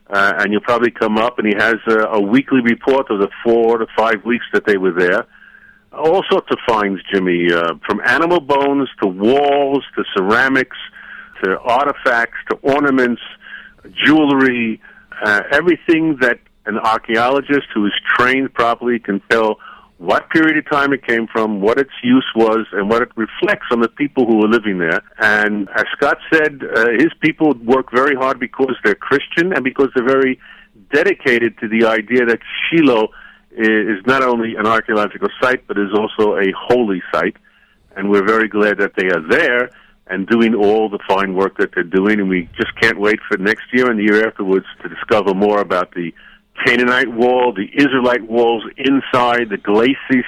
Uh, 0.08 0.32
and 0.38 0.52
you'll 0.52 0.60
probably 0.60 0.90
come 0.90 1.16
up, 1.16 1.38
and 1.38 1.46
he 1.46 1.54
has 1.56 1.76
a, 1.88 2.04
a 2.12 2.20
weekly 2.20 2.60
report 2.60 3.10
of 3.10 3.20
the 3.20 3.28
four 3.42 3.78
to 3.78 3.86
five 3.96 4.24
weeks 4.24 4.44
that 4.52 4.66
they 4.66 4.76
were 4.76 4.92
there. 4.92 5.26
All 5.92 6.22
sorts 6.30 6.48
of 6.50 6.58
finds, 6.68 7.00
Jimmy, 7.12 7.52
uh, 7.52 7.74
from 7.86 8.00
animal 8.04 8.40
bones 8.40 8.88
to 9.02 9.08
walls 9.08 9.84
to 9.96 10.04
ceramics 10.16 10.76
to 11.42 11.58
artifacts 11.60 12.38
to 12.50 12.56
ornaments, 12.62 13.22
jewelry, 14.04 14.80
uh, 15.24 15.42
everything 15.50 16.16
that 16.20 16.38
an 16.66 16.78
archaeologist 16.78 17.66
who 17.74 17.86
is 17.86 17.92
trained 18.16 18.52
properly 18.54 18.98
can 18.98 19.20
tell 19.30 19.58
what 19.98 20.28
period 20.30 20.58
of 20.58 20.68
time 20.68 20.92
it 20.92 21.06
came 21.06 21.26
from, 21.28 21.60
what 21.60 21.78
its 21.78 21.92
use 22.02 22.26
was, 22.34 22.66
and 22.72 22.90
what 22.90 23.02
it 23.02 23.10
reflects 23.16 23.66
on 23.70 23.80
the 23.80 23.88
people 23.88 24.26
who 24.26 24.38
were 24.38 24.48
living 24.48 24.78
there. 24.78 25.02
And 25.18 25.68
as 25.70 25.84
Scott 25.96 26.18
said, 26.32 26.62
uh, 26.64 26.90
his 26.98 27.12
people 27.20 27.54
work 27.64 27.92
very 27.92 28.16
hard 28.16 28.40
because 28.40 28.74
they're 28.82 28.96
Christian 28.96 29.52
and 29.52 29.62
because 29.62 29.88
they're 29.94 30.06
very 30.06 30.40
dedicated 30.92 31.56
to 31.58 31.68
the 31.68 31.86
idea 31.86 32.24
that 32.26 32.40
Shiloh 32.68 33.08
is 33.52 34.04
not 34.04 34.22
only 34.22 34.56
an 34.56 34.66
archaeological 34.66 35.28
site, 35.40 35.66
but 35.68 35.78
is 35.78 35.92
also 35.96 36.36
a 36.36 36.52
holy 36.56 37.02
site. 37.12 37.36
And 37.96 38.10
we're 38.10 38.26
very 38.26 38.48
glad 38.48 38.78
that 38.78 38.92
they 38.96 39.06
are 39.06 39.22
there 39.28 39.70
and 40.08 40.26
doing 40.26 40.54
all 40.54 40.88
the 40.88 40.98
fine 41.08 41.34
work 41.34 41.56
that 41.58 41.70
they're 41.74 41.84
doing. 41.84 42.18
And 42.18 42.28
we 42.28 42.48
just 42.56 42.74
can't 42.80 42.98
wait 42.98 43.20
for 43.28 43.38
next 43.38 43.64
year 43.72 43.88
and 43.88 43.98
the 43.98 44.04
year 44.04 44.26
afterwards 44.26 44.66
to 44.82 44.88
discover 44.88 45.34
more 45.34 45.60
about 45.60 45.94
the 45.94 46.12
Canaanite 46.64 47.12
wall, 47.12 47.52
the 47.52 47.68
Israelite 47.74 48.28
walls 48.28 48.64
inside, 48.76 49.50
the 49.50 49.58
glacis, 49.58 50.26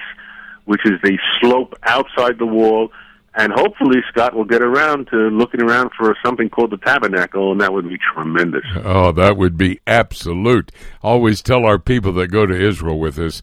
which 0.64 0.80
is 0.84 1.00
the 1.02 1.18
slope 1.40 1.74
outside 1.84 2.38
the 2.38 2.46
wall. 2.46 2.90
And 3.38 3.52
hopefully, 3.52 3.98
Scott 4.10 4.34
will 4.34 4.46
get 4.46 4.62
around 4.62 5.08
to 5.08 5.16
looking 5.16 5.62
around 5.62 5.90
for 5.96 6.16
something 6.24 6.48
called 6.48 6.70
the 6.70 6.78
tabernacle, 6.78 7.52
and 7.52 7.60
that 7.60 7.72
would 7.72 7.86
be 7.86 7.98
tremendous. 8.14 8.64
Oh, 8.82 9.12
that 9.12 9.36
would 9.36 9.58
be 9.58 9.78
absolute. 9.86 10.72
Always 11.02 11.42
tell 11.42 11.66
our 11.66 11.78
people 11.78 12.12
that 12.14 12.28
go 12.28 12.46
to 12.46 12.54
Israel 12.58 12.98
with 12.98 13.18
us 13.18 13.42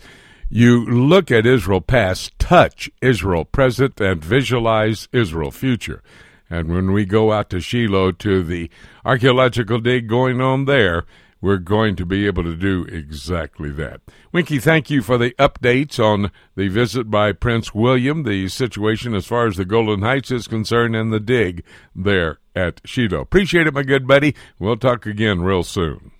you 0.55 0.85
look 0.85 1.31
at 1.31 1.47
Israel 1.47 1.81
past, 1.81 2.37
touch 2.37 2.87
Israel 3.01 3.43
present, 3.43 3.99
and 3.99 4.23
visualize 4.23 5.09
Israel 5.11 5.49
future. 5.49 6.03
And 6.47 6.71
when 6.71 6.91
we 6.91 7.05
go 7.05 7.31
out 7.31 7.49
to 7.49 7.59
Shiloh 7.59 8.11
to 8.11 8.43
the 8.43 8.69
archaeological 9.03 9.79
dig 9.79 10.07
going 10.07 10.41
on 10.41 10.65
there, 10.65 11.05
we're 11.43 11.57
going 11.57 11.93
to 11.97 12.05
be 12.05 12.25
able 12.25 12.41
to 12.41 12.55
do 12.55 12.85
exactly 12.85 13.69
that. 13.69 13.99
Winky, 14.31 14.59
thank 14.59 14.89
you 14.89 15.01
for 15.01 15.17
the 15.17 15.31
updates 15.31 15.99
on 15.99 16.31
the 16.55 16.69
visit 16.69 17.11
by 17.11 17.33
Prince 17.33 17.75
William, 17.75 18.23
the 18.23 18.47
situation 18.47 19.13
as 19.13 19.25
far 19.25 19.45
as 19.47 19.57
the 19.57 19.65
Golan 19.65 20.03
Heights 20.03 20.31
is 20.31 20.47
concerned, 20.47 20.95
and 20.95 21.11
the 21.11 21.19
dig 21.19 21.65
there 21.93 22.39
at 22.55 22.79
Shiloh. 22.85 23.19
Appreciate 23.19 23.67
it, 23.67 23.73
my 23.73 23.83
good 23.83 24.07
buddy. 24.07 24.35
We'll 24.57 24.77
talk 24.77 25.05
again 25.05 25.41
real 25.41 25.63
soon. 25.63 26.11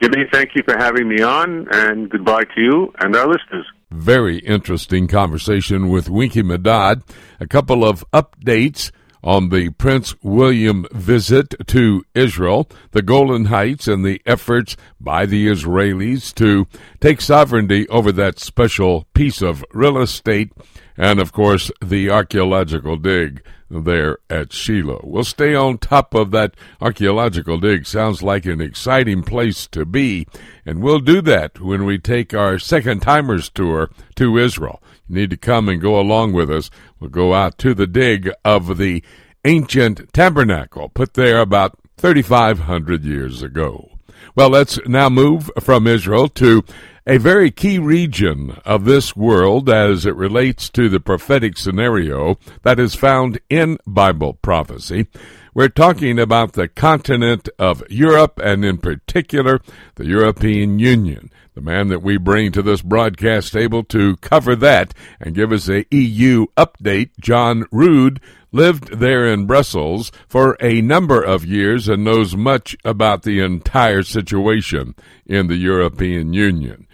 Jimmy, 0.00 0.26
thank 0.32 0.50
you 0.54 0.62
for 0.64 0.78
having 0.78 1.08
me 1.08 1.22
on, 1.22 1.66
and 1.72 2.08
goodbye 2.08 2.44
to 2.44 2.60
you 2.60 2.92
and 3.00 3.16
our 3.16 3.26
listeners. 3.26 3.66
Very 3.90 4.38
interesting 4.38 5.08
conversation 5.08 5.88
with 5.88 6.08
Winky 6.08 6.44
Medad. 6.44 7.02
A 7.40 7.48
couple 7.48 7.84
of 7.84 8.04
updates 8.12 8.92
on 9.22 9.48
the 9.48 9.70
Prince 9.70 10.14
William 10.22 10.86
visit 10.92 11.54
to 11.66 12.04
Israel, 12.14 12.68
the 12.92 13.02
Golan 13.02 13.46
Heights, 13.46 13.88
and 13.88 14.04
the 14.04 14.22
efforts 14.26 14.76
by 15.00 15.26
the 15.26 15.48
Israelis 15.48 16.34
to 16.34 16.66
take 17.00 17.20
sovereignty 17.20 17.88
over 17.88 18.12
that 18.12 18.38
special 18.38 19.06
piece 19.14 19.42
of 19.42 19.64
real 19.72 19.98
estate, 19.98 20.52
and 20.96 21.20
of 21.20 21.32
course, 21.32 21.70
the 21.82 22.10
archaeological 22.10 22.96
dig 22.96 23.42
there 23.70 24.18
at 24.30 24.52
Shiloh. 24.52 25.00
We'll 25.04 25.24
stay 25.24 25.54
on 25.54 25.78
top 25.78 26.14
of 26.14 26.30
that 26.30 26.54
archaeological 26.80 27.58
dig. 27.58 27.86
Sounds 27.86 28.22
like 28.22 28.46
an 28.46 28.60
exciting 28.60 29.22
place 29.22 29.66
to 29.68 29.84
be, 29.84 30.26
and 30.64 30.82
we'll 30.82 31.00
do 31.00 31.20
that 31.22 31.60
when 31.60 31.84
we 31.84 31.98
take 31.98 32.32
our 32.32 32.58
second 32.58 33.00
timers 33.00 33.50
tour 33.50 33.90
to 34.16 34.38
Israel. 34.38 34.82
You 35.08 35.14
need 35.16 35.30
to 35.30 35.36
come 35.36 35.68
and 35.68 35.80
go 35.80 35.98
along 35.98 36.32
with 36.32 36.50
us. 36.50 36.70
We'll 37.00 37.10
go 37.10 37.34
out 37.34 37.58
to 37.58 37.74
the 37.74 37.86
dig 37.86 38.30
of 38.44 38.78
the 38.78 39.02
ancient 39.44 40.12
tabernacle 40.12 40.88
put 40.88 41.14
there 41.14 41.40
about 41.40 41.78
3,500 41.96 43.04
years 43.04 43.42
ago. 43.42 43.90
Well, 44.34 44.50
let's 44.50 44.78
now 44.86 45.08
move 45.08 45.50
from 45.60 45.86
Israel 45.86 46.28
to 46.30 46.62
a 47.06 47.18
very 47.18 47.50
key 47.50 47.78
region 47.78 48.58
of 48.64 48.84
this 48.84 49.16
world 49.16 49.70
as 49.70 50.04
it 50.04 50.14
relates 50.14 50.68
to 50.70 50.88
the 50.88 51.00
prophetic 51.00 51.56
scenario 51.56 52.36
that 52.62 52.78
is 52.78 52.94
found 52.94 53.40
in 53.48 53.78
Bible 53.86 54.34
prophecy. 54.34 55.06
We're 55.54 55.70
talking 55.70 56.18
about 56.18 56.52
the 56.52 56.68
continent 56.68 57.48
of 57.58 57.82
Europe 57.88 58.38
and 58.44 58.64
in 58.64 58.78
particular 58.78 59.60
the 59.94 60.06
European 60.06 60.78
Union. 60.78 61.30
The 61.58 61.64
man 61.64 61.88
that 61.88 62.04
we 62.04 62.18
bring 62.18 62.52
to 62.52 62.62
this 62.62 62.82
broadcast 62.82 63.52
table 63.52 63.82
to 63.86 64.16
cover 64.18 64.54
that 64.54 64.94
and 65.18 65.34
give 65.34 65.50
us 65.50 65.68
a 65.68 65.84
EU 65.90 66.46
update, 66.56 67.10
John 67.20 67.64
Rood, 67.72 68.20
lived 68.52 69.00
there 69.00 69.26
in 69.26 69.46
Brussels 69.46 70.12
for 70.28 70.56
a 70.60 70.80
number 70.80 71.20
of 71.20 71.44
years 71.44 71.88
and 71.88 72.04
knows 72.04 72.36
much 72.36 72.76
about 72.84 73.24
the 73.24 73.40
entire 73.40 74.04
situation 74.04 74.94
in 75.26 75.48
the 75.48 75.56
European 75.56 76.32
Union. 76.32 76.86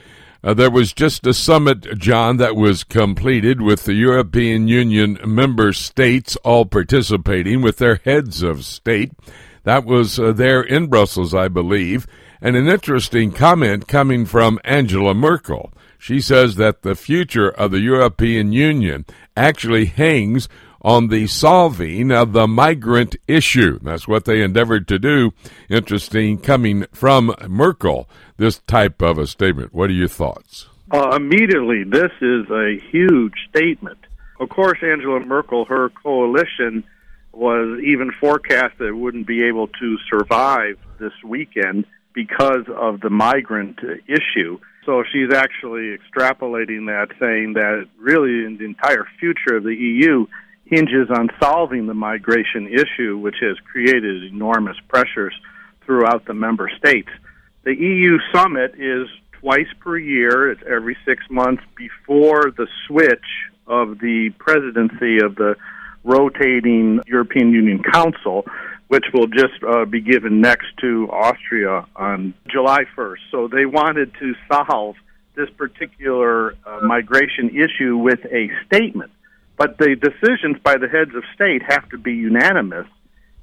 Uh, 0.42 0.54
there 0.54 0.70
was 0.70 0.94
just 0.94 1.26
a 1.26 1.34
summit, 1.34 1.98
John, 1.98 2.38
that 2.38 2.56
was 2.56 2.84
completed 2.84 3.60
with 3.60 3.84
the 3.84 3.92
European 3.92 4.66
Union 4.66 5.18
member 5.26 5.74
states 5.74 6.36
all 6.36 6.64
participating 6.64 7.60
with 7.60 7.76
their 7.76 7.96
heads 7.96 8.42
of 8.42 8.64
state. 8.64 9.12
That 9.64 9.84
was 9.84 10.18
uh, 10.18 10.32
there 10.32 10.62
in 10.62 10.86
Brussels, 10.86 11.34
I 11.34 11.48
believe. 11.48 12.06
And 12.45 12.57
an 12.57 12.68
interesting 12.68 13.32
comment 13.32 13.88
coming 13.88 14.26
from 14.26 14.61
Angela 14.64 15.14
Merkel. 15.14 15.72
She 15.99 16.20
says 16.20 16.57
that 16.57 16.82
the 16.82 16.95
future 16.95 17.49
of 17.49 17.70
the 17.70 17.80
European 17.80 18.53
Union 18.53 19.07
actually 19.34 19.86
hangs 19.86 20.47
on 20.82 21.09
the 21.09 21.26
solving 21.26 22.12
of 22.12 22.34
the 22.34 22.47
migrant 22.47 23.16
issue. 23.26 23.78
That's 23.80 24.07
what 24.07 24.26
they 24.26 24.42
endeavored 24.42 24.86
to 24.88 24.99
do. 24.99 25.32
Interesting 25.70 26.36
coming 26.36 26.84
from 26.92 27.34
Merkel, 27.49 28.11
this 28.36 28.59
type 28.66 29.01
of 29.01 29.16
a 29.16 29.26
statement. 29.26 29.72
What 29.72 29.88
are 29.88 29.95
your 29.95 30.09
thoughts? 30.09 30.66
Uh, 30.90 31.16
immediately, 31.16 31.84
this 31.84 32.12
is 32.20 32.51
a 32.51 32.78
huge 32.90 33.32
statement. 33.49 34.01
Of 34.38 34.51
course, 34.51 34.80
Angela 34.82 35.20
Merkel, 35.20 35.64
her 35.64 35.88
coalition 35.88 36.84
was 37.32 37.80
even 37.82 38.12
forecast 38.20 38.76
that 38.76 38.88
it 38.88 38.97
wouldn't 38.97 39.26
be 39.26 39.45
able 39.45 39.68
to 39.68 39.97
survive 40.11 40.76
this 40.99 41.14
weekend 41.24 41.86
because 42.14 42.64
of 42.74 43.00
the 43.00 43.10
migrant 43.10 43.78
issue. 44.06 44.58
So 44.86 45.02
she's 45.12 45.32
actually 45.32 45.96
extrapolating 45.96 46.86
that, 46.86 47.08
saying 47.18 47.54
that 47.54 47.86
really 47.98 48.56
the 48.56 48.64
entire 48.64 49.06
future 49.18 49.56
of 49.56 49.64
the 49.64 49.74
EU 49.74 50.26
hinges 50.66 51.10
on 51.10 51.28
solving 51.42 51.86
the 51.86 51.94
migration 51.94 52.68
issue, 52.68 53.18
which 53.18 53.36
has 53.40 53.58
created 53.70 54.24
enormous 54.24 54.76
pressures 54.88 55.34
throughout 55.84 56.24
the 56.26 56.34
member 56.34 56.70
states. 56.78 57.10
The 57.64 57.74
EU 57.74 58.18
summit 58.32 58.74
is 58.78 59.08
twice 59.40 59.68
per 59.80 59.98
year, 59.98 60.50
it's 60.50 60.62
every 60.66 60.96
six 61.04 61.22
months 61.30 61.62
before 61.76 62.50
the 62.56 62.66
switch 62.86 63.50
of 63.66 63.98
the 63.98 64.30
presidency 64.38 65.18
of 65.22 65.34
the 65.36 65.56
rotating 66.02 67.00
European 67.06 67.52
Union 67.52 67.82
Council, 67.82 68.44
which 68.89 69.05
will 69.12 69.26
just 69.26 69.62
uh, 69.66 69.85
be 69.85 70.01
given 70.01 70.41
next 70.41 70.66
to 70.80 71.09
Austria 71.11 71.87
on 71.97 72.35
July 72.49 72.85
1st. 72.97 73.18
So 73.30 73.49
they 73.49 73.66
wanted 73.66 74.12
to 74.20 74.35
solve 74.53 74.97
this 75.35 75.51
particular 75.51 76.55
uh, 76.66 76.80
migration 76.82 77.51
issue 77.51 77.97
with 77.97 78.20
a 78.26 78.51
statement 78.66 79.11
but 79.57 79.78
the 79.78 79.95
decisions 79.95 80.57
by 80.62 80.76
the 80.76 80.89
heads 80.89 81.14
of 81.14 81.22
state 81.35 81.62
have 81.68 81.89
to 81.91 81.99
be 81.99 82.12
unanimous. 82.12 82.87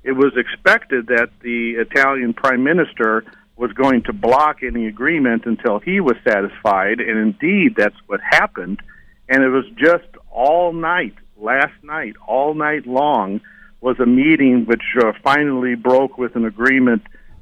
It 0.04 0.14
was 0.14 0.34
expected 0.36 1.08
that 1.08 1.30
the 1.42 1.76
Italian 1.78 2.34
prime 2.34 2.64
minister 2.64 3.24
was 3.56 3.72
going 3.74 4.04
to 4.04 4.14
block 4.14 4.64
any 4.64 4.88
agreement 4.88 5.46
until 5.46 5.80
he 5.80 6.00
was 6.00 6.16
satisfied, 6.28 7.00
and 7.00 7.18
indeed 7.18 7.76
that's 7.78 7.96
what 8.08 8.20
happened. 8.22 8.82
And 9.30 9.44
it 9.44 9.50
was 9.50 9.66
just 9.76 10.08
all 10.32 10.74
night, 10.74 11.14
last 11.38 11.74
night, 11.84 12.16
all 12.28 12.56
night 12.56 12.88
long, 12.88 13.40
was 13.82 14.00
a 14.00 14.06
meeting 14.06 14.66
which 14.66 14.84
uh, 15.00 15.12
finally 15.24 15.76
broke 15.76 16.18
with 16.18 16.36
an 16.36 16.46
agreement 16.46 17.02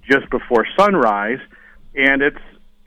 just 0.09 0.29
before 0.29 0.65
sunrise. 0.77 1.39
And 1.95 2.21
it's 2.21 2.39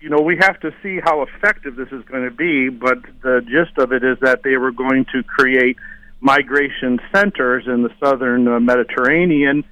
you 0.03 0.11
know, 0.11 0.21
we 0.21 0.37
have 0.41 0.59
to 0.61 0.75
see 0.83 0.99
how 1.03 1.23
effective 1.23 1.77
this 1.77 1.87
is 1.93 2.05
going 2.07 2.25
to 2.25 2.35
be, 2.35 2.69
but 2.69 2.99
the 3.23 3.41
gist 3.45 3.79
of 3.79 3.93
it 3.93 4.03
is 4.03 4.19
that 4.21 4.43
they 4.43 4.57
were 4.57 4.73
going 4.73 5.07
to 5.13 5.23
create 5.23 5.77
migration 6.21 6.99
centers 7.15 7.65
in 7.69 7.85
the 7.85 7.91
southern 8.01 8.49
uh, 8.49 8.59
Mediterranean, 8.59 9.65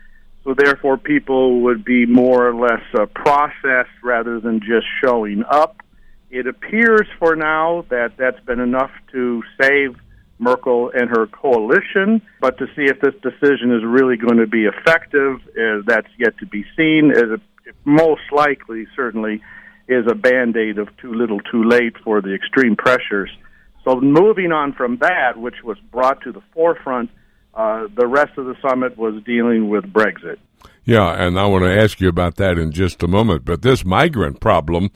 so 0.44 0.54
therefore 0.54 0.96
people 0.96 1.62
would 1.62 1.84
be 1.84 2.06
more 2.06 2.48
or 2.48 2.54
less 2.54 2.82
uh, 2.94 3.06
processed 3.06 3.90
rather 4.04 4.38
than 4.38 4.60
just 4.60 4.86
showing 5.02 5.42
up. 5.50 5.82
It 6.30 6.46
appears 6.46 7.08
for 7.18 7.34
now 7.34 7.84
that 7.90 8.16
that's 8.16 8.40
been 8.44 8.60
enough 8.60 8.92
to 9.10 9.42
save 9.60 9.96
Merkel 10.40 10.90
and 10.94 11.08
her 11.10 11.26
coalition, 11.26 12.22
but 12.40 12.58
to 12.58 12.66
see 12.74 12.84
if 12.84 13.00
this 13.00 13.14
decision 13.22 13.72
is 13.72 13.84
really 13.84 14.16
going 14.16 14.38
to 14.38 14.46
be 14.46 14.64
effective, 14.64 15.36
uh, 15.48 15.82
that's 15.86 16.08
yet 16.18 16.36
to 16.38 16.46
be 16.46 16.64
seen. 16.76 17.12
It, 17.14 17.40
most 17.84 18.22
likely, 18.32 18.86
certainly, 18.96 19.42
is 19.88 20.06
a 20.10 20.14
band 20.14 20.56
aid 20.56 20.78
of 20.78 20.88
too 20.96 21.12
little 21.12 21.40
too 21.40 21.64
late 21.64 21.94
for 22.02 22.20
the 22.20 22.34
extreme 22.34 22.76
pressures. 22.76 23.30
So, 23.84 24.00
moving 24.00 24.52
on 24.52 24.72
from 24.72 24.98
that, 24.98 25.36
which 25.36 25.62
was 25.64 25.78
brought 25.90 26.22
to 26.22 26.32
the 26.32 26.42
forefront, 26.52 27.10
uh, 27.54 27.86
the 27.96 28.06
rest 28.06 28.36
of 28.36 28.46
the 28.46 28.54
summit 28.66 28.96
was 28.96 29.22
dealing 29.24 29.68
with 29.68 29.84
Brexit. 29.84 30.36
Yeah, 30.84 31.10
and 31.12 31.38
I 31.38 31.46
want 31.46 31.64
to 31.64 31.82
ask 31.82 32.00
you 32.00 32.08
about 32.08 32.36
that 32.36 32.58
in 32.58 32.72
just 32.72 33.02
a 33.02 33.08
moment. 33.08 33.44
But 33.44 33.62
this 33.62 33.84
migrant 33.84 34.40
problem 34.40 34.90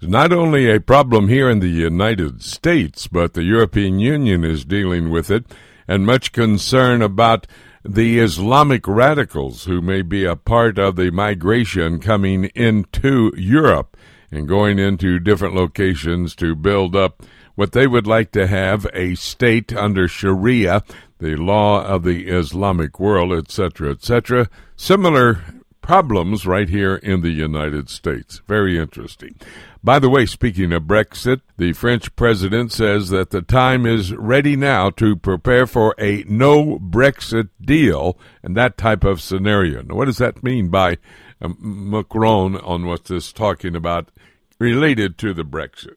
is 0.00 0.08
not 0.08 0.32
only 0.32 0.70
a 0.70 0.80
problem 0.80 1.28
here 1.28 1.50
in 1.50 1.60
the 1.60 1.68
United 1.68 2.42
States, 2.42 3.06
but 3.06 3.34
the 3.34 3.42
European 3.42 3.98
Union 3.98 4.44
is 4.44 4.64
dealing 4.64 5.10
with 5.10 5.30
it, 5.30 5.44
and 5.86 6.06
much 6.06 6.32
concern 6.32 7.02
about 7.02 7.46
the 7.84 8.18
Islamic 8.18 8.86
radicals 8.86 9.64
who 9.64 9.80
may 9.80 10.02
be 10.02 10.24
a 10.24 10.36
part 10.36 10.78
of 10.78 10.96
the 10.96 11.10
migration 11.10 11.98
coming 11.98 12.44
into 12.54 13.32
Europe 13.36 13.96
and 14.30 14.46
going 14.46 14.78
into 14.78 15.18
different 15.18 15.54
locations 15.54 16.34
to 16.36 16.54
build 16.54 16.94
up 16.94 17.22
what 17.54 17.72
they 17.72 17.86
would 17.86 18.06
like 18.06 18.30
to 18.32 18.46
have 18.46 18.86
a 18.94 19.14
state 19.16 19.72
under 19.74 20.06
Sharia, 20.08 20.82
the 21.18 21.36
law 21.36 21.84
of 21.84 22.04
the 22.04 22.28
Islamic 22.28 23.00
world, 23.00 23.32
etc., 23.32 23.90
etc. 23.90 24.48
Similar 24.76 25.42
problems 25.82 26.46
right 26.46 26.68
here 26.68 26.96
in 26.96 27.20
the 27.20 27.30
United 27.30 27.90
States. 27.90 28.40
Very 28.46 28.78
interesting. 28.78 29.34
By 29.82 29.98
the 29.98 30.10
way, 30.10 30.26
speaking 30.26 30.74
of 30.74 30.82
Brexit, 30.82 31.40
the 31.56 31.72
French 31.72 32.14
president 32.14 32.70
says 32.70 33.08
that 33.08 33.30
the 33.30 33.40
time 33.40 33.86
is 33.86 34.12
ready 34.12 34.54
now 34.54 34.90
to 34.90 35.16
prepare 35.16 35.66
for 35.66 35.94
a 35.98 36.22
no 36.28 36.78
Brexit 36.78 37.48
deal 37.64 38.18
and 38.42 38.54
that 38.56 38.76
type 38.76 39.04
of 39.04 39.22
scenario. 39.22 39.80
Now, 39.80 39.94
what 39.94 40.04
does 40.04 40.18
that 40.18 40.42
mean 40.42 40.68
by 40.68 40.98
um, 41.40 41.56
Macron 41.58 42.56
on 42.56 42.84
what 42.84 43.06
this 43.06 43.32
talking 43.32 43.74
about 43.74 44.10
related 44.58 45.16
to 45.18 45.32
the 45.32 45.44
Brexit? 45.44 45.96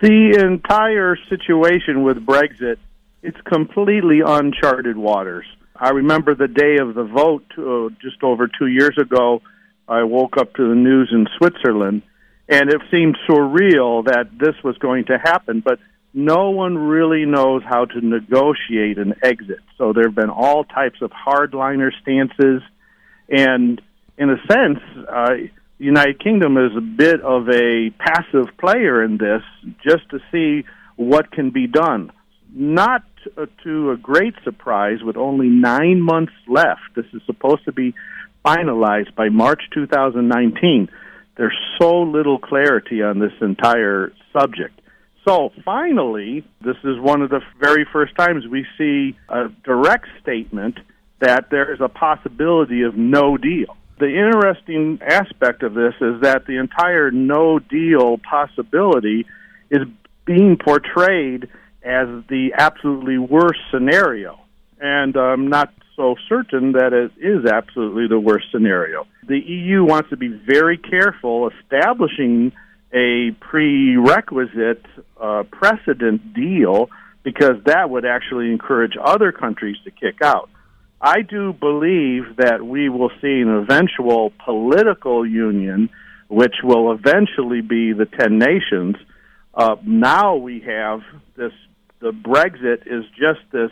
The 0.00 0.36
entire 0.44 1.16
situation 1.28 2.02
with 2.02 2.26
Brexit, 2.26 2.78
it's 3.22 3.40
completely 3.42 4.22
uncharted 4.26 4.96
waters. 4.96 5.46
I 5.76 5.90
remember 5.90 6.34
the 6.34 6.48
day 6.48 6.78
of 6.78 6.96
the 6.96 7.04
vote 7.04 7.46
uh, 7.56 7.94
just 8.02 8.24
over 8.24 8.48
two 8.48 8.66
years 8.66 8.98
ago. 8.98 9.40
I 9.88 10.02
woke 10.02 10.36
up 10.36 10.54
to 10.54 10.68
the 10.68 10.74
news 10.74 11.10
in 11.12 11.28
Switzerland, 11.38 12.02
and 12.48 12.70
it 12.70 12.80
seemed 12.90 13.16
surreal 13.28 14.04
that 14.04 14.30
this 14.38 14.54
was 14.62 14.76
going 14.78 15.06
to 15.06 15.18
happen, 15.18 15.60
but 15.64 15.78
no 16.12 16.50
one 16.50 16.76
really 16.78 17.24
knows 17.24 17.62
how 17.68 17.86
to 17.86 18.00
negotiate 18.00 18.98
an 18.98 19.14
exit. 19.22 19.60
So 19.78 19.92
there 19.92 20.04
have 20.04 20.14
been 20.14 20.30
all 20.30 20.64
types 20.64 21.02
of 21.02 21.10
hardliner 21.10 21.90
stances, 22.02 22.62
and 23.28 23.80
in 24.16 24.30
a 24.30 24.36
sense, 24.46 24.78
uh, 25.08 25.34
the 25.78 25.84
United 25.84 26.22
Kingdom 26.22 26.56
is 26.56 26.76
a 26.76 26.80
bit 26.80 27.20
of 27.20 27.48
a 27.48 27.90
passive 27.98 28.56
player 28.58 29.02
in 29.02 29.18
this, 29.18 29.42
just 29.82 30.08
to 30.10 30.20
see 30.30 30.64
what 30.96 31.32
can 31.32 31.50
be 31.50 31.66
done. 31.66 32.12
Not 32.54 33.02
uh, 33.36 33.46
to 33.64 33.90
a 33.90 33.96
great 33.96 34.34
surprise, 34.44 34.98
with 35.02 35.16
only 35.16 35.48
nine 35.48 36.00
months 36.00 36.32
left. 36.46 36.94
This 36.94 37.06
is 37.12 37.22
supposed 37.26 37.64
to 37.64 37.72
be 37.72 37.94
finalized 38.44 39.14
by 39.16 39.30
March 39.30 39.62
2019. 39.72 40.88
There's 41.36 41.58
so 41.80 42.02
little 42.02 42.38
clarity 42.38 43.02
on 43.02 43.18
this 43.18 43.32
entire 43.40 44.12
subject. 44.32 44.80
So 45.26 45.50
finally, 45.64 46.44
this 46.60 46.76
is 46.84 46.98
one 47.00 47.22
of 47.22 47.30
the 47.30 47.40
very 47.58 47.86
first 47.92 48.14
times 48.14 48.46
we 48.46 48.66
see 48.76 49.16
a 49.28 49.48
direct 49.64 50.06
statement 50.20 50.78
that 51.20 51.50
there 51.50 51.72
is 51.72 51.80
a 51.80 51.88
possibility 51.88 52.82
of 52.82 52.96
no 52.96 53.36
deal. 53.36 53.76
The 53.98 54.06
interesting 54.06 54.98
aspect 55.02 55.62
of 55.62 55.74
this 55.74 55.94
is 56.00 56.20
that 56.22 56.46
the 56.46 56.58
entire 56.58 57.10
no 57.10 57.58
deal 57.58 58.18
possibility 58.18 59.24
is 59.70 59.82
being 60.26 60.56
portrayed 60.56 61.44
as 61.82 62.08
the 62.28 62.50
absolutely 62.58 63.18
worst 63.18 63.60
scenario. 63.70 64.40
And 64.80 65.16
I'm 65.16 65.48
not 65.48 65.72
so 65.96 66.16
certain 66.28 66.72
that 66.72 66.92
it 66.92 67.12
is 67.20 67.46
absolutely 67.46 68.08
the 68.08 68.18
worst 68.18 68.46
scenario. 68.50 69.06
The 69.26 69.38
EU 69.38 69.84
wants 69.84 70.10
to 70.10 70.16
be 70.16 70.28
very 70.28 70.78
careful 70.78 71.50
establishing 71.50 72.52
a 72.92 73.32
prerequisite 73.40 74.84
uh, 75.20 75.44
precedent 75.50 76.34
deal 76.34 76.90
because 77.22 77.56
that 77.66 77.90
would 77.90 78.04
actually 78.04 78.50
encourage 78.50 78.92
other 79.02 79.32
countries 79.32 79.76
to 79.84 79.90
kick 79.90 80.22
out. 80.22 80.50
I 81.00 81.22
do 81.22 81.52
believe 81.52 82.36
that 82.36 82.64
we 82.64 82.88
will 82.88 83.10
see 83.20 83.40
an 83.40 83.48
eventual 83.48 84.32
political 84.44 85.26
union, 85.26 85.90
which 86.28 86.54
will 86.62 86.92
eventually 86.92 87.60
be 87.60 87.92
the 87.92 88.06
10 88.06 88.38
nations. 88.38 88.96
Uh, 89.52 89.76
now 89.84 90.36
we 90.36 90.60
have 90.60 91.00
this 91.36 91.52
the 92.00 92.10
Brexit 92.10 92.86
is 92.86 93.04
just 93.18 93.40
this 93.50 93.70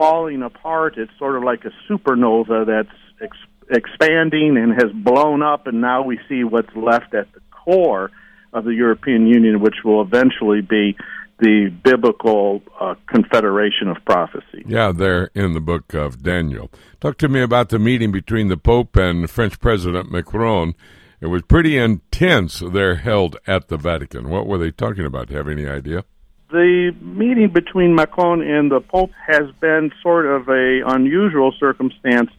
falling 0.00 0.42
apart. 0.42 0.94
It's 0.96 1.12
sort 1.18 1.36
of 1.36 1.42
like 1.42 1.60
a 1.66 1.92
supernova 1.92 2.64
that's 2.66 2.96
ex- 3.20 3.36
expanding 3.70 4.56
and 4.56 4.72
has 4.72 4.90
blown 4.92 5.42
up, 5.42 5.66
and 5.66 5.82
now 5.82 6.02
we 6.02 6.18
see 6.26 6.42
what's 6.42 6.74
left 6.74 7.14
at 7.14 7.30
the 7.34 7.40
core 7.50 8.10
of 8.54 8.64
the 8.64 8.74
European 8.74 9.26
Union, 9.26 9.60
which 9.60 9.76
will 9.84 10.00
eventually 10.00 10.62
be 10.62 10.96
the 11.38 11.70
biblical 11.84 12.62
uh, 12.80 12.94
confederation 13.06 13.88
of 13.88 13.98
prophecy. 14.06 14.64
Yeah, 14.66 14.92
there 14.92 15.30
in 15.34 15.52
the 15.52 15.60
book 15.60 15.92
of 15.92 16.22
Daniel. 16.22 16.70
Talk 17.00 17.18
to 17.18 17.28
me 17.28 17.42
about 17.42 17.68
the 17.68 17.78
meeting 17.78 18.10
between 18.10 18.48
the 18.48 18.56
Pope 18.56 18.96
and 18.96 19.28
French 19.28 19.60
President 19.60 20.10
Macron. 20.10 20.74
It 21.20 21.26
was 21.26 21.42
pretty 21.42 21.76
intense 21.76 22.62
there 22.72 22.96
held 22.96 23.36
at 23.46 23.68
the 23.68 23.76
Vatican. 23.76 24.30
What 24.30 24.46
were 24.46 24.58
they 24.58 24.70
talking 24.70 25.04
about? 25.04 25.28
Do 25.28 25.34
you 25.34 25.38
have 25.38 25.48
any 25.48 25.66
idea? 25.66 26.04
The 26.50 26.94
meeting 27.00 27.50
between 27.52 27.94
Macron 27.94 28.42
and 28.42 28.70
the 28.70 28.80
Pope 28.80 29.10
has 29.26 29.50
been 29.60 29.90
sort 30.02 30.26
of 30.26 30.48
a 30.48 30.82
unusual 30.86 31.52
circumstance. 31.58 32.30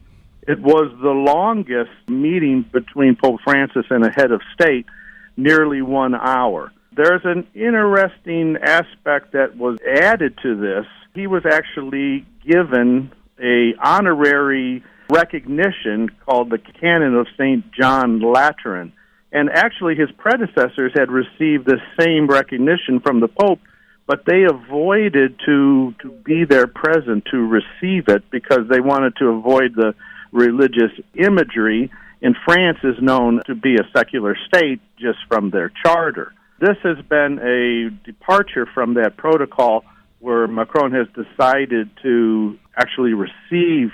It 0.46 0.60
was 0.60 0.92
the 1.00 1.10
longest 1.10 1.90
meeting 2.08 2.64
between 2.72 3.16
Pope 3.16 3.40
Francis 3.44 3.86
and 3.90 4.04
a 4.04 4.10
head 4.10 4.32
of 4.32 4.40
state, 4.54 4.86
nearly 5.36 5.82
one 5.82 6.14
hour. 6.14 6.72
There's 6.94 7.22
an 7.24 7.46
interesting 7.54 8.56
aspect 8.62 9.32
that 9.32 9.56
was 9.56 9.78
added 9.86 10.38
to 10.42 10.56
this. 10.56 10.86
He 11.14 11.26
was 11.26 11.44
actually 11.46 12.26
given 12.46 13.12
a 13.42 13.74
honorary 13.82 14.84
recognition 15.10 16.10
called 16.26 16.50
the 16.50 16.58
Canon 16.58 17.14
of 17.14 17.26
St. 17.38 17.64
John 17.72 18.20
Lateran. 18.20 18.92
And 19.30 19.48
actually, 19.48 19.94
his 19.94 20.10
predecessors 20.18 20.92
had 20.94 21.10
received 21.10 21.66
the 21.66 21.78
same 21.98 22.26
recognition 22.26 23.00
from 23.00 23.20
the 23.20 23.28
Pope 23.28 23.60
but 24.06 24.24
they 24.26 24.44
avoided 24.44 25.38
to 25.46 25.94
to 26.02 26.10
be 26.24 26.44
there 26.44 26.66
present 26.66 27.24
to 27.30 27.38
receive 27.38 28.08
it 28.08 28.30
because 28.30 28.68
they 28.68 28.80
wanted 28.80 29.16
to 29.16 29.28
avoid 29.28 29.74
the 29.74 29.94
religious 30.32 30.92
imagery. 31.14 31.90
And 32.20 32.36
France 32.44 32.78
is 32.84 32.96
known 33.00 33.42
to 33.46 33.54
be 33.54 33.74
a 33.74 33.88
secular 33.96 34.36
state 34.46 34.80
just 34.98 35.18
from 35.28 35.50
their 35.50 35.72
charter. 35.84 36.32
This 36.60 36.76
has 36.84 36.98
been 37.08 37.40
a 37.40 37.90
departure 38.04 38.66
from 38.72 38.94
that 38.94 39.16
protocol 39.16 39.84
where 40.20 40.46
Macron 40.46 40.92
has 40.92 41.08
decided 41.08 41.90
to 42.02 42.56
actually 42.76 43.14
receive 43.14 43.90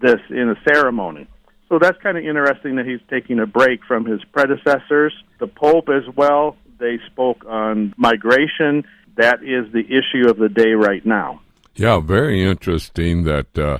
this 0.00 0.20
in 0.30 0.48
a 0.48 0.56
ceremony. 0.66 1.28
So 1.68 1.78
that's 1.78 2.00
kind 2.02 2.16
of 2.16 2.24
interesting 2.24 2.76
that 2.76 2.86
he's 2.86 3.00
taking 3.10 3.38
a 3.40 3.46
break 3.46 3.84
from 3.84 4.06
his 4.06 4.24
predecessors. 4.32 5.12
The 5.38 5.46
Pope 5.46 5.90
as 5.90 6.04
well, 6.14 6.56
they 6.78 6.98
spoke 7.06 7.44
on 7.46 7.92
migration 7.98 8.84
that 9.16 9.42
is 9.42 9.72
the 9.72 9.84
issue 9.86 10.28
of 10.28 10.38
the 10.38 10.48
day 10.48 10.72
right 10.72 11.04
now. 11.04 11.40
Yeah, 11.74 12.00
very 12.00 12.42
interesting 12.42 13.24
that 13.24 13.58
uh, 13.58 13.78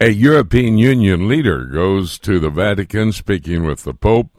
a 0.00 0.10
European 0.10 0.78
Union 0.78 1.28
leader 1.28 1.64
goes 1.64 2.18
to 2.20 2.38
the 2.38 2.50
Vatican 2.50 3.12
speaking 3.12 3.64
with 3.64 3.84
the 3.84 3.94
Pope 3.94 4.30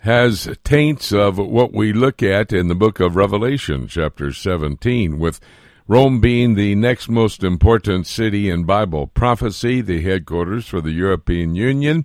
has 0.00 0.54
taints 0.64 1.12
of 1.12 1.38
what 1.38 1.72
we 1.72 1.90
look 1.92 2.22
at 2.22 2.52
in 2.52 2.68
the 2.68 2.74
book 2.74 3.00
of 3.00 3.16
Revelation, 3.16 3.88
chapter 3.88 4.32
17, 4.34 5.18
with 5.18 5.40
Rome 5.88 6.20
being 6.20 6.54
the 6.54 6.74
next 6.74 7.08
most 7.08 7.42
important 7.42 8.06
city 8.06 8.50
in 8.50 8.64
Bible 8.64 9.06
prophecy, 9.06 9.80
the 9.80 10.02
headquarters 10.02 10.66
for 10.66 10.82
the 10.82 10.92
European 10.92 11.54
Union, 11.54 12.04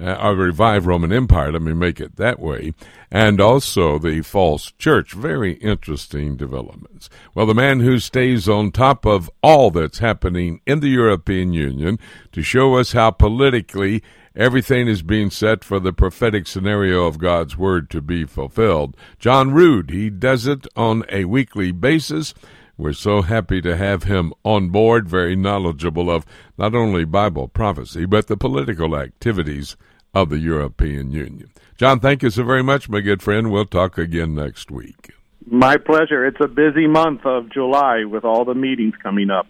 uh, 0.00 0.34
revived 0.34 0.86
Roman 0.86 1.12
Empire, 1.12 1.52
let 1.52 1.62
me 1.62 1.72
make 1.72 2.00
it 2.00 2.16
that 2.16 2.38
way, 2.38 2.72
and 3.10 3.40
also 3.40 3.98
the 3.98 4.22
false 4.22 4.72
church. 4.72 5.12
Very 5.12 5.54
interesting 5.54 6.36
developments. 6.36 7.10
Well, 7.34 7.46
the 7.46 7.54
man 7.54 7.80
who 7.80 7.98
stays 7.98 8.48
on 8.48 8.70
top 8.70 9.04
of 9.04 9.30
all 9.42 9.70
that's 9.70 9.98
happening 9.98 10.60
in 10.66 10.80
the 10.80 10.88
European 10.88 11.52
Union 11.52 11.98
to 12.32 12.42
show 12.42 12.76
us 12.76 12.92
how 12.92 13.10
politically 13.10 14.02
everything 14.36 14.86
is 14.86 15.02
being 15.02 15.30
set 15.30 15.64
for 15.64 15.80
the 15.80 15.92
prophetic 15.92 16.46
scenario 16.46 17.06
of 17.06 17.18
God's 17.18 17.58
Word 17.58 17.90
to 17.90 18.00
be 18.00 18.24
fulfilled. 18.24 18.96
John 19.18 19.52
Rood, 19.52 19.90
he 19.90 20.10
does 20.10 20.46
it 20.46 20.66
on 20.76 21.04
a 21.08 21.24
weekly 21.24 21.72
basis. 21.72 22.34
We're 22.78 22.92
so 22.92 23.22
happy 23.22 23.60
to 23.62 23.76
have 23.76 24.04
him 24.04 24.32
on 24.44 24.68
board, 24.68 25.08
very 25.08 25.34
knowledgeable 25.34 26.10
of 26.10 26.24
not 26.56 26.76
only 26.76 27.04
Bible 27.04 27.48
prophecy, 27.48 28.06
but 28.06 28.28
the 28.28 28.36
political 28.36 28.96
activities 28.96 29.76
of 30.14 30.28
the 30.30 30.38
European 30.38 31.10
Union. 31.10 31.50
John, 31.76 31.98
thank 31.98 32.22
you 32.22 32.30
so 32.30 32.44
very 32.44 32.62
much, 32.62 32.88
my 32.88 33.00
good 33.00 33.20
friend. 33.20 33.50
We'll 33.50 33.66
talk 33.66 33.98
again 33.98 34.34
next 34.34 34.70
week. 34.70 35.12
My 35.44 35.76
pleasure. 35.76 36.24
It's 36.24 36.40
a 36.40 36.46
busy 36.46 36.86
month 36.86 37.26
of 37.26 37.52
July 37.52 38.04
with 38.04 38.24
all 38.24 38.44
the 38.44 38.54
meetings 38.54 38.94
coming 39.02 39.28
up. 39.28 39.46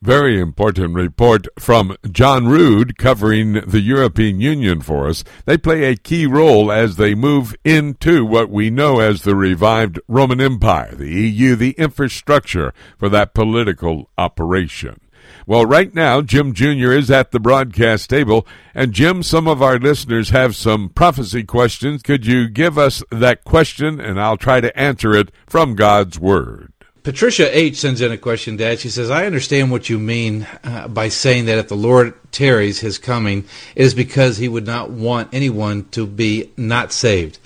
Very 0.00 0.40
important 0.40 0.94
report 0.94 1.48
from 1.58 1.96
John 2.12 2.46
Rood 2.46 2.96
covering 2.98 3.54
the 3.54 3.80
European 3.80 4.40
Union 4.40 4.80
for 4.80 5.08
us. 5.08 5.24
They 5.44 5.58
play 5.58 5.84
a 5.84 5.96
key 5.96 6.24
role 6.24 6.70
as 6.70 6.94
they 6.94 7.16
move 7.16 7.56
into 7.64 8.24
what 8.24 8.48
we 8.48 8.70
know 8.70 9.00
as 9.00 9.22
the 9.22 9.34
revived 9.34 9.98
Roman 10.06 10.40
Empire, 10.40 10.94
the 10.94 11.10
EU, 11.10 11.56
the 11.56 11.72
infrastructure 11.72 12.72
for 12.96 13.08
that 13.08 13.34
political 13.34 14.08
operation. 14.16 15.00
Well, 15.48 15.66
right 15.66 15.92
now, 15.92 16.22
Jim 16.22 16.52
Jr. 16.52 16.92
is 16.92 17.10
at 17.10 17.32
the 17.32 17.40
broadcast 17.40 18.08
table. 18.08 18.46
And 18.76 18.92
Jim, 18.92 19.24
some 19.24 19.48
of 19.48 19.60
our 19.60 19.80
listeners 19.80 20.30
have 20.30 20.54
some 20.54 20.90
prophecy 20.90 21.42
questions. 21.42 22.02
Could 22.02 22.24
you 22.24 22.48
give 22.48 22.78
us 22.78 23.02
that 23.10 23.42
question 23.42 24.00
and 24.00 24.20
I'll 24.20 24.36
try 24.36 24.60
to 24.60 24.78
answer 24.78 25.12
it 25.16 25.32
from 25.48 25.74
God's 25.74 26.20
Word? 26.20 26.72
Patricia 27.08 27.56
H 27.56 27.76
sends 27.76 28.02
in 28.02 28.12
a 28.12 28.18
question, 28.18 28.58
Dad. 28.58 28.80
She 28.80 28.90
says, 28.90 29.08
I 29.08 29.24
understand 29.24 29.70
what 29.70 29.88
you 29.88 29.98
mean 29.98 30.46
uh, 30.62 30.88
by 30.88 31.08
saying 31.08 31.46
that 31.46 31.56
if 31.56 31.68
the 31.68 31.74
Lord 31.74 32.12
tarries 32.32 32.80
his 32.80 32.98
coming, 32.98 33.46
it 33.74 33.82
is 33.82 33.94
because 33.94 34.36
he 34.36 34.46
would 34.46 34.66
not 34.66 34.90
want 34.90 35.32
anyone 35.32 35.88
to 35.92 36.06
be 36.06 36.50
not 36.58 36.92
saved. 36.92 37.38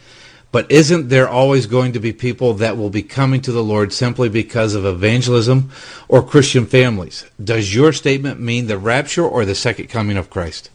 But 0.50 0.68
isn't 0.68 1.10
there 1.10 1.28
always 1.28 1.66
going 1.66 1.92
to 1.92 2.00
be 2.00 2.12
people 2.12 2.54
that 2.54 2.76
will 2.76 2.90
be 2.90 3.04
coming 3.04 3.40
to 3.42 3.52
the 3.52 3.62
Lord 3.62 3.92
simply 3.92 4.28
because 4.28 4.74
of 4.74 4.84
evangelism 4.84 5.70
or 6.08 6.24
Christian 6.24 6.66
families? 6.66 7.24
Does 7.40 7.72
your 7.72 7.92
statement 7.92 8.40
mean 8.40 8.66
the 8.66 8.78
rapture 8.78 9.24
or 9.24 9.44
the 9.44 9.54
second 9.54 9.86
coming 9.86 10.16
of 10.16 10.28
Christ? 10.28 10.70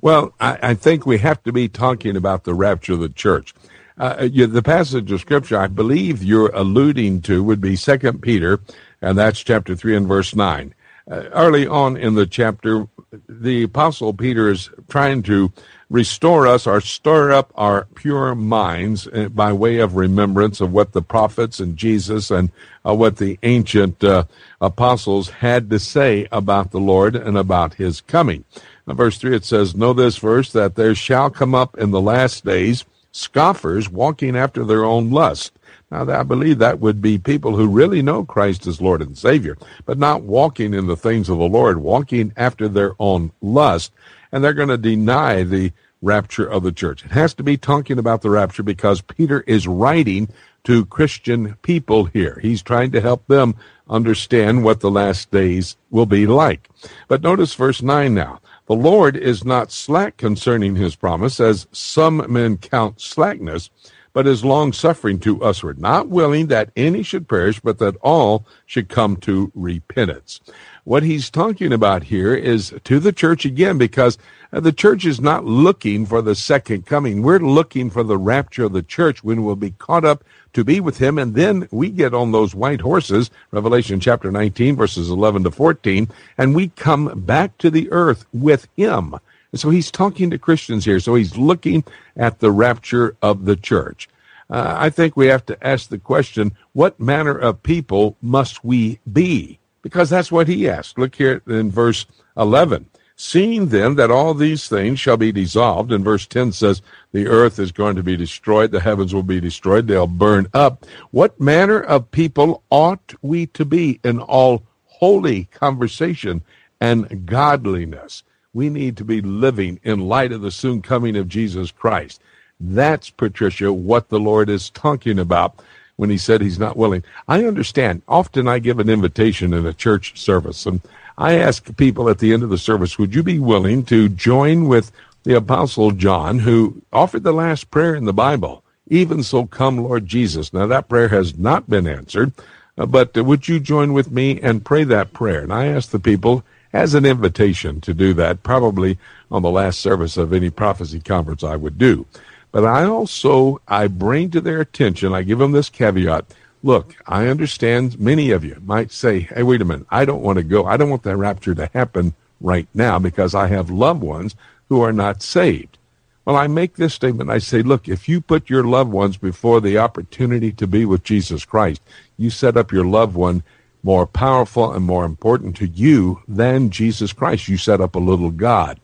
Well, 0.00 0.34
I, 0.40 0.58
I 0.60 0.74
think 0.74 1.06
we 1.06 1.18
have 1.18 1.44
to 1.44 1.52
be 1.52 1.68
talking 1.68 2.16
about 2.16 2.42
the 2.42 2.54
rapture 2.54 2.94
of 2.94 2.98
the 2.98 3.08
church. 3.08 3.54
Uh, 3.98 4.28
you, 4.30 4.46
the 4.46 4.62
passage 4.62 5.10
of 5.10 5.20
scripture 5.20 5.58
I 5.58 5.68
believe 5.68 6.22
you're 6.22 6.54
alluding 6.54 7.22
to 7.22 7.42
would 7.42 7.60
be 7.60 7.76
Second 7.76 8.20
Peter, 8.20 8.60
and 9.00 9.16
that's 9.16 9.40
chapter 9.40 9.74
three 9.74 9.96
and 9.96 10.06
verse 10.06 10.34
nine. 10.34 10.74
Uh, 11.10 11.22
early 11.32 11.66
on 11.66 11.96
in 11.96 12.14
the 12.14 12.26
chapter, 12.26 12.88
the 13.28 13.62
apostle 13.62 14.12
Peter 14.12 14.50
is 14.50 14.68
trying 14.88 15.22
to 15.22 15.52
restore 15.88 16.46
us 16.46 16.66
or 16.66 16.80
stir 16.80 17.30
up 17.30 17.52
our 17.54 17.84
pure 17.94 18.34
minds 18.34 19.06
uh, 19.06 19.28
by 19.28 19.52
way 19.52 19.78
of 19.78 19.94
remembrance 19.94 20.60
of 20.60 20.72
what 20.72 20.92
the 20.92 21.02
prophets 21.02 21.60
and 21.60 21.76
Jesus 21.76 22.30
and 22.30 22.50
uh, 22.84 22.92
what 22.92 23.16
the 23.16 23.38
ancient 23.44 24.02
uh, 24.02 24.24
apostles 24.60 25.30
had 25.30 25.70
to 25.70 25.78
say 25.78 26.26
about 26.32 26.72
the 26.72 26.80
Lord 26.80 27.14
and 27.14 27.38
about 27.38 27.74
his 27.74 28.00
coming. 28.00 28.44
Now, 28.86 28.94
verse 28.94 29.16
3 29.18 29.36
it 29.36 29.44
says, 29.44 29.76
Know 29.76 29.92
this 29.92 30.18
verse, 30.18 30.52
that 30.52 30.74
there 30.74 30.94
shall 30.94 31.30
come 31.30 31.54
up 31.54 31.78
in 31.78 31.92
the 31.92 32.00
last 32.00 32.44
days 32.44 32.84
scoffers 33.16 33.88
walking 33.88 34.36
after 34.36 34.64
their 34.64 34.84
own 34.84 35.10
lust. 35.10 35.52
Now, 35.90 36.08
I 36.08 36.22
believe 36.22 36.58
that 36.58 36.80
would 36.80 37.00
be 37.00 37.16
people 37.16 37.56
who 37.56 37.66
really 37.66 38.02
know 38.02 38.24
Christ 38.24 38.66
as 38.66 38.80
Lord 38.80 39.00
and 39.00 39.16
Savior, 39.16 39.56
but 39.84 39.98
not 39.98 40.22
walking 40.22 40.74
in 40.74 40.86
the 40.86 40.96
things 40.96 41.28
of 41.28 41.38
the 41.38 41.48
Lord, 41.48 41.78
walking 41.78 42.32
after 42.36 42.68
their 42.68 42.94
own 42.98 43.32
lust, 43.40 43.92
and 44.30 44.42
they're 44.42 44.52
going 44.52 44.68
to 44.68 44.76
deny 44.76 45.42
the 45.44 45.72
rapture 46.02 46.46
of 46.46 46.62
the 46.62 46.72
church. 46.72 47.04
It 47.04 47.12
has 47.12 47.32
to 47.34 47.42
be 47.42 47.56
talking 47.56 47.98
about 47.98 48.22
the 48.22 48.30
rapture 48.30 48.62
because 48.62 49.00
Peter 49.00 49.40
is 49.46 49.66
writing 49.66 50.28
to 50.64 50.84
Christian 50.84 51.54
people 51.62 52.04
here. 52.04 52.38
He's 52.42 52.62
trying 52.62 52.90
to 52.90 53.00
help 53.00 53.26
them 53.28 53.54
understand 53.88 54.64
what 54.64 54.80
the 54.80 54.90
last 54.90 55.30
days 55.30 55.76
will 55.90 56.06
be 56.06 56.26
like. 56.26 56.68
But 57.08 57.22
notice 57.22 57.54
verse 57.54 57.80
9 57.80 58.12
now. 58.12 58.40
The 58.66 58.74
Lord 58.74 59.16
is 59.16 59.44
not 59.44 59.70
slack 59.70 60.16
concerning 60.16 60.74
his 60.74 60.96
promise, 60.96 61.38
as 61.38 61.68
some 61.70 62.24
men 62.28 62.56
count 62.56 63.00
slackness, 63.00 63.70
but 64.12 64.26
is 64.26 64.44
long 64.44 64.72
suffering 64.72 65.20
to 65.20 65.38
usward, 65.40 65.78
not 65.78 66.08
willing 66.08 66.48
that 66.48 66.70
any 66.74 67.04
should 67.04 67.28
perish, 67.28 67.60
but 67.60 67.78
that 67.78 67.96
all 68.00 68.44
should 68.64 68.88
come 68.88 69.18
to 69.18 69.52
repentance. 69.54 70.40
What 70.82 71.04
he's 71.04 71.30
talking 71.30 71.72
about 71.72 72.02
here 72.04 72.34
is 72.34 72.74
to 72.84 72.98
the 72.98 73.12
church 73.12 73.44
again, 73.44 73.78
because 73.78 74.18
the 74.50 74.72
church 74.72 75.04
is 75.04 75.20
not 75.20 75.44
looking 75.44 76.06
for 76.06 76.22
the 76.22 76.34
second 76.34 76.86
coming. 76.86 77.22
We're 77.22 77.38
looking 77.38 77.90
for 77.90 78.02
the 78.02 78.18
rapture 78.18 78.64
of 78.64 78.72
the 78.72 78.82
church 78.82 79.24
when 79.24 79.44
we'll 79.44 79.56
be 79.56 79.72
caught 79.72 80.04
up 80.04 80.24
to 80.52 80.64
be 80.64 80.80
with 80.80 80.98
him. 80.98 81.18
And 81.18 81.34
then 81.34 81.68
we 81.70 81.90
get 81.90 82.14
on 82.14 82.32
those 82.32 82.54
white 82.54 82.80
horses, 82.80 83.30
Revelation 83.50 84.00
chapter 84.00 84.30
19, 84.30 84.76
verses 84.76 85.10
11 85.10 85.44
to 85.44 85.50
14, 85.50 86.08
and 86.38 86.54
we 86.54 86.68
come 86.68 87.20
back 87.20 87.58
to 87.58 87.70
the 87.70 87.90
earth 87.92 88.24
with 88.32 88.68
him. 88.76 89.14
And 89.52 89.60
so 89.60 89.70
he's 89.70 89.90
talking 89.90 90.30
to 90.30 90.38
Christians 90.38 90.84
here. 90.84 91.00
So 91.00 91.14
he's 91.14 91.36
looking 91.36 91.84
at 92.16 92.40
the 92.40 92.50
rapture 92.50 93.16
of 93.22 93.44
the 93.44 93.56
church. 93.56 94.08
Uh, 94.48 94.74
I 94.78 94.90
think 94.90 95.16
we 95.16 95.26
have 95.26 95.44
to 95.46 95.66
ask 95.66 95.88
the 95.88 95.98
question, 95.98 96.56
what 96.72 97.00
manner 97.00 97.36
of 97.36 97.62
people 97.62 98.16
must 98.22 98.64
we 98.64 99.00
be? 99.12 99.58
Because 99.82 100.08
that's 100.08 100.32
what 100.32 100.48
he 100.48 100.68
asked. 100.68 100.98
Look 100.98 101.14
here 101.14 101.42
in 101.46 101.70
verse 101.70 102.06
11. 102.36 102.86
Seeing 103.18 103.68
then 103.68 103.94
that 103.94 104.10
all 104.10 104.34
these 104.34 104.68
things 104.68 105.00
shall 105.00 105.16
be 105.16 105.32
dissolved, 105.32 105.90
and 105.90 106.04
verse 106.04 106.26
10 106.26 106.52
says, 106.52 106.82
the 107.12 107.26
earth 107.26 107.58
is 107.58 107.72
going 107.72 107.96
to 107.96 108.02
be 108.02 108.14
destroyed, 108.14 108.70
the 108.70 108.80
heavens 108.80 109.14
will 109.14 109.22
be 109.22 109.40
destroyed, 109.40 109.86
they'll 109.86 110.06
burn 110.06 110.48
up. 110.52 110.84
What 111.12 111.40
manner 111.40 111.80
of 111.80 112.10
people 112.10 112.62
ought 112.68 113.14
we 113.22 113.46
to 113.46 113.64
be 113.64 114.00
in 114.04 114.20
all 114.20 114.64
holy 114.84 115.44
conversation 115.44 116.42
and 116.78 117.24
godliness? 117.24 118.22
We 118.52 118.68
need 118.68 118.98
to 118.98 119.04
be 119.04 119.22
living 119.22 119.80
in 119.82 120.08
light 120.08 120.32
of 120.32 120.42
the 120.42 120.50
soon 120.50 120.82
coming 120.82 121.16
of 121.16 121.28
Jesus 121.28 121.70
Christ. 121.70 122.20
That's, 122.60 123.08
Patricia, 123.08 123.72
what 123.72 124.10
the 124.10 124.20
Lord 124.20 124.50
is 124.50 124.68
talking 124.70 125.18
about 125.18 125.62
when 125.96 126.10
he 126.10 126.18
said 126.18 126.42
he's 126.42 126.58
not 126.58 126.76
willing. 126.76 127.02
I 127.26 127.44
understand. 127.44 128.02
Often 128.08 128.48
I 128.48 128.58
give 128.58 128.78
an 128.78 128.90
invitation 128.90 129.54
in 129.54 129.66
a 129.66 129.72
church 129.72 130.20
service, 130.20 130.66
and 130.66 130.82
I 131.18 131.38
ask 131.38 131.74
people 131.76 132.08
at 132.08 132.18
the 132.18 132.32
end 132.32 132.42
of 132.42 132.50
the 132.50 132.58
service, 132.58 132.98
would 132.98 133.14
you 133.14 133.22
be 133.22 133.38
willing 133.38 133.84
to 133.86 134.08
join 134.08 134.68
with 134.68 134.92
the 135.24 135.36
Apostle 135.36 135.92
John, 135.92 136.40
who 136.40 136.82
offered 136.92 137.22
the 137.22 137.32
last 137.32 137.70
prayer 137.70 137.94
in 137.94 138.04
the 138.04 138.12
Bible? 138.12 138.62
Even 138.88 139.22
so, 139.22 139.46
come, 139.46 139.78
Lord 139.78 140.06
Jesus. 140.06 140.52
Now, 140.52 140.66
that 140.66 140.88
prayer 140.88 141.08
has 141.08 141.38
not 141.38 141.68
been 141.68 141.86
answered, 141.86 142.32
uh, 142.78 142.86
but 142.86 143.16
would 143.16 143.48
you 143.48 143.58
join 143.58 143.92
with 143.92 144.10
me 144.10 144.40
and 144.40 144.64
pray 144.64 144.84
that 144.84 145.12
prayer? 145.12 145.40
And 145.40 145.52
I 145.52 145.66
ask 145.66 145.90
the 145.90 145.98
people 145.98 146.44
as 146.72 146.94
an 146.94 147.06
invitation 147.06 147.80
to 147.80 147.94
do 147.94 148.12
that, 148.14 148.42
probably 148.42 148.98
on 149.30 149.42
the 149.42 149.50
last 149.50 149.80
service 149.80 150.16
of 150.16 150.32
any 150.32 150.50
prophecy 150.50 151.00
conference 151.00 151.42
I 151.42 151.56
would 151.56 151.78
do. 151.78 152.06
But 152.52 152.64
I 152.64 152.84
also, 152.84 153.60
I 153.66 153.86
bring 153.88 154.30
to 154.30 154.40
their 154.40 154.60
attention, 154.60 155.14
I 155.14 155.22
give 155.22 155.38
them 155.38 155.52
this 155.52 155.70
caveat 155.70 156.26
Look, 156.66 156.96
I 157.06 157.28
understand 157.28 158.00
many 158.00 158.32
of 158.32 158.44
you 158.44 158.60
might 158.66 158.90
say, 158.90 159.20
hey, 159.20 159.44
wait 159.44 159.62
a 159.62 159.64
minute, 159.64 159.86
I 159.88 160.04
don't 160.04 160.20
want 160.20 160.38
to 160.38 160.42
go. 160.42 160.66
I 160.66 160.76
don't 160.76 160.90
want 160.90 161.04
that 161.04 161.16
rapture 161.16 161.54
to 161.54 161.70
happen 161.72 162.12
right 162.40 162.66
now 162.74 162.98
because 162.98 163.36
I 163.36 163.46
have 163.46 163.70
loved 163.70 164.02
ones 164.02 164.34
who 164.68 164.80
are 164.80 164.92
not 164.92 165.22
saved. 165.22 165.78
Well, 166.24 166.34
I 166.34 166.48
make 166.48 166.74
this 166.74 166.92
statement. 166.92 167.30
I 167.30 167.38
say, 167.38 167.62
look, 167.62 167.86
if 167.86 168.08
you 168.08 168.20
put 168.20 168.50
your 168.50 168.64
loved 168.64 168.90
ones 168.90 169.16
before 169.16 169.60
the 169.60 169.78
opportunity 169.78 170.50
to 170.54 170.66
be 170.66 170.84
with 170.84 171.04
Jesus 171.04 171.44
Christ, 171.44 171.80
you 172.18 172.30
set 172.30 172.56
up 172.56 172.72
your 172.72 172.84
loved 172.84 173.14
one 173.14 173.44
more 173.84 174.04
powerful 174.04 174.72
and 174.72 174.84
more 174.84 175.04
important 175.04 175.54
to 175.58 175.68
you 175.68 176.20
than 176.26 176.70
Jesus 176.70 177.12
Christ. 177.12 177.46
You 177.46 177.58
set 177.58 177.80
up 177.80 177.94
a 177.94 178.00
little 178.00 178.32
God. 178.32 178.80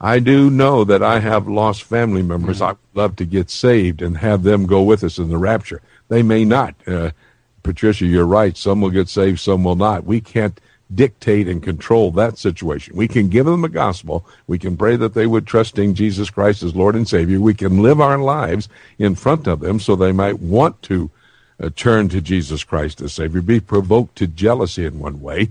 I 0.00 0.20
do 0.20 0.48
know 0.48 0.84
that 0.84 1.02
I 1.02 1.18
have 1.18 1.48
lost 1.48 1.82
family 1.82 2.22
members. 2.22 2.62
I'd 2.62 2.76
love 2.94 3.16
to 3.16 3.24
get 3.24 3.50
saved 3.50 4.00
and 4.00 4.16
have 4.18 4.44
them 4.44 4.66
go 4.66 4.82
with 4.82 5.02
us 5.02 5.18
in 5.18 5.28
the 5.28 5.38
rapture. 5.38 5.82
They 6.08 6.22
may 6.22 6.44
not. 6.44 6.74
Uh, 6.86 7.10
Patricia, 7.62 8.06
you're 8.06 8.26
right. 8.26 8.56
Some 8.56 8.80
will 8.80 8.90
get 8.90 9.08
saved, 9.08 9.40
some 9.40 9.64
will 9.64 9.74
not. 9.74 10.04
We 10.04 10.20
can't 10.20 10.60
dictate 10.94 11.48
and 11.48 11.62
control 11.62 12.12
that 12.12 12.38
situation. 12.38 12.96
We 12.96 13.08
can 13.08 13.28
give 13.28 13.46
them 13.46 13.62
the 13.62 13.68
gospel. 13.68 14.24
We 14.46 14.58
can 14.58 14.76
pray 14.76 14.96
that 14.96 15.14
they 15.14 15.26
would 15.26 15.46
trust 15.46 15.78
in 15.78 15.94
Jesus 15.94 16.30
Christ 16.30 16.62
as 16.62 16.76
Lord 16.76 16.94
and 16.94 17.08
Savior. 17.08 17.40
We 17.40 17.54
can 17.54 17.82
live 17.82 18.00
our 18.00 18.18
lives 18.18 18.68
in 18.98 19.16
front 19.16 19.48
of 19.48 19.60
them 19.60 19.80
so 19.80 19.96
they 19.96 20.12
might 20.12 20.38
want 20.38 20.80
to 20.82 21.10
uh, 21.60 21.70
turn 21.74 22.08
to 22.10 22.20
Jesus 22.20 22.64
Christ 22.64 23.00
as 23.00 23.14
Savior, 23.14 23.40
be 23.40 23.60
provoked 23.60 24.16
to 24.16 24.26
jealousy 24.26 24.84
in 24.84 24.98
one 24.98 25.20
way. 25.20 25.48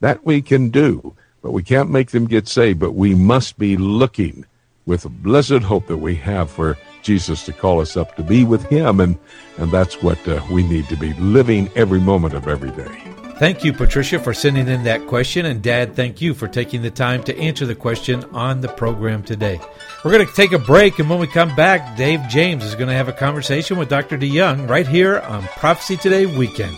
That 0.00 0.24
we 0.24 0.40
can 0.40 0.70
do, 0.70 1.16
but 1.42 1.52
we 1.52 1.62
can't 1.62 1.90
make 1.90 2.12
them 2.12 2.26
get 2.26 2.48
saved. 2.48 2.78
But 2.78 2.92
we 2.92 3.14
must 3.14 3.58
be 3.58 3.76
looking 3.76 4.44
with 4.86 5.04
a 5.04 5.10
blessed 5.10 5.62
hope 5.64 5.86
that 5.88 5.96
we 5.98 6.14
have 6.16 6.50
for 6.50 6.78
Jesus 7.02 7.44
to 7.44 7.52
call 7.52 7.80
us 7.80 7.96
up 7.96 8.16
to 8.16 8.22
be 8.22 8.44
with 8.44 8.64
Him, 8.64 9.00
and 9.00 9.18
and 9.56 9.70
that's 9.70 10.02
what 10.02 10.26
uh, 10.28 10.42
we 10.50 10.62
need 10.62 10.88
to 10.88 10.96
be 10.96 11.12
living 11.14 11.70
every 11.74 12.00
moment 12.00 12.34
of 12.34 12.48
every 12.48 12.70
day. 12.70 13.08
Thank 13.38 13.62
you, 13.62 13.72
Patricia, 13.72 14.18
for 14.18 14.34
sending 14.34 14.66
in 14.66 14.82
that 14.82 15.06
question, 15.06 15.46
and 15.46 15.62
Dad, 15.62 15.94
thank 15.94 16.20
you 16.20 16.34
for 16.34 16.48
taking 16.48 16.82
the 16.82 16.90
time 16.90 17.22
to 17.22 17.38
answer 17.38 17.66
the 17.66 17.74
question 17.76 18.24
on 18.32 18.60
the 18.60 18.68
program 18.68 19.22
today. 19.22 19.60
We're 20.04 20.10
going 20.10 20.26
to 20.26 20.32
take 20.34 20.50
a 20.50 20.58
break, 20.58 20.98
and 20.98 21.08
when 21.08 21.20
we 21.20 21.28
come 21.28 21.54
back, 21.54 21.96
Dave 21.96 22.20
James 22.28 22.64
is 22.64 22.74
going 22.74 22.88
to 22.88 22.94
have 22.94 23.08
a 23.08 23.12
conversation 23.12 23.78
with 23.78 23.88
Dr. 23.88 24.18
DeYoung 24.18 24.68
right 24.68 24.88
here 24.88 25.20
on 25.20 25.44
Prophecy 25.44 25.96
Today 25.96 26.26
Weekend. 26.26 26.76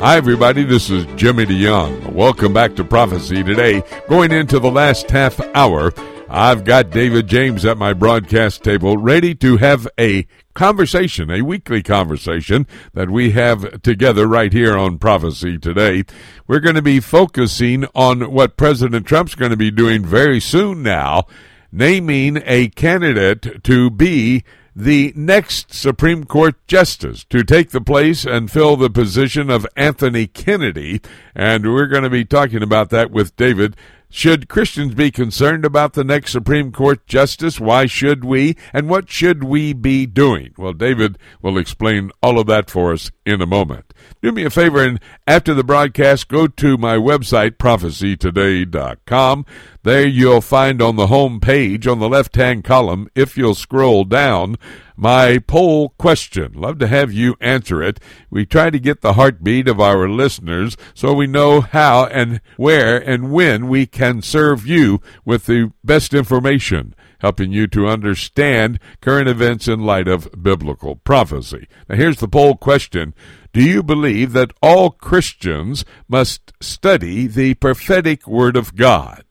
Hi, 0.00 0.16
everybody. 0.16 0.64
This 0.64 0.88
is 0.88 1.04
Jimmy 1.16 1.44
DeYoung. 1.44 2.14
Welcome 2.14 2.54
back 2.54 2.74
to 2.76 2.84
Prophecy 2.84 3.44
Today. 3.44 3.82
Going 4.08 4.32
into 4.32 4.58
the 4.58 4.70
last 4.70 5.10
half 5.10 5.38
hour, 5.54 5.92
I've 6.26 6.64
got 6.64 6.88
David 6.88 7.26
James 7.26 7.66
at 7.66 7.76
my 7.76 7.92
broadcast 7.92 8.64
table 8.64 8.96
ready 8.96 9.34
to 9.34 9.58
have 9.58 9.86
a 9.98 10.26
conversation, 10.54 11.30
a 11.30 11.42
weekly 11.42 11.82
conversation 11.82 12.66
that 12.94 13.10
we 13.10 13.32
have 13.32 13.82
together 13.82 14.26
right 14.26 14.54
here 14.54 14.74
on 14.74 14.96
Prophecy 14.96 15.58
Today. 15.58 16.04
We're 16.46 16.60
going 16.60 16.76
to 16.76 16.82
be 16.82 17.00
focusing 17.00 17.84
on 17.94 18.32
what 18.32 18.56
President 18.56 19.06
Trump's 19.06 19.34
going 19.34 19.50
to 19.50 19.56
be 19.58 19.70
doing 19.70 20.02
very 20.02 20.40
soon 20.40 20.82
now, 20.82 21.24
naming 21.70 22.42
a 22.46 22.68
candidate 22.68 23.62
to 23.64 23.90
be 23.90 24.44
the 24.74 25.12
next 25.16 25.74
Supreme 25.74 26.24
Court 26.24 26.54
justice 26.66 27.24
to 27.24 27.42
take 27.42 27.70
the 27.70 27.80
place 27.80 28.24
and 28.24 28.50
fill 28.50 28.76
the 28.76 28.90
position 28.90 29.50
of 29.50 29.66
Anthony 29.76 30.26
Kennedy. 30.26 31.00
And 31.34 31.72
we're 31.72 31.86
going 31.86 32.04
to 32.04 32.10
be 32.10 32.24
talking 32.24 32.62
about 32.62 32.90
that 32.90 33.10
with 33.10 33.36
David 33.36 33.76
Should 34.12 34.48
Christians 34.48 34.94
be 34.94 35.12
concerned 35.12 35.64
about 35.64 35.92
the 35.92 36.02
next 36.02 36.32
Supreme 36.32 36.72
Court 36.72 37.06
justice? 37.06 37.60
Why 37.60 37.86
should 37.86 38.24
we? 38.24 38.56
And 38.72 38.88
what 38.88 39.08
should 39.08 39.44
we 39.44 39.72
be 39.72 40.04
doing? 40.04 40.52
Well, 40.58 40.72
David 40.72 41.16
will 41.40 41.56
explain 41.56 42.10
all 42.20 42.40
of 42.40 42.48
that 42.48 42.68
for 42.68 42.92
us 42.92 43.12
in 43.24 43.40
a 43.40 43.46
moment. 43.46 43.94
Do 44.20 44.32
me 44.32 44.44
a 44.44 44.50
favor 44.50 44.82
and 44.82 44.98
after 45.28 45.54
the 45.54 45.62
broadcast, 45.62 46.26
go 46.26 46.48
to 46.48 46.76
my 46.76 46.96
website, 46.96 47.52
prophecytoday.com. 47.52 49.46
There 49.84 50.06
you'll 50.06 50.40
find 50.40 50.82
on 50.82 50.96
the 50.96 51.06
home 51.06 51.38
page 51.38 51.86
on 51.86 52.00
the 52.00 52.08
left 52.08 52.34
hand 52.34 52.64
column, 52.64 53.08
if 53.14 53.38
you'll 53.38 53.54
scroll 53.54 54.02
down, 54.04 54.56
my 55.00 55.38
poll 55.38 55.88
question. 55.96 56.52
Love 56.52 56.78
to 56.78 56.86
have 56.86 57.10
you 57.10 57.34
answer 57.40 57.82
it. 57.82 57.98
We 58.28 58.44
try 58.44 58.68
to 58.68 58.78
get 58.78 59.00
the 59.00 59.14
heartbeat 59.14 59.66
of 59.66 59.80
our 59.80 60.06
listeners 60.06 60.76
so 60.92 61.14
we 61.14 61.26
know 61.26 61.62
how 61.62 62.04
and 62.04 62.42
where 62.58 62.98
and 62.98 63.32
when 63.32 63.68
we 63.68 63.86
can 63.86 64.20
serve 64.20 64.66
you 64.66 65.00
with 65.24 65.46
the 65.46 65.72
best 65.82 66.12
information 66.12 66.94
helping 67.20 67.50
you 67.52 67.66
to 67.68 67.86
understand 67.86 68.78
current 69.00 69.28
events 69.28 69.68
in 69.68 69.80
light 69.80 70.08
of 70.08 70.28
biblical 70.42 70.96
prophecy. 70.96 71.66
Now, 71.88 71.96
here's 71.96 72.18
the 72.18 72.28
poll 72.28 72.56
question 72.56 73.14
Do 73.54 73.62
you 73.62 73.82
believe 73.82 74.32
that 74.32 74.52
all 74.62 74.90
Christians 74.90 75.84
must 76.08 76.52
study 76.60 77.26
the 77.26 77.54
prophetic 77.54 78.26
Word 78.26 78.56
of 78.56 78.76
God, 78.76 79.24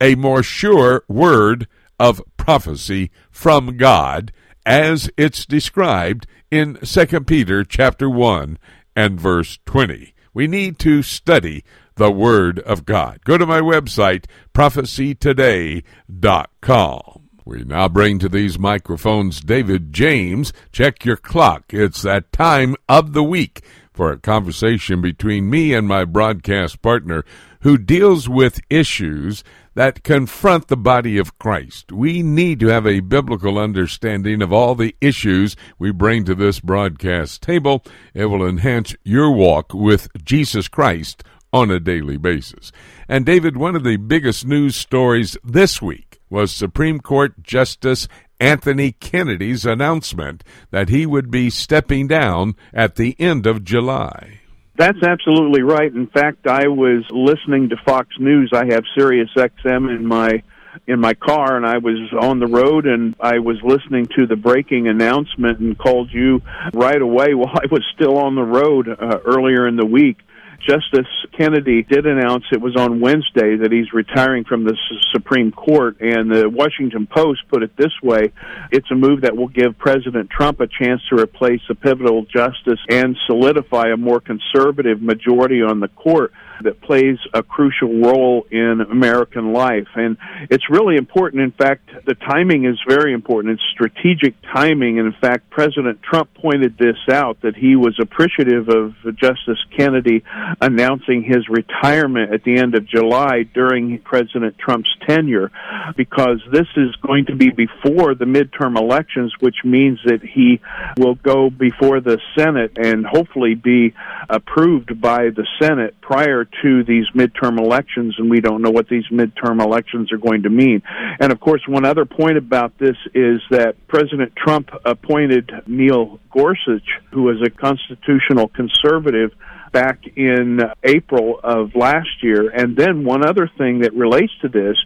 a 0.00 0.14
more 0.14 0.44
sure 0.44 1.02
word 1.08 1.66
of 1.98 2.22
prophecy 2.36 3.10
from 3.30 3.76
God? 3.76 4.32
As 4.68 5.10
it's 5.16 5.44
described 5.46 6.28
in 6.50 6.78
2 6.84 7.06
Peter 7.20 7.64
chapter 7.64 8.10
1 8.10 8.58
and 8.94 9.18
verse 9.18 9.58
20. 9.64 10.12
We 10.34 10.46
need 10.46 10.78
to 10.80 11.02
study 11.02 11.64
the 11.94 12.10
Word 12.10 12.58
of 12.60 12.84
God. 12.84 13.20
Go 13.24 13.38
to 13.38 13.46
my 13.46 13.60
website, 13.60 14.26
prophecytoday.com. 14.52 17.22
We 17.46 17.64
now 17.64 17.88
bring 17.88 18.18
to 18.18 18.28
these 18.28 18.58
microphones 18.58 19.40
David 19.40 19.90
James. 19.90 20.52
Check 20.70 21.06
your 21.06 21.16
clock. 21.16 21.72
It's 21.72 22.02
that 22.02 22.30
time 22.30 22.76
of 22.90 23.14
the 23.14 23.24
week 23.24 23.62
for 23.94 24.12
a 24.12 24.18
conversation 24.18 25.00
between 25.00 25.48
me 25.48 25.72
and 25.72 25.88
my 25.88 26.04
broadcast 26.04 26.82
partner 26.82 27.24
who 27.60 27.78
deals 27.78 28.28
with 28.28 28.60
issues 28.70 29.42
that 29.74 30.02
confront 30.02 30.68
the 30.68 30.76
body 30.76 31.18
of 31.18 31.38
Christ. 31.38 31.92
We 31.92 32.22
need 32.22 32.58
to 32.60 32.66
have 32.66 32.86
a 32.86 33.00
biblical 33.00 33.58
understanding 33.58 34.42
of 34.42 34.52
all 34.52 34.74
the 34.74 34.96
issues 35.00 35.56
we 35.78 35.92
bring 35.92 36.24
to 36.24 36.34
this 36.34 36.60
broadcast 36.60 37.42
table. 37.42 37.84
It 38.14 38.26
will 38.26 38.46
enhance 38.46 38.96
your 39.04 39.30
walk 39.30 39.72
with 39.72 40.08
Jesus 40.24 40.66
Christ 40.68 41.22
on 41.52 41.70
a 41.70 41.80
daily 41.80 42.16
basis. 42.16 42.72
And 43.08 43.24
David, 43.24 43.56
one 43.56 43.76
of 43.76 43.84
the 43.84 43.96
biggest 43.96 44.46
news 44.46 44.76
stories 44.76 45.36
this 45.44 45.80
week 45.80 46.20
was 46.28 46.52
Supreme 46.52 47.00
Court 47.00 47.42
Justice 47.42 48.08
Anthony 48.40 48.92
Kennedy's 48.92 49.64
announcement 49.64 50.44
that 50.70 50.88
he 50.88 51.06
would 51.06 51.30
be 51.30 51.50
stepping 51.50 52.06
down 52.06 52.54
at 52.72 52.96
the 52.96 53.16
end 53.18 53.46
of 53.46 53.64
July. 53.64 54.37
That's 54.78 55.02
absolutely 55.02 55.62
right. 55.62 55.92
In 55.92 56.06
fact, 56.06 56.46
I 56.46 56.68
was 56.68 57.04
listening 57.10 57.70
to 57.70 57.76
Fox 57.84 58.10
News. 58.20 58.52
I 58.54 58.66
have 58.66 58.84
Sirius 58.96 59.28
XM 59.36 59.94
in 59.94 60.06
my 60.06 60.44
in 60.86 61.00
my 61.00 61.14
car 61.14 61.56
and 61.56 61.66
I 61.66 61.78
was 61.78 61.96
on 62.20 62.38
the 62.38 62.46
road 62.46 62.86
and 62.86 63.16
I 63.18 63.40
was 63.40 63.56
listening 63.64 64.06
to 64.16 64.26
the 64.26 64.36
breaking 64.36 64.86
announcement 64.86 65.58
and 65.58 65.76
called 65.76 66.12
you 66.12 66.40
right 66.72 67.00
away 67.00 67.34
while 67.34 67.56
I 67.56 67.66
was 67.68 67.84
still 67.92 68.16
on 68.18 68.36
the 68.36 68.44
road 68.44 68.88
uh, 68.88 69.18
earlier 69.24 69.66
in 69.66 69.74
the 69.74 69.84
week. 69.84 70.18
Justice 70.60 71.06
Kennedy 71.36 71.82
did 71.82 72.06
announce 72.06 72.44
it 72.52 72.60
was 72.60 72.76
on 72.76 73.00
Wednesday 73.00 73.56
that 73.56 73.70
he's 73.70 73.92
retiring 73.92 74.44
from 74.44 74.64
the 74.64 74.76
Supreme 75.12 75.52
Court, 75.52 76.00
and 76.00 76.30
the 76.30 76.48
Washington 76.48 77.06
Post 77.06 77.42
put 77.48 77.62
it 77.62 77.76
this 77.76 77.92
way 78.02 78.32
it's 78.70 78.90
a 78.90 78.94
move 78.94 79.22
that 79.22 79.36
will 79.36 79.48
give 79.48 79.78
President 79.78 80.30
Trump 80.30 80.60
a 80.60 80.66
chance 80.66 81.00
to 81.10 81.20
replace 81.20 81.60
a 81.70 81.74
pivotal 81.74 82.24
justice 82.24 82.80
and 82.90 83.16
solidify 83.26 83.88
a 83.92 83.96
more 83.96 84.20
conservative 84.20 85.00
majority 85.00 85.62
on 85.62 85.80
the 85.80 85.88
court 85.88 86.32
that 86.62 86.80
plays 86.80 87.18
a 87.34 87.42
crucial 87.42 88.00
role 88.00 88.46
in 88.50 88.80
American 88.90 89.52
life. 89.52 89.88
And 89.94 90.16
it's 90.50 90.68
really 90.70 90.96
important. 90.96 91.42
In 91.42 91.52
fact, 91.52 91.90
the 92.06 92.14
timing 92.14 92.64
is 92.64 92.78
very 92.88 93.12
important. 93.12 93.54
It's 93.54 93.62
strategic 93.72 94.34
timing. 94.42 94.98
And 94.98 95.06
in 95.06 95.20
fact, 95.20 95.50
President 95.50 96.02
Trump 96.02 96.32
pointed 96.34 96.76
this 96.78 96.96
out 97.10 97.40
that 97.42 97.56
he 97.56 97.76
was 97.76 97.98
appreciative 98.00 98.68
of 98.68 98.94
Justice 99.16 99.58
Kennedy 99.76 100.22
announcing 100.60 101.22
his 101.22 101.48
retirement 101.48 102.32
at 102.32 102.44
the 102.44 102.58
end 102.58 102.74
of 102.74 102.86
July 102.86 103.42
during 103.42 103.98
President 104.00 104.56
Trump's 104.58 104.94
tenure 105.06 105.50
because 105.96 106.40
this 106.52 106.66
is 106.76 106.94
going 106.96 107.26
to 107.26 107.36
be 107.36 107.50
before 107.50 108.14
the 108.14 108.24
midterm 108.24 108.76
elections, 108.76 109.32
which 109.40 109.64
means 109.64 109.98
that 110.04 110.22
he 110.22 110.60
will 110.96 111.14
go 111.14 111.50
before 111.50 112.00
the 112.00 112.18
Senate 112.36 112.78
and 112.78 113.06
hopefully 113.06 113.54
be 113.54 113.94
approved 114.28 115.00
by 115.00 115.30
the 115.30 115.46
Senate 115.60 115.94
prior 116.00 116.44
to 116.62 116.84
these 116.84 117.06
midterm 117.14 117.58
elections, 117.58 118.16
and 118.18 118.30
we 118.30 118.40
don't 118.40 118.62
know 118.62 118.70
what 118.70 118.88
these 118.88 119.06
midterm 119.10 119.62
elections 119.62 120.12
are 120.12 120.18
going 120.18 120.42
to 120.42 120.50
mean. 120.50 120.82
And 121.20 121.32
of 121.32 121.40
course, 121.40 121.62
one 121.66 121.84
other 121.84 122.04
point 122.04 122.36
about 122.36 122.78
this 122.78 122.96
is 123.14 123.40
that 123.50 123.74
President 123.88 124.34
Trump 124.36 124.70
appointed 124.84 125.50
Neil 125.66 126.20
Gorsuch, 126.30 126.88
who 127.12 127.22
was 127.22 127.42
a 127.44 127.50
constitutional 127.50 128.48
conservative 128.48 129.32
back 129.72 130.00
in 130.16 130.60
April 130.82 131.40
of 131.42 131.74
last 131.74 132.22
year. 132.22 132.50
And 132.50 132.76
then 132.76 133.04
one 133.04 133.26
other 133.26 133.50
thing 133.58 133.80
that 133.80 133.92
relates 133.94 134.32
to 134.42 134.48
this 134.48 134.76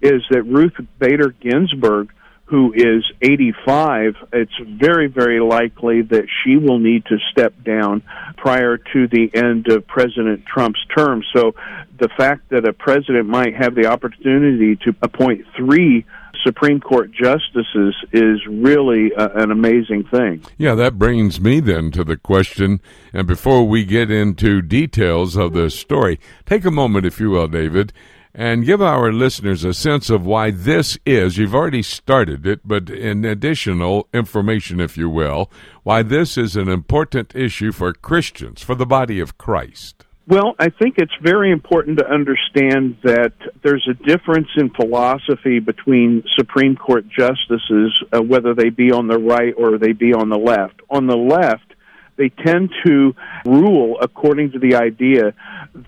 is 0.00 0.22
that 0.30 0.42
Ruth 0.42 0.74
Bader 0.98 1.34
Ginsburg 1.40 2.12
who 2.44 2.72
is 2.74 3.04
85, 3.22 4.14
it's 4.32 4.52
very, 4.60 5.06
very 5.06 5.40
likely 5.40 6.02
that 6.02 6.26
she 6.42 6.56
will 6.56 6.78
need 6.78 7.06
to 7.06 7.16
step 7.30 7.54
down 7.64 8.02
prior 8.36 8.76
to 8.76 9.08
the 9.08 9.30
end 9.32 9.68
of 9.68 9.86
President 9.86 10.44
Trump's 10.44 10.84
term. 10.94 11.22
So 11.34 11.54
the 11.98 12.10
fact 12.16 12.50
that 12.50 12.66
a 12.68 12.72
president 12.72 13.26
might 13.26 13.54
have 13.54 13.74
the 13.74 13.86
opportunity 13.86 14.76
to 14.84 14.94
appoint 15.02 15.46
three 15.56 16.04
Supreme 16.44 16.80
Court 16.80 17.10
justices 17.12 17.94
is 18.12 18.44
really 18.46 19.12
a, 19.16 19.28
an 19.42 19.50
amazing 19.50 20.04
thing. 20.04 20.42
Yeah, 20.58 20.74
that 20.74 20.98
brings 20.98 21.40
me 21.40 21.60
then 21.60 21.90
to 21.92 22.04
the 22.04 22.16
question. 22.16 22.80
And 23.12 23.26
before 23.26 23.66
we 23.66 23.84
get 23.84 24.10
into 24.10 24.62
details 24.62 25.36
of 25.36 25.52
the 25.52 25.70
story, 25.70 26.18
take 26.46 26.64
a 26.64 26.70
moment, 26.70 27.06
if 27.06 27.20
you 27.20 27.30
will, 27.30 27.48
David, 27.48 27.92
and 28.34 28.64
give 28.64 28.80
our 28.80 29.12
listeners 29.12 29.64
a 29.64 29.74
sense 29.74 30.08
of 30.08 30.24
why 30.24 30.50
this 30.50 30.98
is. 31.04 31.36
You've 31.36 31.54
already 31.54 31.82
started 31.82 32.46
it, 32.46 32.60
but 32.64 32.88
in 32.88 33.24
additional 33.24 34.08
information, 34.12 34.80
if 34.80 34.96
you 34.96 35.10
will, 35.10 35.50
why 35.82 36.02
this 36.02 36.38
is 36.38 36.56
an 36.56 36.68
important 36.68 37.34
issue 37.34 37.72
for 37.72 37.92
Christians, 37.92 38.62
for 38.62 38.74
the 38.74 38.86
body 38.86 39.20
of 39.20 39.36
Christ. 39.38 40.04
Well, 40.28 40.54
I 40.58 40.68
think 40.68 40.94
it's 40.98 41.12
very 41.20 41.50
important 41.50 41.98
to 41.98 42.08
understand 42.08 42.96
that 43.02 43.32
there's 43.62 43.86
a 43.90 43.94
difference 44.06 44.48
in 44.56 44.70
philosophy 44.70 45.58
between 45.58 46.22
Supreme 46.36 46.76
Court 46.76 47.04
justices, 47.08 48.02
uh, 48.12 48.22
whether 48.22 48.54
they 48.54 48.70
be 48.70 48.92
on 48.92 49.08
the 49.08 49.18
right 49.18 49.52
or 49.56 49.78
they 49.78 49.92
be 49.92 50.14
on 50.14 50.28
the 50.28 50.38
left. 50.38 50.80
On 50.88 51.06
the 51.06 51.16
left, 51.16 51.71
they 52.16 52.28
tend 52.28 52.70
to 52.84 53.14
rule 53.46 53.98
according 54.00 54.52
to 54.52 54.58
the 54.58 54.76
idea 54.76 55.34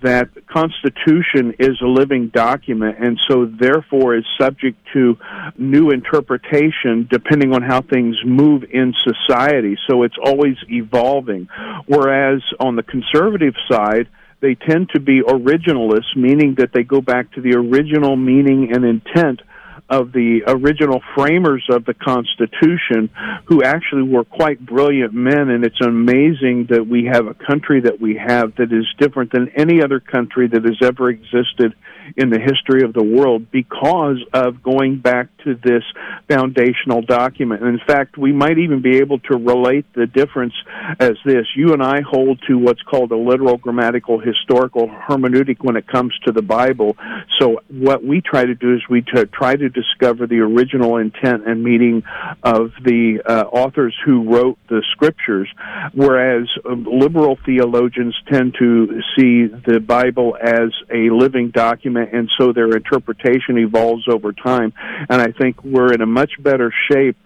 that 0.03 0.33
the 0.35 0.41
Constitution 0.41 1.55
is 1.59 1.81
a 1.83 1.87
living 1.87 2.29
document 2.29 2.97
and 2.99 3.20
so 3.29 3.47
therefore 3.47 4.16
is 4.16 4.25
subject 4.41 4.79
to 4.95 5.18
new 5.59 5.91
interpretation 5.91 7.07
depending 7.11 7.53
on 7.53 7.62
how 7.62 7.83
things 7.83 8.16
move 8.25 8.64
in 8.70 8.95
society. 9.05 9.77
So 9.89 10.03
it's 10.03 10.16
always 10.22 10.57
evolving. 10.68 11.49
Whereas 11.87 12.43
on 12.59 12.77
the 12.77 12.83
conservative 12.83 13.55
side, 13.70 14.09
they 14.41 14.55
tend 14.55 14.91
to 14.91 15.01
be 15.01 15.22
originalists, 15.22 16.16
meaning 16.16 16.57
that 16.59 16.70
they 16.72 16.83
go 16.83 17.01
back 17.01 17.33
to 17.33 17.41
the 17.41 17.55
original 17.55 18.16
meaning 18.16 18.72
and 18.75 18.85
intent 18.85 19.41
of 19.89 20.12
the 20.12 20.43
original 20.47 21.03
framers 21.14 21.64
of 21.70 21.85
the 21.85 21.95
Constitution 21.95 23.11
who 23.47 23.62
actually 23.62 24.03
were 24.03 24.24
quite 24.24 24.64
brilliant 24.64 25.12
men, 25.12 25.51
and 25.51 25.64
it's 25.64 25.80
amazing 25.80 26.66
that 26.70 26.87
we 26.87 27.05
have 27.05 27.26
a 27.26 27.35
country 27.35 27.80
that 27.80 28.01
we 28.01 28.16
have 28.16 28.55
that 28.57 28.72
is 28.72 28.87
different 28.99 29.32
than 29.32 29.51
any 29.57 29.82
other 29.82 30.01
country 30.01 30.49
that 30.49 30.64
has 30.64 30.78
ever 30.82 31.11
existed 31.11 31.74
in 32.16 32.30
the 32.30 32.39
history 32.39 32.82
of 32.82 32.93
the 32.93 33.03
world 33.03 33.51
because 33.51 34.18
of 34.32 34.62
going 34.62 34.99
back 34.99 35.28
to 35.45 35.55
this 35.55 35.82
foundational 36.28 37.03
document. 37.03 37.62
And 37.62 37.78
in 37.78 37.87
fact, 37.87 38.18
we 38.18 38.32
might 38.32 38.59
even 38.59 38.82
be 38.82 38.99
able 38.99 39.18
to 39.20 39.37
relate 39.37 39.87
the 39.95 40.07
difference 40.07 40.55
as 41.01 41.16
this. 41.24 41.47
You 41.57 41.72
and 41.72 41.82
I 41.82 42.01
hold 42.03 42.41
to 42.49 42.59
what's 42.59 42.82
called 42.82 43.11
a 43.12 43.16
literal 43.16 43.57
grammatical 43.57 44.18
historical 44.18 44.89
hermeneutic 44.89 45.59
when 45.62 45.76
it 45.76 45.87
comes 45.87 46.12
to 46.24 46.32
the 46.32 46.43
Bible. 46.43 46.97
So 47.39 47.61
what 47.68 48.05
we 48.05 48.20
try 48.20 48.45
to 48.45 48.55
do 48.55 48.74
is 48.74 48.82
we 48.89 49.03
try 49.03 49.57
to 49.57 49.68
discover 49.75 50.27
the 50.27 50.39
original 50.39 50.97
intent 50.97 51.47
and 51.47 51.62
meaning 51.62 52.03
of 52.43 52.72
the 52.83 53.20
uh, 53.27 53.43
authors 53.43 53.95
who 54.05 54.31
wrote 54.33 54.59
the 54.68 54.83
scriptures, 54.93 55.49
whereas 55.93 56.49
um, 56.64 56.85
liberal 56.85 57.39
theologians 57.45 58.14
tend 58.31 58.55
to 58.59 59.01
see 59.16 59.47
the 59.47 59.81
Bible 59.81 60.37
as 60.41 60.70
a 60.91 61.11
living 61.11 61.51
document, 61.51 62.11
and 62.12 62.31
so 62.39 62.53
their 62.53 62.70
interpretation 62.70 63.59
evolves 63.59 64.05
over 64.09 64.33
time. 64.33 64.72
And 65.11 65.20
I 65.20 65.33
think 65.33 65.62
we're 65.62 65.93
in 65.93 66.01
a 66.01 66.07
much 66.07 66.33
better 66.41 66.72
shape 66.91 67.16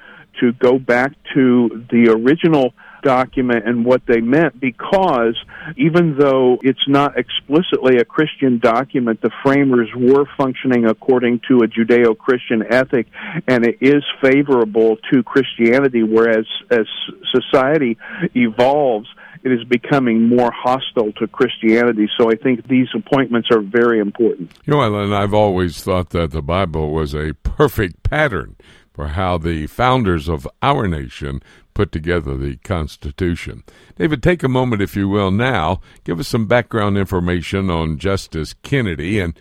to 0.41 0.53
go 0.53 0.79
back 0.79 1.13
to 1.35 1.85
the 1.91 2.11
original 2.11 2.73
document 3.03 3.67
and 3.67 3.85
what 3.85 4.03
they 4.07 4.21
meant 4.21 4.61
because 4.61 5.37
even 5.77 6.17
though 6.19 6.59
it's 6.63 6.87
not 6.89 7.19
explicitly 7.19 7.97
a 7.99 8.05
Christian 8.05 8.59
document, 8.59 9.21
the 9.21 9.31
framers 9.43 9.89
were 9.97 10.25
functioning 10.37 10.87
according 10.87 11.41
to 11.49 11.59
a 11.59 11.69
Judeo 11.69 12.17
Christian 12.17 12.65
ethic 12.71 13.07
and 13.47 13.67
it 13.67 13.79
is 13.81 14.05
favorable 14.23 14.97
to 15.13 15.23
Christianity, 15.23 16.03
whereas 16.03 16.47
as 16.71 16.87
society 17.33 17.97
evolves, 18.35 19.09
it 19.45 19.53
is 19.53 19.65
becoming 19.65 20.29
more 20.29 20.51
hostile 20.53 21.13
to 21.13 21.27
Christianity. 21.29 22.09
So 22.19 22.31
I 22.31 22.35
think 22.35 22.67
these 22.67 22.89
appointments 22.95 23.49
are 23.53 23.61
very 23.61 24.01
important. 24.01 24.53
You 24.65 24.75
know, 24.75 25.03
and 25.03 25.15
I've 25.15 25.35
always 25.35 25.83
thought 25.83 26.11
that 26.11 26.33
the 26.33 26.43
Bible 26.43 26.91
was 26.91 27.15
a 27.15 27.35
perfect 27.43 28.03
pattern 28.03 28.57
for 28.99 29.07
how 29.07 29.39
the 29.39 29.65
founders 29.69 30.29
of 30.29 30.49
our 30.61 30.89
nation 30.89 31.41
put 31.73 31.93
together 31.93 32.37
the 32.37 32.57
Constitution. 32.65 33.63
David, 33.95 34.25
take 34.25 34.43
a 34.43 34.49
moment, 34.49 34.83
if 34.83 34.97
you 34.97 35.09
will, 35.09 35.31
now. 35.31 35.81
Give 36.03 36.19
us 36.19 36.27
some 36.27 36.49
background 36.49 36.99
information 36.99 37.71
on 37.71 37.99
Justice 37.99 38.55
Kennedy, 38.65 39.21
and 39.21 39.39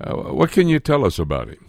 uh, 0.00 0.14
what 0.14 0.52
can 0.52 0.68
you 0.68 0.80
tell 0.80 1.04
us 1.04 1.18
about 1.18 1.48
him? 1.48 1.66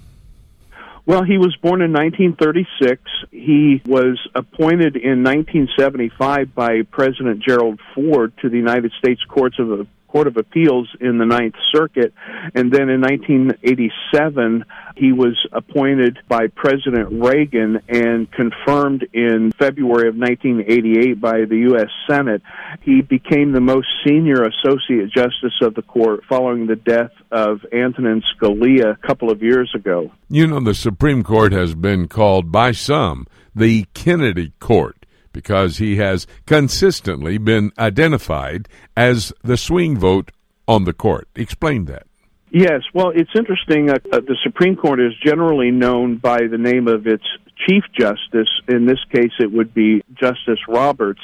Well, 1.06 1.26
he 1.26 1.38
was 1.38 1.54
born 1.58 1.82
in 1.82 1.92
1936. 1.92 3.02
He 3.32 3.82
was 3.86 4.18
appointed 4.34 4.96
in 4.96 5.22
1975 5.22 6.56
by 6.56 6.84
President 6.84 7.44
Gerald 7.44 7.82
Ford 7.94 8.32
to 8.44 8.50
the 8.50 8.56
United 8.56 8.94
States 8.98 9.22
Courts 9.28 9.60
of 9.60 9.86
Court 10.16 10.28
of 10.28 10.38
Appeals 10.38 10.88
in 11.02 11.18
the 11.18 11.26
Ninth 11.26 11.56
Circuit. 11.74 12.14
And 12.54 12.72
then 12.72 12.88
in 12.88 13.02
1987, 13.02 14.64
he 14.96 15.12
was 15.12 15.38
appointed 15.52 16.20
by 16.30 16.48
President 16.48 17.22
Reagan 17.22 17.82
and 17.90 18.32
confirmed 18.32 19.06
in 19.12 19.52
February 19.60 20.08
of 20.08 20.16
1988 20.16 21.20
by 21.20 21.44
the 21.44 21.58
U.S. 21.72 21.90
Senate. 22.10 22.42
He 22.82 23.02
became 23.02 23.52
the 23.52 23.60
most 23.60 23.88
senior 24.08 24.44
Associate 24.44 25.12
Justice 25.12 25.60
of 25.62 25.76
the 25.76 25.82
Court 25.82 26.22
following 26.30 26.68
the 26.68 26.78
death 26.78 27.12
of 27.30 27.66
Antonin 27.74 28.24
Scalia 28.38 28.94
a 28.94 29.08
couple 29.08 29.30
of 29.30 29.44
years 29.44 29.70
ago. 29.76 30.14
You 30.30 30.48
know, 30.48 30.62
the 30.62 30.76
Supreme 30.76 31.24
Court 31.24 31.52
has 31.52 31.76
been 31.76 32.08
called 32.08 32.54
by 32.54 32.72
some 32.72 33.28
the 33.54 33.86
Kennedy 33.94 34.54
Court 34.62 35.05
because 35.36 35.80
he 35.80 35.98
has 35.98 36.26
consistently 36.46 37.38
been 37.38 37.70
identified 37.78 38.70
as 38.96 39.34
the 39.44 39.58
swing 39.58 39.98
vote 39.98 40.32
on 40.66 40.86
the 40.86 40.94
court. 40.94 41.28
Explain 41.36 41.86
that. 41.86 42.08
Yes, 42.52 42.84
well, 42.94 43.12
it's 43.14 43.32
interesting. 43.36 43.90
Uh, 43.90 43.96
uh, 44.14 44.22
the 44.22 44.38
Supreme 44.44 44.78
Court 44.78 45.02
is 45.02 45.12
generally 45.22 45.72
known 45.72 46.16
by 46.16 46.48
the 46.50 46.58
name 46.58 46.88
of 46.88 47.06
its 47.06 47.26
Chief 47.68 47.84
Justice. 48.00 48.48
In 48.70 48.86
this 48.86 49.04
case, 49.14 49.34
it 49.40 49.52
would 49.52 49.74
be 49.74 50.02
Justice 50.14 50.60
Roberts. 50.70 51.20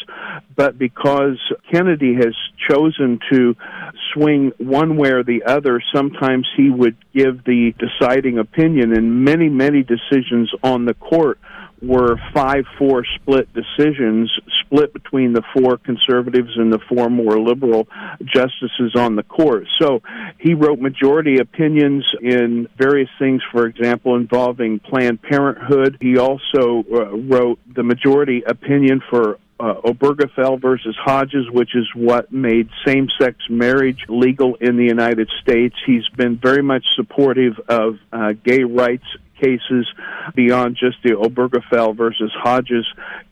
But 0.57 0.77
because 0.77 1.39
Kennedy 1.71 2.15
has 2.15 2.35
chosen 2.69 3.17
to 3.31 3.55
swing 4.13 4.51
one 4.57 4.97
way 4.97 5.11
or 5.11 5.23
the 5.23 5.43
other, 5.45 5.81
sometimes 5.95 6.49
he 6.57 6.69
would 6.69 6.97
give 7.13 7.45
the 7.45 7.73
deciding 7.79 8.37
opinion, 8.37 8.91
in 8.91 9.23
many, 9.23 9.47
many 9.47 9.83
decisions 9.83 10.51
on 10.63 10.83
the 10.83 10.95
court 10.95 11.39
were 11.81 12.17
5 12.33 12.65
4 12.77 13.05
split 13.15 13.49
decisions, 13.53 14.31
split 14.63 14.93
between 14.93 15.33
the 15.33 15.41
four 15.53 15.77
conservatives 15.77 16.51
and 16.55 16.71
the 16.71 16.79
four 16.89 17.09
more 17.09 17.39
liberal 17.39 17.87
justices 18.23 18.95
on 18.95 19.15
the 19.15 19.23
court. 19.23 19.65
So 19.79 20.01
he 20.39 20.53
wrote 20.53 20.79
majority 20.79 21.39
opinions 21.39 22.05
in 22.21 22.67
various 22.77 23.09
things, 23.19 23.41
for 23.51 23.65
example, 23.65 24.15
involving 24.15 24.79
Planned 24.79 25.21
Parenthood. 25.21 25.97
He 26.01 26.17
also 26.17 26.83
uh, 26.91 27.17
wrote 27.17 27.59
the 27.73 27.83
majority 27.83 28.43
opinion 28.45 29.01
for 29.09 29.39
uh, 29.59 29.75
Obergefell 29.85 30.59
versus 30.59 30.95
Hodges, 30.99 31.49
which 31.51 31.75
is 31.75 31.87
what 31.95 32.31
made 32.31 32.67
same 32.85 33.07
sex 33.19 33.37
marriage 33.47 34.05
legal 34.09 34.55
in 34.55 34.75
the 34.75 34.85
United 34.85 35.29
States. 35.41 35.75
He's 35.85 36.07
been 36.17 36.37
very 36.37 36.63
much 36.63 36.83
supportive 36.95 37.59
of 37.67 37.99
uh, 38.11 38.33
gay 38.43 38.63
rights 38.63 39.05
cases 39.41 39.87
beyond 40.35 40.77
just 40.79 40.97
the 41.03 41.11
Obergefell 41.11 41.95
versus 41.95 42.31
Hodges 42.35 42.85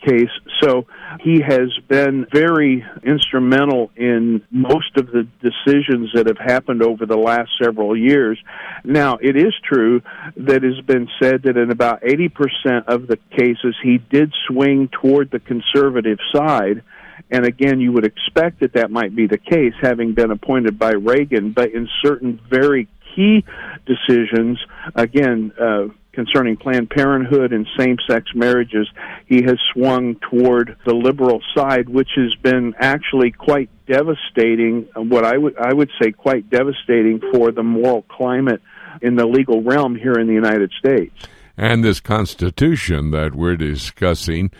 case. 0.06 0.30
So 0.62 0.88
he 1.22 1.42
has 1.42 1.70
been 1.88 2.26
very 2.32 2.86
instrumental 3.04 3.92
in 3.96 4.42
most 4.52 4.98
of 4.98 5.08
the 5.08 5.28
decisions 5.42 6.12
that 6.14 6.28
have 6.28 6.38
happened 6.38 6.84
over 6.84 7.06
the 7.06 7.18
last 7.18 7.52
several 7.62 7.96
years. 7.96 8.40
Now, 8.84 9.18
it 9.22 9.36
is 9.36 9.54
true 9.64 10.02
that 10.38 10.64
it 10.64 10.76
has 10.76 10.86
been 10.86 11.08
said 11.22 11.44
that 11.44 11.58
in 11.58 11.72
about 11.72 12.02
80% 12.02 12.88
of 12.88 13.08
the 13.08 13.18
cases 13.32 13.76
he 13.84 13.98
did 13.98 14.34
swing 14.48 14.90
toward 15.02 15.32
the 15.32 15.40
conservative 15.40 16.20
side. 16.34 16.84
And 17.32 17.46
again, 17.46 17.80
you 17.80 17.92
would 17.92 18.06
expect 18.06 18.62
that 18.62 18.74
that 18.74 18.90
might 18.90 19.16
be 19.16 19.28
the 19.28 19.38
case, 19.38 19.74
having 19.82 20.14
been 20.14 20.32
appointed 20.32 20.80
by 20.80 20.92
Reagan, 20.92 21.52
but 21.52 21.72
in 21.72 21.88
certain 22.02 22.40
very 22.50 22.88
key 23.16 23.44
decisions, 23.86 24.60
again, 24.96 25.52
uh, 25.60 25.88
concerning 26.12 26.58
Planned 26.58 26.90
Parenthood 26.90 27.54
and 27.54 27.68
same 27.78 27.98
sex 28.10 28.26
marriages, 28.36 28.88
he 29.26 29.44
has 29.44 29.58
swung 29.74 30.16
toward 30.30 30.76
the 30.86 30.94
liberal 30.94 31.42
side, 31.56 31.88
which 31.88 32.10
has 32.16 32.36
been 32.42 32.74
actually 32.80 33.32
quite 33.32 33.70
devastating, 33.88 34.88
what 34.96 35.24
I 35.24 35.38
would, 35.38 35.58
I 35.58 35.74
would 35.74 35.90
say 36.02 36.12
quite 36.12 36.50
devastating 36.50 37.22
for 37.34 37.52
the 37.52 37.64
moral 37.64 38.04
climate 38.04 38.62
in 39.02 39.16
the 39.16 39.26
legal 39.26 39.62
realm 39.62 39.96
here 39.96 40.14
in 40.14 40.28
the 40.28 40.34
United 40.34 40.72
States. 40.78 41.14
And 41.58 41.84
this 41.84 42.00
Constitution 42.00 43.12
that 43.12 43.36
we're 43.36 43.56
discussing 43.58 44.52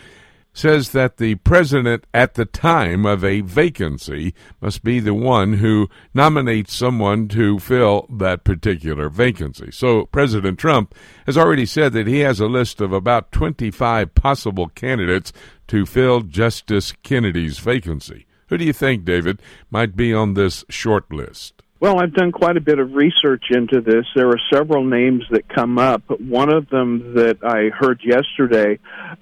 says 0.52 0.90
that 0.90 1.16
the 1.16 1.36
president 1.36 2.04
at 2.12 2.34
the 2.34 2.44
time 2.44 3.06
of 3.06 3.24
a 3.24 3.40
vacancy 3.40 4.34
must 4.60 4.82
be 4.82 5.00
the 5.00 5.14
one 5.14 5.54
who 5.54 5.88
nominates 6.12 6.74
someone 6.74 7.28
to 7.28 7.58
fill 7.58 8.06
that 8.10 8.44
particular 8.44 9.08
vacancy. 9.08 9.70
So 9.70 10.06
President 10.06 10.58
Trump 10.58 10.94
has 11.26 11.38
already 11.38 11.66
said 11.66 11.92
that 11.92 12.06
he 12.06 12.20
has 12.20 12.40
a 12.40 12.46
list 12.46 12.80
of 12.80 12.92
about 12.92 13.32
25 13.32 14.14
possible 14.14 14.68
candidates 14.68 15.32
to 15.68 15.86
fill 15.86 16.22
Justice 16.22 16.92
Kennedy's 17.02 17.58
vacancy. 17.58 18.26
Who 18.48 18.58
do 18.58 18.64
you 18.64 18.72
think, 18.72 19.04
David, 19.04 19.40
might 19.70 19.94
be 19.94 20.12
on 20.12 20.34
this 20.34 20.64
short 20.68 21.12
list? 21.12 21.59
Well, 21.80 21.98
I've 21.98 22.12
done 22.12 22.30
quite 22.30 22.58
a 22.58 22.60
bit 22.60 22.78
of 22.78 22.92
research 22.92 23.44
into 23.48 23.80
this. 23.80 24.04
There 24.14 24.28
are 24.28 24.40
several 24.52 24.84
names 24.84 25.24
that 25.30 25.48
come 25.48 25.78
up. 25.78 26.02
One 26.20 26.52
of 26.52 26.68
them 26.68 27.14
that 27.14 27.38
I 27.42 27.74
heard 27.74 28.02
yesterday, 28.04 28.78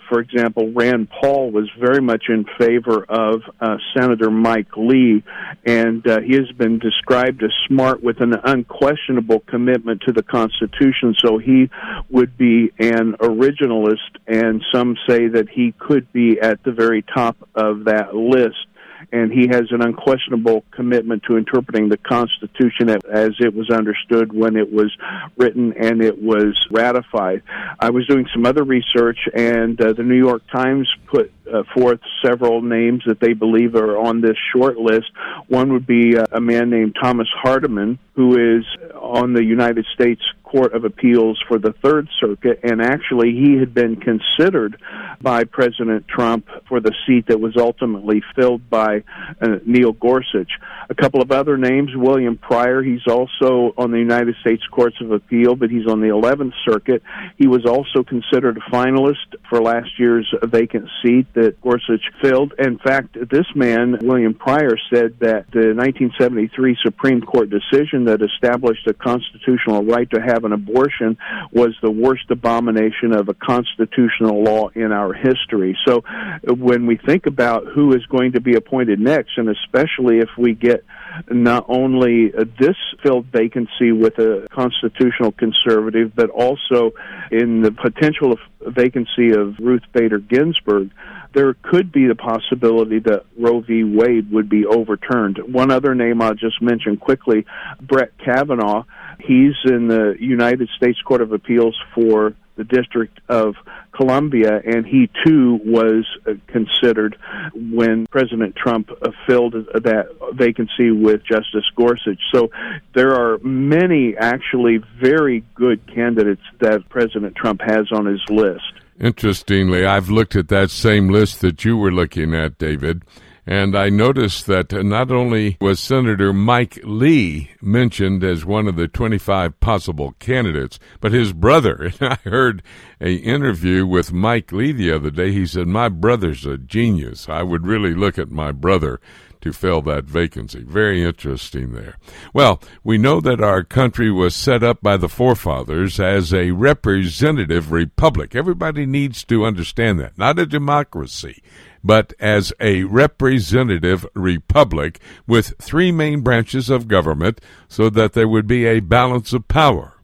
for 0.08 0.18
example, 0.18 0.72
Rand 0.72 1.08
Paul 1.08 1.52
was 1.52 1.70
very 1.78 2.02
much 2.02 2.24
in 2.28 2.46
favor 2.58 3.04
of 3.08 3.42
uh, 3.60 3.76
Senator 3.96 4.28
Mike 4.28 4.76
Lee, 4.76 5.22
and 5.64 6.04
uh, 6.04 6.18
he 6.20 6.32
has 6.32 6.50
been 6.50 6.80
described 6.80 7.44
as 7.44 7.52
smart 7.68 8.02
with 8.02 8.20
an 8.20 8.34
unquestionable 8.42 9.38
commitment 9.46 10.02
to 10.08 10.12
the 10.12 10.24
Constitution, 10.24 11.14
so 11.24 11.38
he 11.38 11.70
would 12.10 12.36
be 12.36 12.72
an 12.80 13.12
originalist, 13.20 14.18
and 14.26 14.64
some 14.74 14.96
say 15.08 15.28
that 15.28 15.48
he 15.48 15.72
could 15.78 16.12
be 16.12 16.40
at 16.40 16.64
the 16.64 16.72
very 16.72 17.02
top 17.02 17.36
of 17.54 17.84
that 17.84 18.16
list 18.16 18.66
and 19.12 19.32
he 19.32 19.48
has 19.48 19.64
an 19.70 19.82
unquestionable 19.82 20.64
commitment 20.70 21.22
to 21.24 21.36
interpreting 21.36 21.88
the 21.88 21.96
Constitution 21.96 22.90
as 22.90 23.30
it 23.40 23.54
was 23.54 23.70
understood 23.70 24.32
when 24.32 24.56
it 24.56 24.70
was 24.72 24.94
written 25.36 25.72
and 25.72 26.02
it 26.02 26.20
was 26.20 26.54
ratified. 26.70 27.42
I 27.80 27.90
was 27.90 28.06
doing 28.06 28.26
some 28.32 28.44
other 28.44 28.64
research, 28.64 29.18
and 29.34 29.80
uh, 29.80 29.92
the 29.94 30.02
New 30.02 30.16
York 30.16 30.42
Times 30.52 30.88
put 31.06 31.32
uh, 31.52 31.62
forth 31.74 32.00
several 32.24 32.60
names 32.60 33.02
that 33.06 33.20
they 33.20 33.32
believe 33.32 33.74
are 33.74 33.96
on 33.96 34.20
this 34.20 34.36
short 34.52 34.76
list. 34.76 35.10
One 35.48 35.72
would 35.72 35.86
be 35.86 36.16
uh, 36.16 36.24
a 36.32 36.40
man 36.40 36.68
named 36.68 36.96
Thomas 37.00 37.28
Hardiman, 37.42 37.98
who 38.14 38.58
is 38.58 38.64
on 38.94 39.32
the 39.32 39.44
United 39.44 39.86
States 39.94 40.22
Court 40.50 40.74
of 40.74 40.84
Appeals 40.84 41.38
for 41.46 41.58
the 41.58 41.74
Third 41.84 42.08
Circuit, 42.20 42.60
and 42.62 42.80
actually 42.80 43.32
he 43.32 43.58
had 43.58 43.74
been 43.74 43.96
considered 43.96 44.80
by 45.20 45.44
President 45.44 46.06
Trump 46.08 46.46
for 46.68 46.80
the 46.80 46.94
seat 47.06 47.26
that 47.28 47.38
was 47.38 47.54
ultimately 47.56 48.22
filled 48.34 48.68
by 48.70 49.02
uh, 49.40 49.58
Neil 49.66 49.92
Gorsuch. 49.92 50.50
A 50.88 50.94
couple 50.94 51.20
of 51.20 51.30
other 51.32 51.58
names, 51.58 51.90
William 51.94 52.38
Pryor, 52.38 52.82
he's 52.82 53.06
also 53.06 53.74
on 53.76 53.90
the 53.90 53.98
United 53.98 54.36
States 54.40 54.62
Courts 54.70 54.96
of 55.02 55.10
Appeal, 55.10 55.54
but 55.54 55.70
he's 55.70 55.86
on 55.86 56.00
the 56.00 56.08
11th 56.08 56.54
Circuit. 56.66 57.02
He 57.36 57.46
was 57.46 57.66
also 57.66 58.02
considered 58.02 58.56
a 58.56 58.70
finalist 58.70 59.36
for 59.50 59.60
last 59.60 59.98
year's 59.98 60.26
vacant 60.44 60.88
seat 61.02 61.26
that 61.34 61.60
Gorsuch 61.60 62.04
filled. 62.22 62.54
In 62.58 62.78
fact, 62.78 63.18
this 63.30 63.46
man, 63.54 63.98
William 64.00 64.34
Pryor, 64.34 64.78
said 64.92 65.18
that 65.20 65.50
the 65.52 65.74
1973 65.76 66.76
Supreme 66.82 67.20
Court 67.20 67.50
decision 67.50 68.04
that 68.04 68.22
established 68.22 68.86
a 68.86 68.94
constitutional 68.94 69.84
right 69.84 70.08
to 70.10 70.20
have 70.20 70.37
have 70.38 70.44
an 70.44 70.52
abortion 70.52 71.16
was 71.52 71.74
the 71.82 71.90
worst 71.90 72.30
abomination 72.30 73.12
of 73.12 73.28
a 73.28 73.34
constitutional 73.34 74.42
law 74.42 74.68
in 74.68 74.92
our 74.92 75.12
history. 75.12 75.76
So 75.86 76.02
when 76.46 76.86
we 76.86 76.96
think 76.96 77.26
about 77.26 77.66
who 77.66 77.92
is 77.94 78.04
going 78.06 78.32
to 78.32 78.40
be 78.40 78.54
appointed 78.54 79.00
next, 79.00 79.36
and 79.36 79.48
especially 79.48 80.18
if 80.18 80.28
we 80.38 80.54
get 80.54 80.84
not 81.30 81.66
only 81.68 82.30
this 82.30 82.76
filled 83.02 83.26
vacancy 83.26 83.92
with 83.92 84.18
a 84.18 84.46
constitutional 84.50 85.32
conservative, 85.32 86.12
but 86.14 86.30
also 86.30 86.92
in 87.30 87.62
the 87.62 87.72
potential 87.72 88.32
of 88.32 88.38
vacancy 88.74 89.30
of 89.30 89.58
Ruth 89.58 89.82
Bader 89.92 90.18
Ginsburg, 90.18 90.90
there 91.34 91.54
could 91.54 91.92
be 91.92 92.06
the 92.06 92.14
possibility 92.14 92.98
that 93.00 93.24
Roe 93.38 93.60
v. 93.60 93.84
Wade 93.84 94.30
would 94.32 94.48
be 94.48 94.66
overturned. 94.66 95.38
One 95.52 95.70
other 95.70 95.94
name 95.94 96.22
I'll 96.22 96.34
just 96.34 96.60
mention 96.62 96.96
quickly 96.96 97.46
Brett 97.80 98.12
Kavanaugh. 98.24 98.84
He's 99.20 99.54
in 99.64 99.88
the 99.88 100.16
United 100.18 100.68
States 100.76 101.00
Court 101.02 101.20
of 101.20 101.32
Appeals 101.32 101.76
for 101.94 102.34
the 102.58 102.64
District 102.64 103.18
of 103.28 103.54
Columbia, 103.92 104.60
and 104.64 104.84
he 104.84 105.08
too 105.24 105.58
was 105.64 106.04
uh, 106.26 106.32
considered 106.48 107.16
when 107.54 108.06
President 108.10 108.54
Trump 108.54 108.90
uh, 108.90 109.10
filled 109.26 109.54
that 109.54 110.08
vacancy 110.34 110.90
with 110.90 111.22
Justice 111.24 111.64
Gorsuch. 111.74 112.20
So 112.34 112.50
there 112.94 113.14
are 113.14 113.38
many 113.38 114.14
actually 114.16 114.80
very 115.00 115.42
good 115.54 115.80
candidates 115.86 116.42
that 116.60 116.88
President 116.90 117.34
Trump 117.34 117.60
has 117.64 117.90
on 117.92 118.04
his 118.04 118.20
list. 118.28 118.72
Interestingly, 119.00 119.86
I've 119.86 120.10
looked 120.10 120.36
at 120.36 120.48
that 120.48 120.70
same 120.70 121.08
list 121.08 121.40
that 121.40 121.64
you 121.64 121.76
were 121.76 121.92
looking 121.92 122.34
at, 122.34 122.58
David, 122.58 123.02
and 123.48 123.74
I 123.74 123.88
noticed 123.88 124.44
that 124.48 124.72
not 124.72 125.10
only 125.10 125.56
was 125.58 125.80
Senator 125.80 126.34
Mike 126.34 126.78
Lee 126.84 127.50
mentioned 127.62 128.22
as 128.22 128.44
one 128.44 128.68
of 128.68 128.76
the 128.76 128.88
25 128.88 129.58
possible 129.58 130.14
candidates, 130.18 130.78
but 131.00 131.12
his 131.12 131.32
brother. 131.32 131.90
And 132.00 132.12
I 132.12 132.28
heard 132.28 132.62
a 133.00 133.14
interview 133.14 133.86
with 133.86 134.12
Mike 134.12 134.52
Lee 134.52 134.72
the 134.72 134.92
other 134.92 135.10
day. 135.10 135.32
He 135.32 135.46
said, 135.46 135.66
"My 135.66 135.88
brother's 135.88 136.44
a 136.44 136.58
genius. 136.58 137.26
I 137.26 137.42
would 137.42 137.66
really 137.66 137.94
look 137.94 138.18
at 138.18 138.30
my 138.30 138.52
brother." 138.52 139.00
to 139.40 139.52
fill 139.52 139.80
that 139.82 140.04
vacancy. 140.04 140.64
Very 140.64 141.04
interesting 141.04 141.72
there. 141.72 141.96
Well, 142.34 142.60
we 142.82 142.98
know 142.98 143.20
that 143.20 143.40
our 143.40 143.62
country 143.62 144.10
was 144.10 144.34
set 144.34 144.64
up 144.64 144.82
by 144.82 144.96
the 144.96 145.08
forefathers 145.08 146.00
as 146.00 146.34
a 146.34 146.50
representative 146.50 147.70
republic. 147.70 148.34
Everybody 148.34 148.84
needs 148.84 149.24
to 149.26 149.44
understand 149.44 150.00
that. 150.00 150.18
Not 150.18 150.40
a 150.40 150.46
democracy, 150.46 151.40
but 151.82 152.12
as 152.18 152.52
a 152.60 152.84
representative 152.84 154.06
republic 154.14 155.00
with 155.26 155.54
three 155.60 155.92
main 155.92 156.20
branches 156.20 156.70
of 156.70 156.88
government 156.88 157.40
so 157.68 157.90
that 157.90 158.12
there 158.12 158.28
would 158.28 158.46
be 158.46 158.66
a 158.66 158.80
balance 158.80 159.32
of 159.32 159.48
power. 159.48 159.94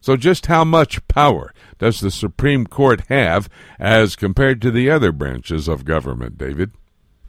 So, 0.00 0.16
just 0.16 0.46
how 0.46 0.64
much 0.64 1.06
power 1.08 1.52
does 1.78 2.00
the 2.00 2.10
Supreme 2.10 2.66
Court 2.66 3.02
have 3.08 3.50
as 3.78 4.16
compared 4.16 4.62
to 4.62 4.70
the 4.70 4.88
other 4.90 5.12
branches 5.12 5.68
of 5.68 5.84
government, 5.84 6.38
David? 6.38 6.72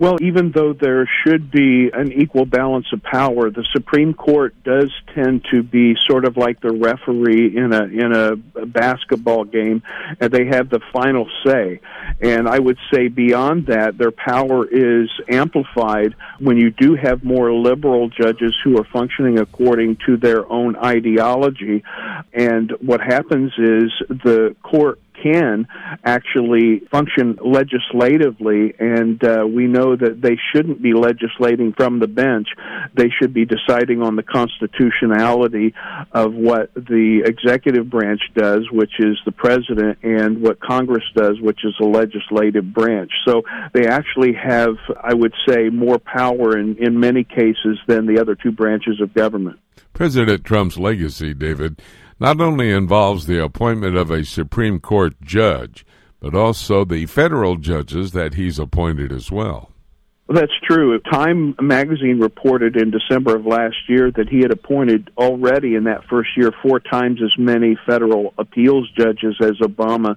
Well, 0.01 0.17
even 0.19 0.51
though 0.51 0.73
there 0.73 1.07
should 1.23 1.51
be 1.51 1.91
an 1.93 2.11
equal 2.11 2.47
balance 2.47 2.87
of 2.91 3.03
power, 3.03 3.51
the 3.51 3.63
Supreme 3.71 4.15
Court 4.15 4.55
does 4.63 4.91
tend 5.13 5.45
to 5.51 5.61
be 5.61 5.95
sort 6.09 6.25
of 6.25 6.37
like 6.37 6.59
the 6.59 6.71
referee 6.71 7.55
in 7.55 7.71
a 7.71 7.83
in 7.83 8.11
a 8.11 8.35
basketball 8.65 9.43
game, 9.43 9.83
and 10.19 10.33
they 10.33 10.47
have 10.47 10.71
the 10.71 10.79
final 10.91 11.29
say. 11.45 11.81
And 12.19 12.49
I 12.49 12.57
would 12.57 12.79
say 12.91 13.09
beyond 13.09 13.67
that, 13.67 13.99
their 13.99 14.09
power 14.09 14.65
is 14.65 15.07
amplified 15.29 16.15
when 16.39 16.57
you 16.57 16.71
do 16.71 16.95
have 16.95 17.23
more 17.23 17.53
liberal 17.53 18.09
judges 18.09 18.55
who 18.63 18.79
are 18.79 18.87
functioning 18.91 19.37
according 19.37 19.97
to 20.07 20.17
their 20.17 20.51
own 20.51 20.77
ideology. 20.77 21.83
And 22.33 22.71
what 22.81 23.01
happens 23.01 23.51
is 23.59 23.91
the 24.09 24.55
court 24.63 24.99
can 25.21 25.67
actually 26.03 26.81
function 26.91 27.37
legislatively, 27.43 28.73
and 28.79 29.23
uh, 29.23 29.45
we 29.45 29.67
know 29.67 29.95
that 29.95 30.21
they 30.21 30.37
shouldn't 30.53 30.81
be 30.81 30.93
legislating 30.93 31.73
from 31.73 31.99
the 31.99 32.07
bench. 32.07 32.47
They 32.95 33.09
should 33.19 33.33
be 33.33 33.45
deciding 33.45 34.01
on 34.01 34.15
the 34.15 34.23
constitutionality 34.23 35.73
of 36.11 36.33
what 36.33 36.73
the 36.73 37.23
executive 37.25 37.89
branch 37.89 38.21
does, 38.35 38.67
which 38.71 38.93
is 38.99 39.17
the 39.25 39.31
president, 39.31 39.99
and 40.03 40.41
what 40.41 40.59
Congress 40.59 41.03
does, 41.15 41.39
which 41.39 41.59
is 41.63 41.73
the 41.79 41.87
legislative 41.87 42.73
branch. 42.73 43.11
So 43.25 43.43
they 43.73 43.87
actually 43.87 44.33
have, 44.33 44.75
I 45.01 45.13
would 45.13 45.33
say, 45.47 45.69
more 45.69 45.99
power 45.99 46.57
in, 46.57 46.77
in 46.77 46.99
many 46.99 47.23
cases 47.23 47.77
than 47.87 48.05
the 48.05 48.19
other 48.19 48.35
two 48.35 48.51
branches 48.51 49.01
of 49.01 49.13
government. 49.13 49.59
President 49.93 50.43
Trump's 50.45 50.77
legacy, 50.77 51.33
David, 51.33 51.81
not 52.21 52.39
only 52.39 52.69
involves 52.69 53.25
the 53.25 53.43
appointment 53.43 53.97
of 53.97 54.11
a 54.11 54.23
Supreme 54.23 54.79
Court 54.79 55.19
judge, 55.21 55.83
but 56.19 56.35
also 56.35 56.85
the 56.85 57.07
federal 57.07 57.55
judges 57.55 58.11
that 58.11 58.35
he's 58.35 58.59
appointed 58.59 59.11
as 59.11 59.31
well. 59.31 59.71
That's 60.33 60.51
true. 60.63 60.97
Time 60.99 61.55
magazine 61.61 62.19
reported 62.19 62.77
in 62.77 62.91
December 62.91 63.35
of 63.35 63.45
last 63.45 63.75
year 63.89 64.11
that 64.11 64.29
he 64.29 64.39
had 64.39 64.51
appointed 64.51 65.11
already 65.17 65.75
in 65.75 65.83
that 65.85 66.05
first 66.09 66.29
year 66.37 66.51
four 66.61 66.79
times 66.79 67.19
as 67.21 67.33
many 67.37 67.77
federal 67.85 68.33
appeals 68.37 68.89
judges 68.97 69.35
as 69.41 69.57
Obama 69.61 70.15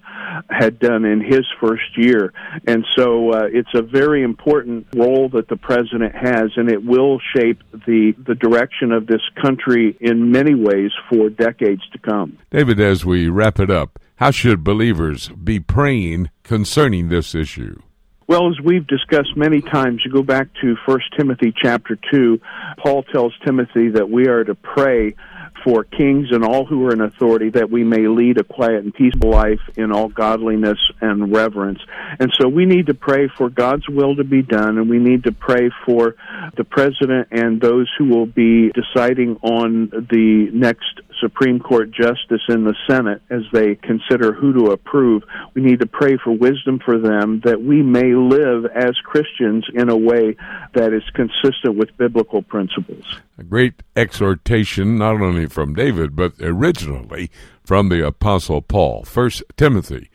had 0.48 0.78
done 0.78 1.04
in 1.04 1.20
his 1.20 1.44
first 1.60 1.96
year. 1.96 2.32
And 2.66 2.84
so 2.96 3.32
uh, 3.32 3.48
it's 3.52 3.74
a 3.74 3.82
very 3.82 4.22
important 4.22 4.86
role 4.94 5.28
that 5.30 5.48
the 5.48 5.56
president 5.56 6.14
has, 6.14 6.52
and 6.56 6.70
it 6.70 6.84
will 6.84 7.18
shape 7.36 7.62
the, 7.72 8.14
the 8.24 8.34
direction 8.36 8.92
of 8.92 9.06
this 9.06 9.22
country 9.42 9.96
in 10.00 10.30
many 10.30 10.54
ways 10.54 10.92
for 11.10 11.28
decades 11.28 11.82
to 11.92 11.98
come. 11.98 12.38
David, 12.50 12.78
as 12.78 13.04
we 13.04 13.28
wrap 13.28 13.58
it 13.58 13.70
up, 13.70 13.98
how 14.16 14.30
should 14.30 14.62
believers 14.62 15.28
be 15.30 15.58
praying 15.58 16.30
concerning 16.44 17.08
this 17.08 17.34
issue? 17.34 17.80
Well, 18.26 18.48
as 18.48 18.58
we've 18.58 18.86
discussed 18.86 19.36
many 19.36 19.60
times, 19.60 20.00
you 20.04 20.10
go 20.10 20.22
back 20.22 20.48
to 20.62 20.76
First 20.86 21.14
Timothy 21.16 21.52
chapter 21.54 21.98
two. 22.10 22.40
Paul 22.78 23.02
tells 23.02 23.34
Timothy 23.44 23.90
that 23.90 24.08
we 24.08 24.28
are 24.28 24.42
to 24.44 24.54
pray 24.54 25.14
for 25.62 25.84
kings 25.84 26.28
and 26.30 26.42
all 26.42 26.64
who 26.64 26.86
are 26.86 26.92
in 26.92 27.00
authority 27.00 27.50
that 27.50 27.70
we 27.70 27.84
may 27.84 28.08
lead 28.08 28.38
a 28.38 28.44
quiet 28.44 28.82
and 28.84 28.94
peaceful 28.94 29.30
life 29.30 29.60
in 29.76 29.92
all 29.92 30.08
godliness 30.08 30.78
and 31.00 31.34
reverence. 31.34 31.80
And 32.18 32.32
so 32.38 32.48
we 32.48 32.64
need 32.64 32.86
to 32.86 32.94
pray 32.94 33.28
for 33.28 33.50
God's 33.50 33.88
will 33.88 34.16
to 34.16 34.24
be 34.24 34.42
done, 34.42 34.78
and 34.78 34.88
we 34.88 34.98
need 34.98 35.24
to 35.24 35.32
pray 35.32 35.70
for 35.84 36.16
the 36.56 36.64
president 36.64 37.28
and 37.30 37.60
those 37.60 37.90
who 37.98 38.06
will 38.06 38.26
be 38.26 38.70
deciding 38.72 39.36
on 39.42 39.90
the 39.90 40.50
next 40.52 41.00
Supreme 41.20 41.60
Court 41.60 41.90
justice 41.90 42.42
in 42.48 42.64
the 42.64 42.74
Senate 42.88 43.22
as 43.30 43.42
they 43.52 43.74
consider 43.76 44.32
who 44.32 44.52
to 44.52 44.72
approve. 44.72 45.22
We 45.54 45.62
need 45.62 45.80
to 45.80 45.86
pray 45.86 46.16
for 46.22 46.32
wisdom 46.32 46.80
for 46.84 46.98
them 46.98 47.40
that 47.44 47.62
we 47.62 47.82
may 47.82 48.14
live 48.14 48.66
as 48.74 48.94
Christians 49.04 49.66
in 49.74 49.88
a 49.88 49.96
way 49.96 50.36
that 50.74 50.92
is 50.92 51.02
consistent 51.14 51.76
with 51.76 51.96
biblical 51.96 52.42
principles. 52.42 53.04
A 53.38 53.44
great 53.44 53.82
exhortation, 53.96 54.98
not 54.98 55.20
only 55.20 55.46
from 55.46 55.74
David, 55.74 56.14
but 56.14 56.34
originally 56.40 57.30
from 57.64 57.88
the 57.88 58.06
Apostle 58.06 58.62
Paul. 58.62 59.04
First 59.04 59.42
Timothy, 59.56 60.10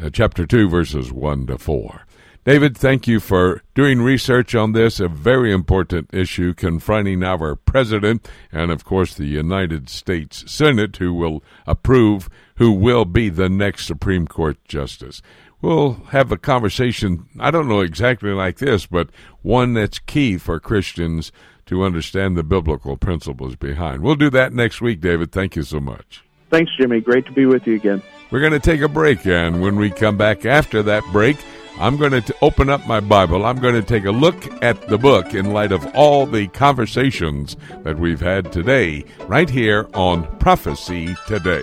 uh, 0.00 0.10
chapter 0.10 0.46
2, 0.46 0.68
verses 0.68 1.12
1 1.12 1.46
to 1.46 1.58
4. 1.58 2.06
David, 2.44 2.76
thank 2.76 3.06
you 3.06 3.20
for 3.20 3.62
doing 3.72 4.02
research 4.02 4.52
on 4.56 4.72
this, 4.72 4.98
a 4.98 5.06
very 5.06 5.52
important 5.52 6.10
issue 6.12 6.54
confronting 6.54 7.22
our 7.22 7.54
president 7.54 8.28
and, 8.50 8.72
of 8.72 8.84
course, 8.84 9.14
the 9.14 9.26
United 9.26 9.88
States 9.88 10.50
Senate, 10.50 10.96
who 10.96 11.14
will 11.14 11.44
approve 11.68 12.28
who 12.56 12.72
will 12.72 13.04
be 13.04 13.28
the 13.28 13.48
next 13.48 13.86
Supreme 13.86 14.26
Court 14.26 14.56
justice. 14.64 15.22
We'll 15.60 15.92
have 16.10 16.32
a 16.32 16.36
conversation, 16.36 17.28
I 17.38 17.52
don't 17.52 17.68
know 17.68 17.80
exactly 17.80 18.32
like 18.32 18.58
this, 18.58 18.86
but 18.86 19.10
one 19.42 19.74
that's 19.74 20.00
key 20.00 20.36
for 20.36 20.58
Christians 20.58 21.30
to 21.66 21.84
understand 21.84 22.36
the 22.36 22.42
biblical 22.42 22.96
principles 22.96 23.54
behind. 23.54 24.02
We'll 24.02 24.16
do 24.16 24.30
that 24.30 24.52
next 24.52 24.80
week, 24.80 25.00
David. 25.00 25.30
Thank 25.30 25.54
you 25.54 25.62
so 25.62 25.78
much. 25.78 26.24
Thanks, 26.50 26.72
Jimmy. 26.76 27.00
Great 27.00 27.24
to 27.26 27.32
be 27.32 27.46
with 27.46 27.68
you 27.68 27.76
again. 27.76 28.02
We're 28.32 28.40
going 28.40 28.52
to 28.52 28.60
take 28.60 28.80
a 28.80 28.88
break, 28.88 29.24
and 29.26 29.62
when 29.62 29.76
we 29.76 29.90
come 29.90 30.16
back 30.16 30.44
after 30.44 30.82
that 30.82 31.04
break, 31.12 31.36
I'm 31.78 31.96
going 31.96 32.22
to 32.22 32.36
open 32.42 32.68
up 32.68 32.86
my 32.86 33.00
Bible. 33.00 33.44
I'm 33.44 33.58
going 33.58 33.74
to 33.74 33.82
take 33.82 34.04
a 34.04 34.10
look 34.10 34.62
at 34.62 34.88
the 34.88 34.98
book 34.98 35.34
in 35.34 35.52
light 35.52 35.72
of 35.72 35.86
all 35.94 36.26
the 36.26 36.48
conversations 36.48 37.56
that 37.82 37.98
we've 37.98 38.20
had 38.20 38.52
today, 38.52 39.04
right 39.26 39.50
here 39.50 39.88
on 39.94 40.26
Prophecy 40.38 41.14
Today. 41.26 41.62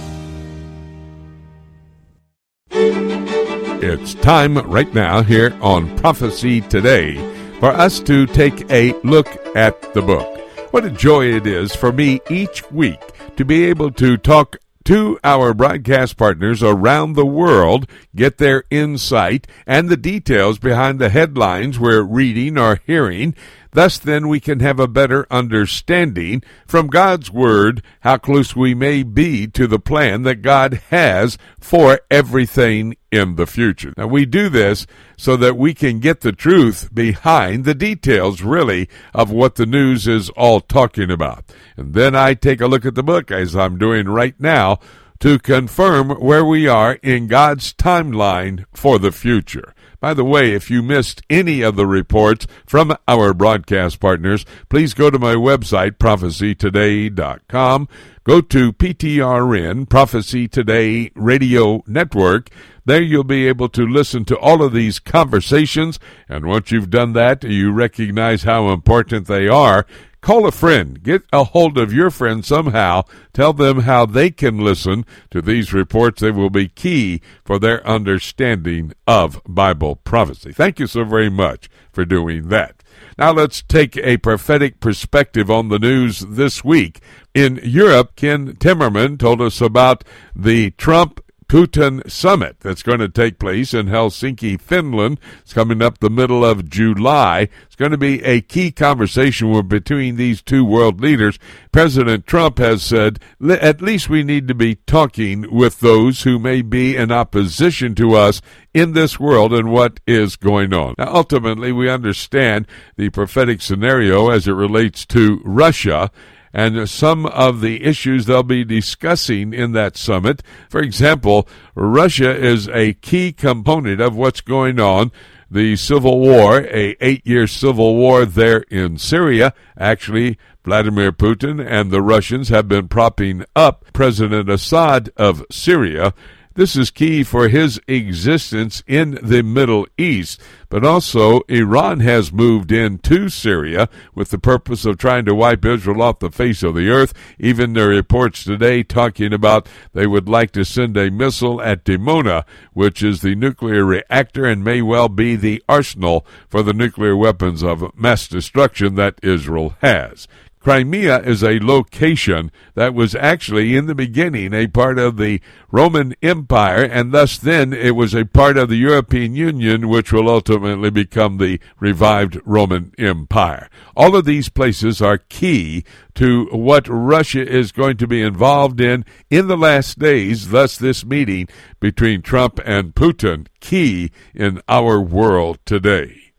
It's 3.91 4.13
time 4.13 4.57
right 4.57 4.91
now 4.93 5.21
here 5.21 5.53
on 5.61 5.97
Prophecy 5.97 6.61
Today 6.61 7.17
for 7.59 7.71
us 7.71 7.99
to 7.99 8.25
take 8.25 8.71
a 8.71 8.93
look 9.01 9.27
at 9.53 9.93
the 9.93 10.01
book. 10.01 10.39
What 10.71 10.85
a 10.85 10.89
joy 10.89 11.25
it 11.25 11.45
is 11.45 11.75
for 11.75 11.91
me 11.91 12.21
each 12.29 12.71
week 12.71 13.01
to 13.35 13.43
be 13.43 13.65
able 13.65 13.91
to 13.91 14.15
talk 14.15 14.55
to 14.85 15.19
our 15.25 15.53
broadcast 15.53 16.15
partners 16.15 16.63
around 16.63 17.13
the 17.13 17.25
world, 17.25 17.85
get 18.15 18.37
their 18.37 18.63
insight 18.69 19.45
and 19.67 19.89
the 19.89 19.97
details 19.97 20.57
behind 20.57 20.97
the 20.97 21.09
headlines 21.09 21.77
we're 21.77 22.01
reading 22.01 22.57
or 22.57 22.79
hearing. 22.87 23.35
Thus, 23.73 23.97
then, 23.97 24.27
we 24.27 24.39
can 24.39 24.59
have 24.59 24.79
a 24.79 24.87
better 24.87 25.25
understanding 25.31 26.43
from 26.67 26.87
God's 26.87 27.31
Word 27.31 27.81
how 28.01 28.17
close 28.17 28.55
we 28.55 28.75
may 28.75 29.01
be 29.03 29.47
to 29.47 29.65
the 29.65 29.79
plan 29.79 30.23
that 30.23 30.41
God 30.41 30.81
has 30.89 31.37
for 31.59 32.01
everything 32.09 32.97
in 33.11 33.35
the 33.35 33.47
future. 33.47 33.93
Now, 33.97 34.07
we 34.07 34.25
do 34.25 34.49
this 34.49 34.87
so 35.17 35.37
that 35.37 35.55
we 35.55 35.73
can 35.73 35.99
get 35.99 36.21
the 36.21 36.33
truth 36.33 36.93
behind 36.93 37.63
the 37.63 37.75
details, 37.75 38.41
really, 38.41 38.89
of 39.13 39.31
what 39.31 39.55
the 39.55 39.65
news 39.65 40.07
is 40.07 40.29
all 40.31 40.59
talking 40.59 41.09
about. 41.09 41.45
And 41.77 41.93
then 41.93 42.15
I 42.15 42.33
take 42.33 42.59
a 42.59 42.67
look 42.67 42.85
at 42.85 42.95
the 42.95 43.03
book, 43.03 43.31
as 43.31 43.55
I'm 43.55 43.77
doing 43.77 44.07
right 44.07 44.37
now, 44.37 44.79
to 45.19 45.39
confirm 45.39 46.09
where 46.09 46.43
we 46.43 46.67
are 46.67 46.93
in 47.03 47.27
God's 47.27 47.73
timeline 47.73 48.65
for 48.73 48.97
the 48.99 49.11
future. 49.11 49.73
By 50.01 50.15
the 50.15 50.25
way, 50.25 50.53
if 50.53 50.71
you 50.71 50.81
missed 50.81 51.21
any 51.29 51.61
of 51.61 51.75
the 51.75 51.85
reports 51.85 52.47
from 52.65 52.97
our 53.07 53.35
broadcast 53.35 53.99
partners, 53.99 54.47
please 54.67 54.95
go 54.95 55.11
to 55.11 55.19
my 55.19 55.35
website, 55.35 55.99
prophecytoday.com. 55.99 57.87
Go 58.23 58.41
to 58.41 58.73
PTRN, 58.73 59.87
Prophecy 59.87 60.47
Today 60.47 61.11
Radio 61.13 61.83
Network. 61.85 62.49
There 62.83 63.01
you'll 63.01 63.23
be 63.23 63.47
able 63.47 63.69
to 63.69 63.85
listen 63.85 64.25
to 64.25 64.37
all 64.39 64.63
of 64.63 64.73
these 64.73 64.97
conversations. 64.97 65.99
And 66.27 66.47
once 66.47 66.71
you've 66.71 66.89
done 66.89 67.13
that, 67.13 67.43
you 67.43 67.71
recognize 67.71 68.41
how 68.41 68.69
important 68.69 69.27
they 69.27 69.47
are. 69.47 69.85
Call 70.21 70.45
a 70.45 70.51
friend. 70.51 71.01
Get 71.01 71.23
a 71.33 71.43
hold 71.45 71.79
of 71.79 71.91
your 71.91 72.11
friend 72.11 72.45
somehow. 72.45 73.03
Tell 73.33 73.53
them 73.53 73.81
how 73.81 74.05
they 74.05 74.29
can 74.29 74.59
listen 74.59 75.03
to 75.31 75.41
these 75.41 75.73
reports. 75.73 76.21
They 76.21 76.29
will 76.29 76.51
be 76.51 76.67
key 76.67 77.21
for 77.43 77.57
their 77.57 77.85
understanding 77.87 78.93
of 79.07 79.41
Bible 79.47 79.95
prophecy. 79.95 80.53
Thank 80.53 80.79
you 80.79 80.85
so 80.85 81.03
very 81.05 81.29
much 81.29 81.69
for 81.91 82.05
doing 82.05 82.49
that. 82.49 82.83
Now 83.17 83.31
let's 83.31 83.63
take 83.63 83.97
a 83.97 84.17
prophetic 84.17 84.79
perspective 84.79 85.49
on 85.49 85.69
the 85.69 85.79
news 85.79 86.19
this 86.19 86.63
week. 86.63 86.99
In 87.33 87.59
Europe, 87.63 88.15
Ken 88.15 88.53
Timmerman 88.53 89.17
told 89.17 89.41
us 89.41 89.59
about 89.59 90.03
the 90.35 90.71
Trump 90.71 91.19
Putin 91.51 92.09
summit 92.09 92.55
that's 92.61 92.81
going 92.81 92.99
to 92.99 93.09
take 93.09 93.37
place 93.37 93.73
in 93.73 93.87
Helsinki, 93.87 94.57
Finland. 94.57 95.19
It's 95.41 95.51
coming 95.51 95.81
up 95.81 95.99
the 95.99 96.09
middle 96.09 96.45
of 96.45 96.69
July. 96.69 97.49
It's 97.63 97.75
going 97.75 97.91
to 97.91 97.97
be 97.97 98.23
a 98.23 98.39
key 98.39 98.71
conversation 98.71 99.67
between 99.67 100.15
these 100.15 100.41
two 100.41 100.63
world 100.63 101.01
leaders. 101.01 101.37
President 101.73 102.25
Trump 102.25 102.57
has 102.57 102.81
said, 102.81 103.19
at 103.45 103.81
least 103.81 104.07
we 104.07 104.23
need 104.23 104.47
to 104.47 104.55
be 104.55 104.75
talking 104.75 105.53
with 105.53 105.81
those 105.81 106.23
who 106.23 106.39
may 106.39 106.61
be 106.61 106.95
in 106.95 107.11
opposition 107.11 107.95
to 107.95 108.15
us 108.15 108.41
in 108.73 108.93
this 108.93 109.19
world 109.19 109.51
and 109.51 109.69
what 109.69 109.99
is 110.07 110.37
going 110.37 110.73
on. 110.73 110.95
Now, 110.97 111.13
ultimately, 111.13 111.73
we 111.73 111.89
understand 111.89 112.65
the 112.95 113.09
prophetic 113.09 113.61
scenario 113.61 114.29
as 114.29 114.47
it 114.47 114.53
relates 114.53 115.05
to 115.07 115.41
Russia 115.43 116.11
and 116.53 116.89
some 116.89 117.25
of 117.25 117.61
the 117.61 117.83
issues 117.83 118.25
they'll 118.25 118.43
be 118.43 118.63
discussing 118.63 119.53
in 119.53 119.71
that 119.73 119.97
summit. 119.97 120.41
For 120.69 120.81
example, 120.81 121.47
Russia 121.75 122.35
is 122.35 122.67
a 122.69 122.93
key 122.93 123.31
component 123.31 124.01
of 124.01 124.15
what's 124.15 124.41
going 124.41 124.79
on 124.79 125.11
the 125.49 125.75
civil 125.75 126.19
war, 126.19 126.61
a 126.61 126.95
eight-year 127.01 127.45
civil 127.45 127.97
war 127.97 128.25
there 128.25 128.59
in 128.69 128.97
Syria. 128.97 129.53
Actually, 129.77 130.37
Vladimir 130.63 131.11
Putin 131.11 131.63
and 131.65 131.91
the 131.91 132.01
Russians 132.01 132.47
have 132.49 132.69
been 132.69 132.87
propping 132.87 133.43
up 133.53 133.85
President 133.91 134.49
Assad 134.49 135.09
of 135.17 135.43
Syria 135.51 136.13
this 136.53 136.75
is 136.75 136.91
key 136.91 137.23
for 137.23 137.47
his 137.47 137.79
existence 137.87 138.83
in 138.87 139.17
the 139.21 139.41
Middle 139.41 139.87
East. 139.97 140.41
But 140.69 140.85
also, 140.85 141.41
Iran 141.47 141.99
has 142.01 142.31
moved 142.31 142.71
into 142.71 143.29
Syria 143.29 143.89
with 144.13 144.29
the 144.29 144.39
purpose 144.39 144.85
of 144.85 144.97
trying 144.97 145.25
to 145.25 145.35
wipe 145.35 145.65
Israel 145.65 146.01
off 146.01 146.19
the 146.19 146.31
face 146.31 146.63
of 146.63 146.75
the 146.75 146.89
earth. 146.89 147.13
Even 147.39 147.73
the 147.73 147.87
reports 147.87 148.43
today 148.43 148.83
talking 148.83 149.33
about 149.33 149.67
they 149.93 150.07
would 150.07 150.29
like 150.29 150.51
to 150.51 150.63
send 150.65 150.95
a 150.97 151.11
missile 151.11 151.61
at 151.61 151.83
Dimona, 151.83 152.45
which 152.73 153.03
is 153.03 153.21
the 153.21 153.35
nuclear 153.35 153.83
reactor 153.85 154.45
and 154.45 154.63
may 154.63 154.81
well 154.81 155.09
be 155.09 155.35
the 155.35 155.63
arsenal 155.67 156.25
for 156.47 156.63
the 156.63 156.73
nuclear 156.73 157.15
weapons 157.15 157.63
of 157.63 157.97
mass 157.97 158.27
destruction 158.27 158.95
that 158.95 159.19
Israel 159.21 159.75
has. 159.81 160.27
Crimea 160.61 161.21
is 161.23 161.43
a 161.43 161.59
location 161.59 162.51
that 162.75 162.93
was 162.93 163.15
actually 163.15 163.75
in 163.75 163.87
the 163.87 163.95
beginning 163.95 164.53
a 164.53 164.67
part 164.67 164.99
of 164.99 165.17
the 165.17 165.41
Roman 165.71 166.13
Empire, 166.21 166.83
and 166.83 167.11
thus 167.11 167.39
then 167.39 167.73
it 167.73 167.95
was 167.95 168.13
a 168.13 168.25
part 168.25 168.57
of 168.57 168.69
the 168.69 168.75
European 168.75 169.35
Union, 169.35 169.89
which 169.89 170.13
will 170.13 170.29
ultimately 170.29 170.91
become 170.91 171.37
the 171.39 171.59
revived 171.79 172.39
Roman 172.45 172.93
Empire. 172.99 173.69
All 173.95 174.15
of 174.15 174.25
these 174.25 174.49
places 174.49 175.01
are 175.01 175.17
key 175.17 175.83
to 176.13 176.45
what 176.51 176.87
Russia 176.87 177.41
is 177.41 177.71
going 177.71 177.97
to 177.97 178.07
be 178.07 178.21
involved 178.21 178.79
in 178.79 179.03
in 179.31 179.47
the 179.47 179.57
last 179.57 179.97
days, 179.97 180.49
thus 180.49 180.77
this 180.77 181.03
meeting 181.03 181.47
between 181.79 182.21
Trump 182.21 182.59
and 182.63 182.93
Putin, 182.93 183.47
key 183.61 184.11
in 184.35 184.61
our 184.67 185.01
world 185.01 185.57
today. 185.65 186.33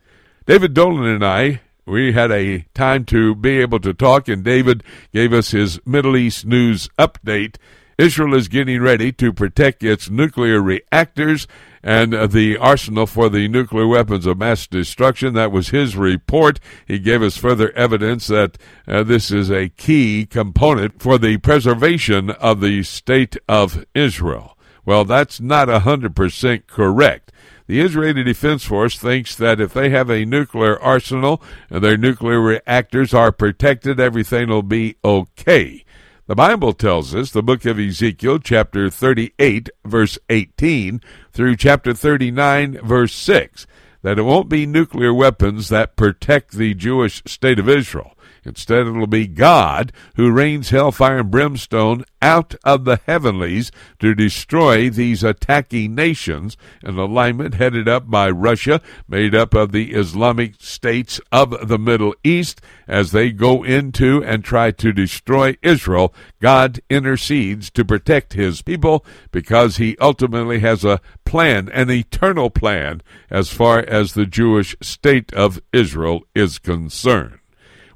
David 0.47 0.75
Dolan 0.75 1.07
and 1.07 1.25
I 1.25 1.61
we 1.87 2.13
had 2.13 2.31
a 2.31 2.67
time 2.75 3.05
to 3.07 3.35
be 3.35 3.59
able 3.59 3.81
to 3.81 3.93
talk, 3.93 4.29
and 4.29 4.45
David 4.45 4.83
gave 5.13 5.33
us 5.33 5.51
his 5.51 5.81
Middle 5.85 6.17
East 6.17 6.47
news 6.47 6.89
update. 6.99 7.57
Israel 7.99 8.35
is 8.35 8.49
getting 8.49 8.81
ready 8.81 9.13
to 9.13 9.33
protect 9.33 9.83
its 9.83 10.09
nuclear 10.09 10.61
reactors 10.61 11.47
and 11.83 12.13
the 12.31 12.57
arsenal 12.57 13.07
for 13.07 13.29
the 13.29 13.49
nuclear 13.49 13.87
weapons 13.87 14.25
of 14.27 14.39
mass 14.39 14.67
destruction. 14.67 15.35
That 15.35 15.53
was 15.53 15.71
his 15.71 15.97
report. 15.97 16.61
He 16.87 16.99
gave 16.99 17.23
us 17.23 17.37
further 17.37 17.73
evidence 17.73 18.29
that 18.29 18.57
uh, 18.87 19.03
this 19.03 19.31
is 19.31 19.51
a 19.51 19.69
key 19.69 20.27
component 20.27 21.03
for 21.03 21.19
the 21.19 21.39
preservation 21.39 22.31
of 22.31 22.61
the 22.61 22.83
state 22.85 23.37
of 23.49 23.85
Israel. 23.95 24.57
Well, 24.85 25.05
that's 25.05 25.41
not 25.41 25.69
a 25.69 25.81
100% 25.81 26.67
correct. 26.67 27.33
The 27.67 27.81
Israeli 27.81 28.25
Defense 28.25 28.65
Force 28.65 28.99
thinks 28.99 29.37
that 29.37 29.61
if 29.61 29.73
they 29.73 29.91
have 29.91 30.11
a 30.11 30.25
nuclear 30.25 30.79
arsenal 30.81 31.43
and 31.71 31.83
their 31.83 31.97
nuclear 31.97 32.41
reactors 32.41 33.15
are 33.15 33.33
protected, 33.33 34.01
everything 34.01 34.49
will 34.49 34.63
be 34.63 34.97
okay. 35.05 35.85
The 36.27 36.37
Bible 36.37 36.73
tells 36.73 37.15
us, 37.15 37.31
the 37.31 37.43
book 37.43 37.65
of 37.65 37.79
Ezekiel, 37.79 38.39
chapter 38.39 38.89
38, 38.89 39.71
verse 39.85 40.19
18, 40.31 41.01
through 41.33 41.57
chapter 41.57 41.93
39, 41.95 42.79
verse 42.83 43.13
6, 43.15 43.67
that 44.03 44.19
it 44.19 44.23
won't 44.23 44.49
be 44.49 44.65
nuclear 44.65 45.13
weapons 45.13 45.69
that 45.69 45.97
protect 45.97 46.53
the 46.53 46.75
Jewish 46.75 47.23
state 47.27 47.59
of 47.59 47.69
Israel. 47.69 48.17
Instead, 48.45 48.87
it'll 48.87 49.07
be 49.07 49.27
God 49.27 49.93
who 50.17 50.33
rains 50.33 50.71
hellfire 50.71 51.19
and 51.19 51.31
brimstone 51.31 52.05
out 52.21 52.55
of 52.65 52.85
the 52.85 53.01
heavenlies 53.07 53.71
to 54.01 54.15
destroy 54.15 54.91
these 54.91 55.23
attacking 55.23 55.95
nations, 55.95 56.57
an 56.83 56.99
alignment 56.99 57.55
headed 57.55 57.89
up 57.89 58.11
by 58.11 58.29
Russia, 58.31 58.81
made 59.09 59.35
up 59.35 59.55
of 59.55 59.73
the 59.73 59.93
Islamic 59.93 60.55
states 60.59 61.21
of 61.31 61.69
the 61.69 61.79
Middle 61.79 62.15
East. 62.25 62.61
As 62.89 63.13
they 63.13 63.31
go 63.31 63.63
into 63.63 64.23
and 64.25 64.45
try 64.45 64.71
to 64.73 64.93
destroy 64.93 65.57
Israel, 65.63 66.13
God 66.41 66.81
intercedes 66.91 67.71
to 67.71 67.85
protect 67.85 68.33
his 68.33 68.63
people 68.63 69.05
because 69.31 69.77
he 69.77 69.97
ultimately 70.01 70.61
has 70.61 70.85
a 70.85 71.01
plan, 71.25 71.69
an 71.71 71.91
eternal 71.91 72.51
plan, 72.51 73.03
as 73.31 73.51
far 73.51 73.81
as 73.81 74.15
the 74.15 74.27
Jewish 74.27 74.77
state 74.81 75.33
of 75.33 75.61
Israel 75.73 76.23
is 76.35 76.59
concerned. 76.59 77.39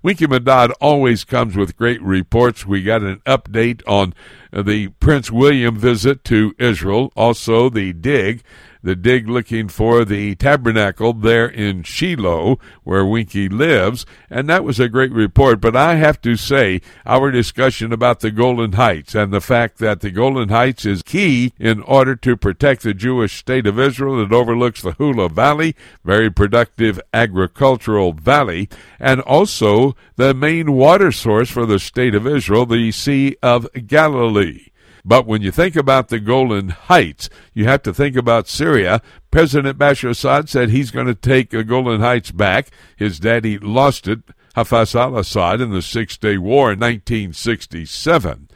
Winky 0.06 0.28
Medad 0.28 0.70
always 0.80 1.24
comes 1.24 1.56
with 1.56 1.76
great 1.76 2.00
reports. 2.00 2.64
We 2.64 2.80
got 2.84 3.02
an 3.02 3.20
update 3.26 3.82
on 3.88 4.14
the 4.52 4.86
Prince 5.00 5.32
William 5.32 5.76
visit 5.76 6.22
to 6.26 6.54
Israel, 6.60 7.10
also 7.16 7.68
the 7.68 7.92
dig 7.92 8.44
the 8.86 8.94
dig 8.94 9.28
looking 9.28 9.66
for 9.66 10.04
the 10.04 10.36
tabernacle 10.36 11.12
there 11.12 11.48
in 11.48 11.82
Shiloh, 11.82 12.60
where 12.84 13.04
Winky 13.04 13.48
lives, 13.48 14.06
and 14.30 14.48
that 14.48 14.62
was 14.62 14.78
a 14.78 14.88
great 14.88 15.10
report. 15.10 15.60
But 15.60 15.74
I 15.74 15.96
have 15.96 16.20
to 16.20 16.36
say, 16.36 16.80
our 17.04 17.32
discussion 17.32 17.92
about 17.92 18.20
the 18.20 18.30
Golan 18.30 18.74
Heights 18.74 19.16
and 19.16 19.32
the 19.32 19.40
fact 19.40 19.78
that 19.78 20.02
the 20.02 20.12
Golan 20.12 20.50
Heights 20.50 20.86
is 20.86 21.02
key 21.02 21.52
in 21.58 21.82
order 21.82 22.14
to 22.14 22.36
protect 22.36 22.84
the 22.84 22.94
Jewish 22.94 23.36
state 23.36 23.66
of 23.66 23.80
Israel 23.80 24.18
that 24.18 24.32
overlooks 24.32 24.82
the 24.82 24.92
Hula 24.92 25.30
Valley, 25.30 25.74
very 26.04 26.30
productive 26.30 27.00
agricultural 27.12 28.12
valley, 28.12 28.68
and 29.00 29.20
also 29.22 29.96
the 30.14 30.32
main 30.32 30.74
water 30.74 31.10
source 31.10 31.50
for 31.50 31.66
the 31.66 31.80
state 31.80 32.14
of 32.14 32.24
Israel, 32.24 32.64
the 32.66 32.92
Sea 32.92 33.36
of 33.42 33.66
Galilee. 33.88 34.68
But 35.08 35.24
when 35.24 35.40
you 35.40 35.52
think 35.52 35.76
about 35.76 36.08
the 36.08 36.18
Golan 36.18 36.70
Heights, 36.70 37.30
you 37.54 37.66
have 37.66 37.82
to 37.84 37.94
think 37.94 38.16
about 38.16 38.48
Syria. 38.48 39.00
President 39.30 39.78
Bashar 39.78 40.10
Assad 40.10 40.48
said 40.48 40.70
he's 40.70 40.90
going 40.90 41.06
to 41.06 41.14
take 41.14 41.50
the 41.50 41.62
Golan 41.62 42.00
Heights 42.00 42.32
back. 42.32 42.70
His 42.96 43.20
daddy 43.20 43.56
lost 43.56 44.08
it, 44.08 44.18
Hafez 44.56 44.96
al 44.96 45.16
Assad, 45.16 45.60
in 45.60 45.70
the 45.70 45.80
Six 45.80 46.18
Day 46.18 46.38
War 46.38 46.72
in 46.72 46.80
1967. 46.80 48.48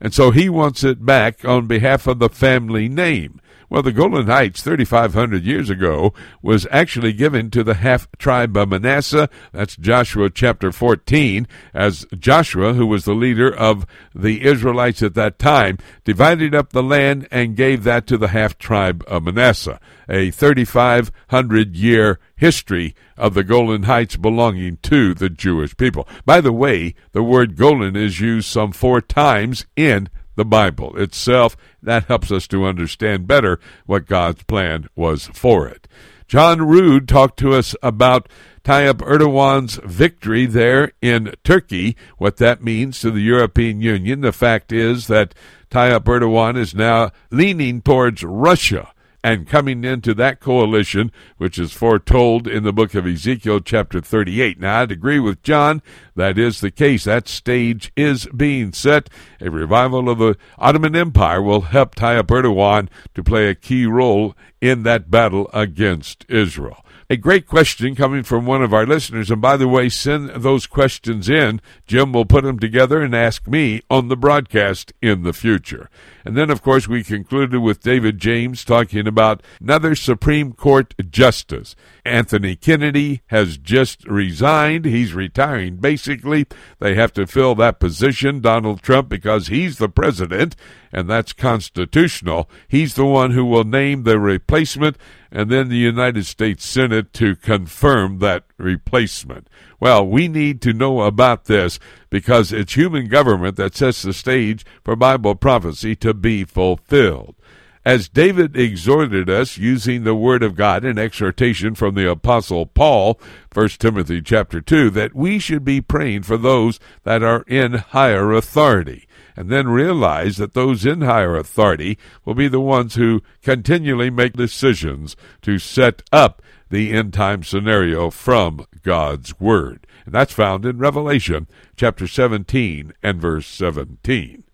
And 0.00 0.14
so 0.14 0.30
he 0.30 0.48
wants 0.48 0.82
it 0.82 1.04
back 1.04 1.44
on 1.44 1.66
behalf 1.66 2.06
of 2.06 2.20
the 2.20 2.30
family 2.30 2.88
name. 2.88 3.42
Well, 3.70 3.82
the 3.82 3.92
Golan 3.92 4.28
Heights, 4.28 4.62
3,500 4.62 5.44
years 5.44 5.68
ago, 5.68 6.14
was 6.40 6.66
actually 6.70 7.12
given 7.12 7.50
to 7.50 7.62
the 7.62 7.74
half 7.74 8.08
tribe 8.16 8.56
of 8.56 8.70
Manasseh. 8.70 9.28
That's 9.52 9.76
Joshua 9.76 10.30
chapter 10.30 10.72
14, 10.72 11.46
as 11.74 12.06
Joshua, 12.18 12.72
who 12.72 12.86
was 12.86 13.04
the 13.04 13.14
leader 13.14 13.54
of 13.54 13.84
the 14.14 14.42
Israelites 14.42 15.02
at 15.02 15.12
that 15.14 15.38
time, 15.38 15.76
divided 16.02 16.54
up 16.54 16.72
the 16.72 16.82
land 16.82 17.28
and 17.30 17.56
gave 17.56 17.84
that 17.84 18.06
to 18.06 18.16
the 18.16 18.28
half 18.28 18.56
tribe 18.56 19.04
of 19.06 19.24
Manasseh. 19.24 19.78
A 20.08 20.30
3,500 20.30 21.76
year 21.76 22.18
history 22.36 22.94
of 23.18 23.34
the 23.34 23.44
Golan 23.44 23.82
Heights 23.82 24.16
belonging 24.16 24.78
to 24.84 25.12
the 25.12 25.28
Jewish 25.28 25.76
people. 25.76 26.08
By 26.24 26.40
the 26.40 26.54
way, 26.54 26.94
the 27.12 27.22
word 27.22 27.56
Golan 27.56 27.96
is 27.96 28.18
used 28.18 28.48
some 28.48 28.72
four 28.72 29.02
times 29.02 29.66
in 29.76 30.08
the 30.38 30.44
Bible 30.44 30.96
itself. 30.96 31.56
That 31.82 32.04
helps 32.04 32.30
us 32.30 32.46
to 32.48 32.64
understand 32.64 33.26
better 33.26 33.60
what 33.84 34.06
God's 34.06 34.44
plan 34.44 34.88
was 34.96 35.26
for 35.34 35.68
it. 35.68 35.86
John 36.28 36.62
Rood 36.62 37.08
talked 37.08 37.38
to 37.40 37.54
us 37.54 37.74
about 37.82 38.28
Tayyip 38.62 38.98
Erdogan's 38.98 39.80
victory 39.84 40.46
there 40.46 40.92
in 41.02 41.34
Turkey, 41.42 41.96
what 42.18 42.36
that 42.36 42.62
means 42.62 43.00
to 43.00 43.10
the 43.10 43.20
European 43.20 43.80
Union. 43.80 44.20
The 44.20 44.32
fact 44.32 44.72
is 44.72 45.08
that 45.08 45.34
Tayyip 45.70 46.04
Erdogan 46.04 46.56
is 46.56 46.74
now 46.74 47.10
leaning 47.30 47.82
towards 47.82 48.22
Russia 48.22 48.92
and 49.22 49.48
coming 49.48 49.84
into 49.84 50.14
that 50.14 50.40
coalition, 50.40 51.10
which 51.36 51.58
is 51.58 51.72
foretold 51.72 52.46
in 52.46 52.62
the 52.62 52.72
book 52.72 52.94
of 52.94 53.06
Ezekiel, 53.06 53.60
chapter 53.60 54.00
38. 54.00 54.60
Now, 54.60 54.80
I'd 54.80 54.92
agree 54.92 55.18
with 55.18 55.42
John. 55.42 55.82
That 56.14 56.38
is 56.38 56.60
the 56.60 56.70
case. 56.70 57.04
That 57.04 57.28
stage 57.28 57.92
is 57.96 58.26
being 58.26 58.72
set. 58.72 59.10
A 59.40 59.50
revival 59.50 60.08
of 60.08 60.18
the 60.18 60.36
Ottoman 60.58 60.94
Empire 60.94 61.42
will 61.42 61.62
help 61.62 61.94
Tayyip 61.94 62.26
Erdogan 62.26 62.88
to 63.14 63.22
play 63.22 63.48
a 63.48 63.54
key 63.54 63.86
role 63.86 64.36
in 64.60 64.82
that 64.84 65.10
battle 65.10 65.50
against 65.52 66.24
Israel. 66.28 66.84
A 67.10 67.16
great 67.16 67.46
question 67.46 67.94
coming 67.94 68.22
from 68.22 68.44
one 68.44 68.62
of 68.62 68.74
our 68.74 68.84
listeners. 68.84 69.30
And 69.30 69.40
by 69.40 69.56
the 69.56 69.66
way, 69.66 69.88
send 69.88 70.28
those 70.28 70.66
questions 70.66 71.26
in. 71.30 71.62
Jim 71.86 72.12
will 72.12 72.26
put 72.26 72.44
them 72.44 72.58
together 72.58 73.00
and 73.00 73.16
ask 73.16 73.48
me 73.48 73.80
on 73.88 74.08
the 74.08 74.16
broadcast 74.16 74.92
in 75.00 75.22
the 75.22 75.32
future. 75.32 75.88
And 76.28 76.36
then, 76.36 76.50
of 76.50 76.60
course, 76.60 76.86
we 76.86 77.02
concluded 77.02 77.60
with 77.60 77.80
David 77.80 78.18
James 78.18 78.62
talking 78.62 79.06
about 79.06 79.42
another 79.62 79.94
Supreme 79.94 80.52
Court 80.52 80.92
justice. 81.08 81.74
Anthony 82.04 82.54
Kennedy 82.54 83.22
has 83.28 83.56
just 83.56 84.04
resigned. 84.04 84.84
He's 84.84 85.14
retiring, 85.14 85.76
basically. 85.76 86.44
They 86.80 86.94
have 86.96 87.14
to 87.14 87.26
fill 87.26 87.54
that 87.54 87.80
position, 87.80 88.42
Donald 88.42 88.82
Trump, 88.82 89.08
because 89.08 89.46
he's 89.46 89.78
the 89.78 89.88
president, 89.88 90.54
and 90.92 91.08
that's 91.08 91.32
constitutional. 91.32 92.50
He's 92.68 92.92
the 92.92 93.06
one 93.06 93.30
who 93.30 93.46
will 93.46 93.64
name 93.64 94.02
the 94.02 94.20
replacement, 94.20 94.98
and 95.32 95.48
then 95.48 95.70
the 95.70 95.76
United 95.76 96.26
States 96.26 96.66
Senate 96.66 97.14
to 97.14 97.36
confirm 97.36 98.18
that 98.18 98.44
replacement. 98.58 99.48
Well, 99.80 100.06
we 100.06 100.28
need 100.28 100.60
to 100.62 100.72
know 100.72 101.02
about 101.02 101.44
this 101.44 101.78
because 102.10 102.52
it's 102.52 102.74
human 102.74 103.08
government 103.08 103.56
that 103.56 103.76
sets 103.76 104.02
the 104.02 104.12
stage 104.12 104.64
for 104.84 104.96
Bible 104.96 105.34
prophecy 105.34 105.94
to 105.96 106.14
be 106.14 106.44
fulfilled. 106.44 107.36
As 107.84 108.08
David 108.08 108.56
exhorted 108.56 109.30
us 109.30 109.56
using 109.56 110.04
the 110.04 110.14
word 110.14 110.42
of 110.42 110.56
God 110.56 110.84
in 110.84 110.98
exhortation 110.98 111.74
from 111.74 111.94
the 111.94 112.10
apostle 112.10 112.66
Paul, 112.66 113.20
1 113.54 113.68
Timothy 113.78 114.20
chapter 114.20 114.60
2, 114.60 114.90
that 114.90 115.14
we 115.14 115.38
should 115.38 115.64
be 115.64 115.80
praying 115.80 116.24
for 116.24 116.36
those 116.36 116.80
that 117.04 117.22
are 117.22 117.44
in 117.46 117.74
higher 117.74 118.32
authority 118.32 119.08
and 119.38 119.48
then 119.48 119.68
realize 119.68 120.36
that 120.36 120.52
those 120.52 120.84
in 120.84 121.00
higher 121.00 121.36
authority 121.36 121.96
will 122.24 122.34
be 122.34 122.48
the 122.48 122.60
ones 122.60 122.96
who 122.96 123.22
continually 123.40 124.10
make 124.10 124.32
decisions 124.32 125.14
to 125.42 125.60
set 125.60 126.02
up 126.10 126.42
the 126.70 126.92
end 126.92 127.12
time 127.12 127.42
scenario 127.42 128.10
from 128.10 128.66
God's 128.82 129.38
Word. 129.40 129.86
And 130.04 130.14
that's 130.14 130.32
found 130.32 130.64
in 130.64 130.78
Revelation 130.78 131.46
chapter 131.76 132.06
17 132.06 132.92
and 133.02 133.20
verse 133.20 133.46
17. 133.46 134.44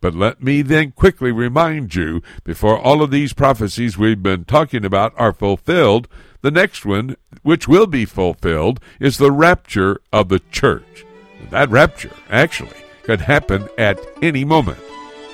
But 0.00 0.14
let 0.14 0.42
me 0.42 0.60
then 0.60 0.92
quickly 0.92 1.32
remind 1.32 1.94
you, 1.94 2.20
before 2.42 2.78
all 2.78 3.02
of 3.02 3.10
these 3.10 3.32
prophecies 3.32 3.96
we've 3.96 4.22
been 4.22 4.44
talking 4.44 4.84
about 4.84 5.14
are 5.16 5.32
fulfilled, 5.32 6.08
the 6.42 6.50
next 6.50 6.84
one, 6.84 7.16
which 7.42 7.66
will 7.66 7.86
be 7.86 8.04
fulfilled, 8.04 8.80
is 9.00 9.16
the 9.16 9.32
rapture 9.32 9.98
of 10.12 10.28
the 10.28 10.40
church. 10.50 11.06
That 11.50 11.70
rapture, 11.70 12.10
actually, 12.28 12.76
could 13.04 13.22
happen 13.22 13.68
at 13.78 13.98
any 14.20 14.44
moment. 14.44 14.78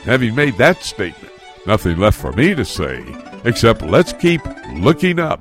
Having 0.05 0.37
made 0.37 0.57
that 0.59 0.85
statement, 0.85 1.33
nothing 1.67 1.99
left 1.99 2.21
for 2.21 2.33
me 2.33 2.55
to 2.55 2.65
say 2.65 3.05
except 3.45 3.83
let's 3.83 4.13
keep 4.13 4.41
looking 4.75 5.19
up 5.19 5.41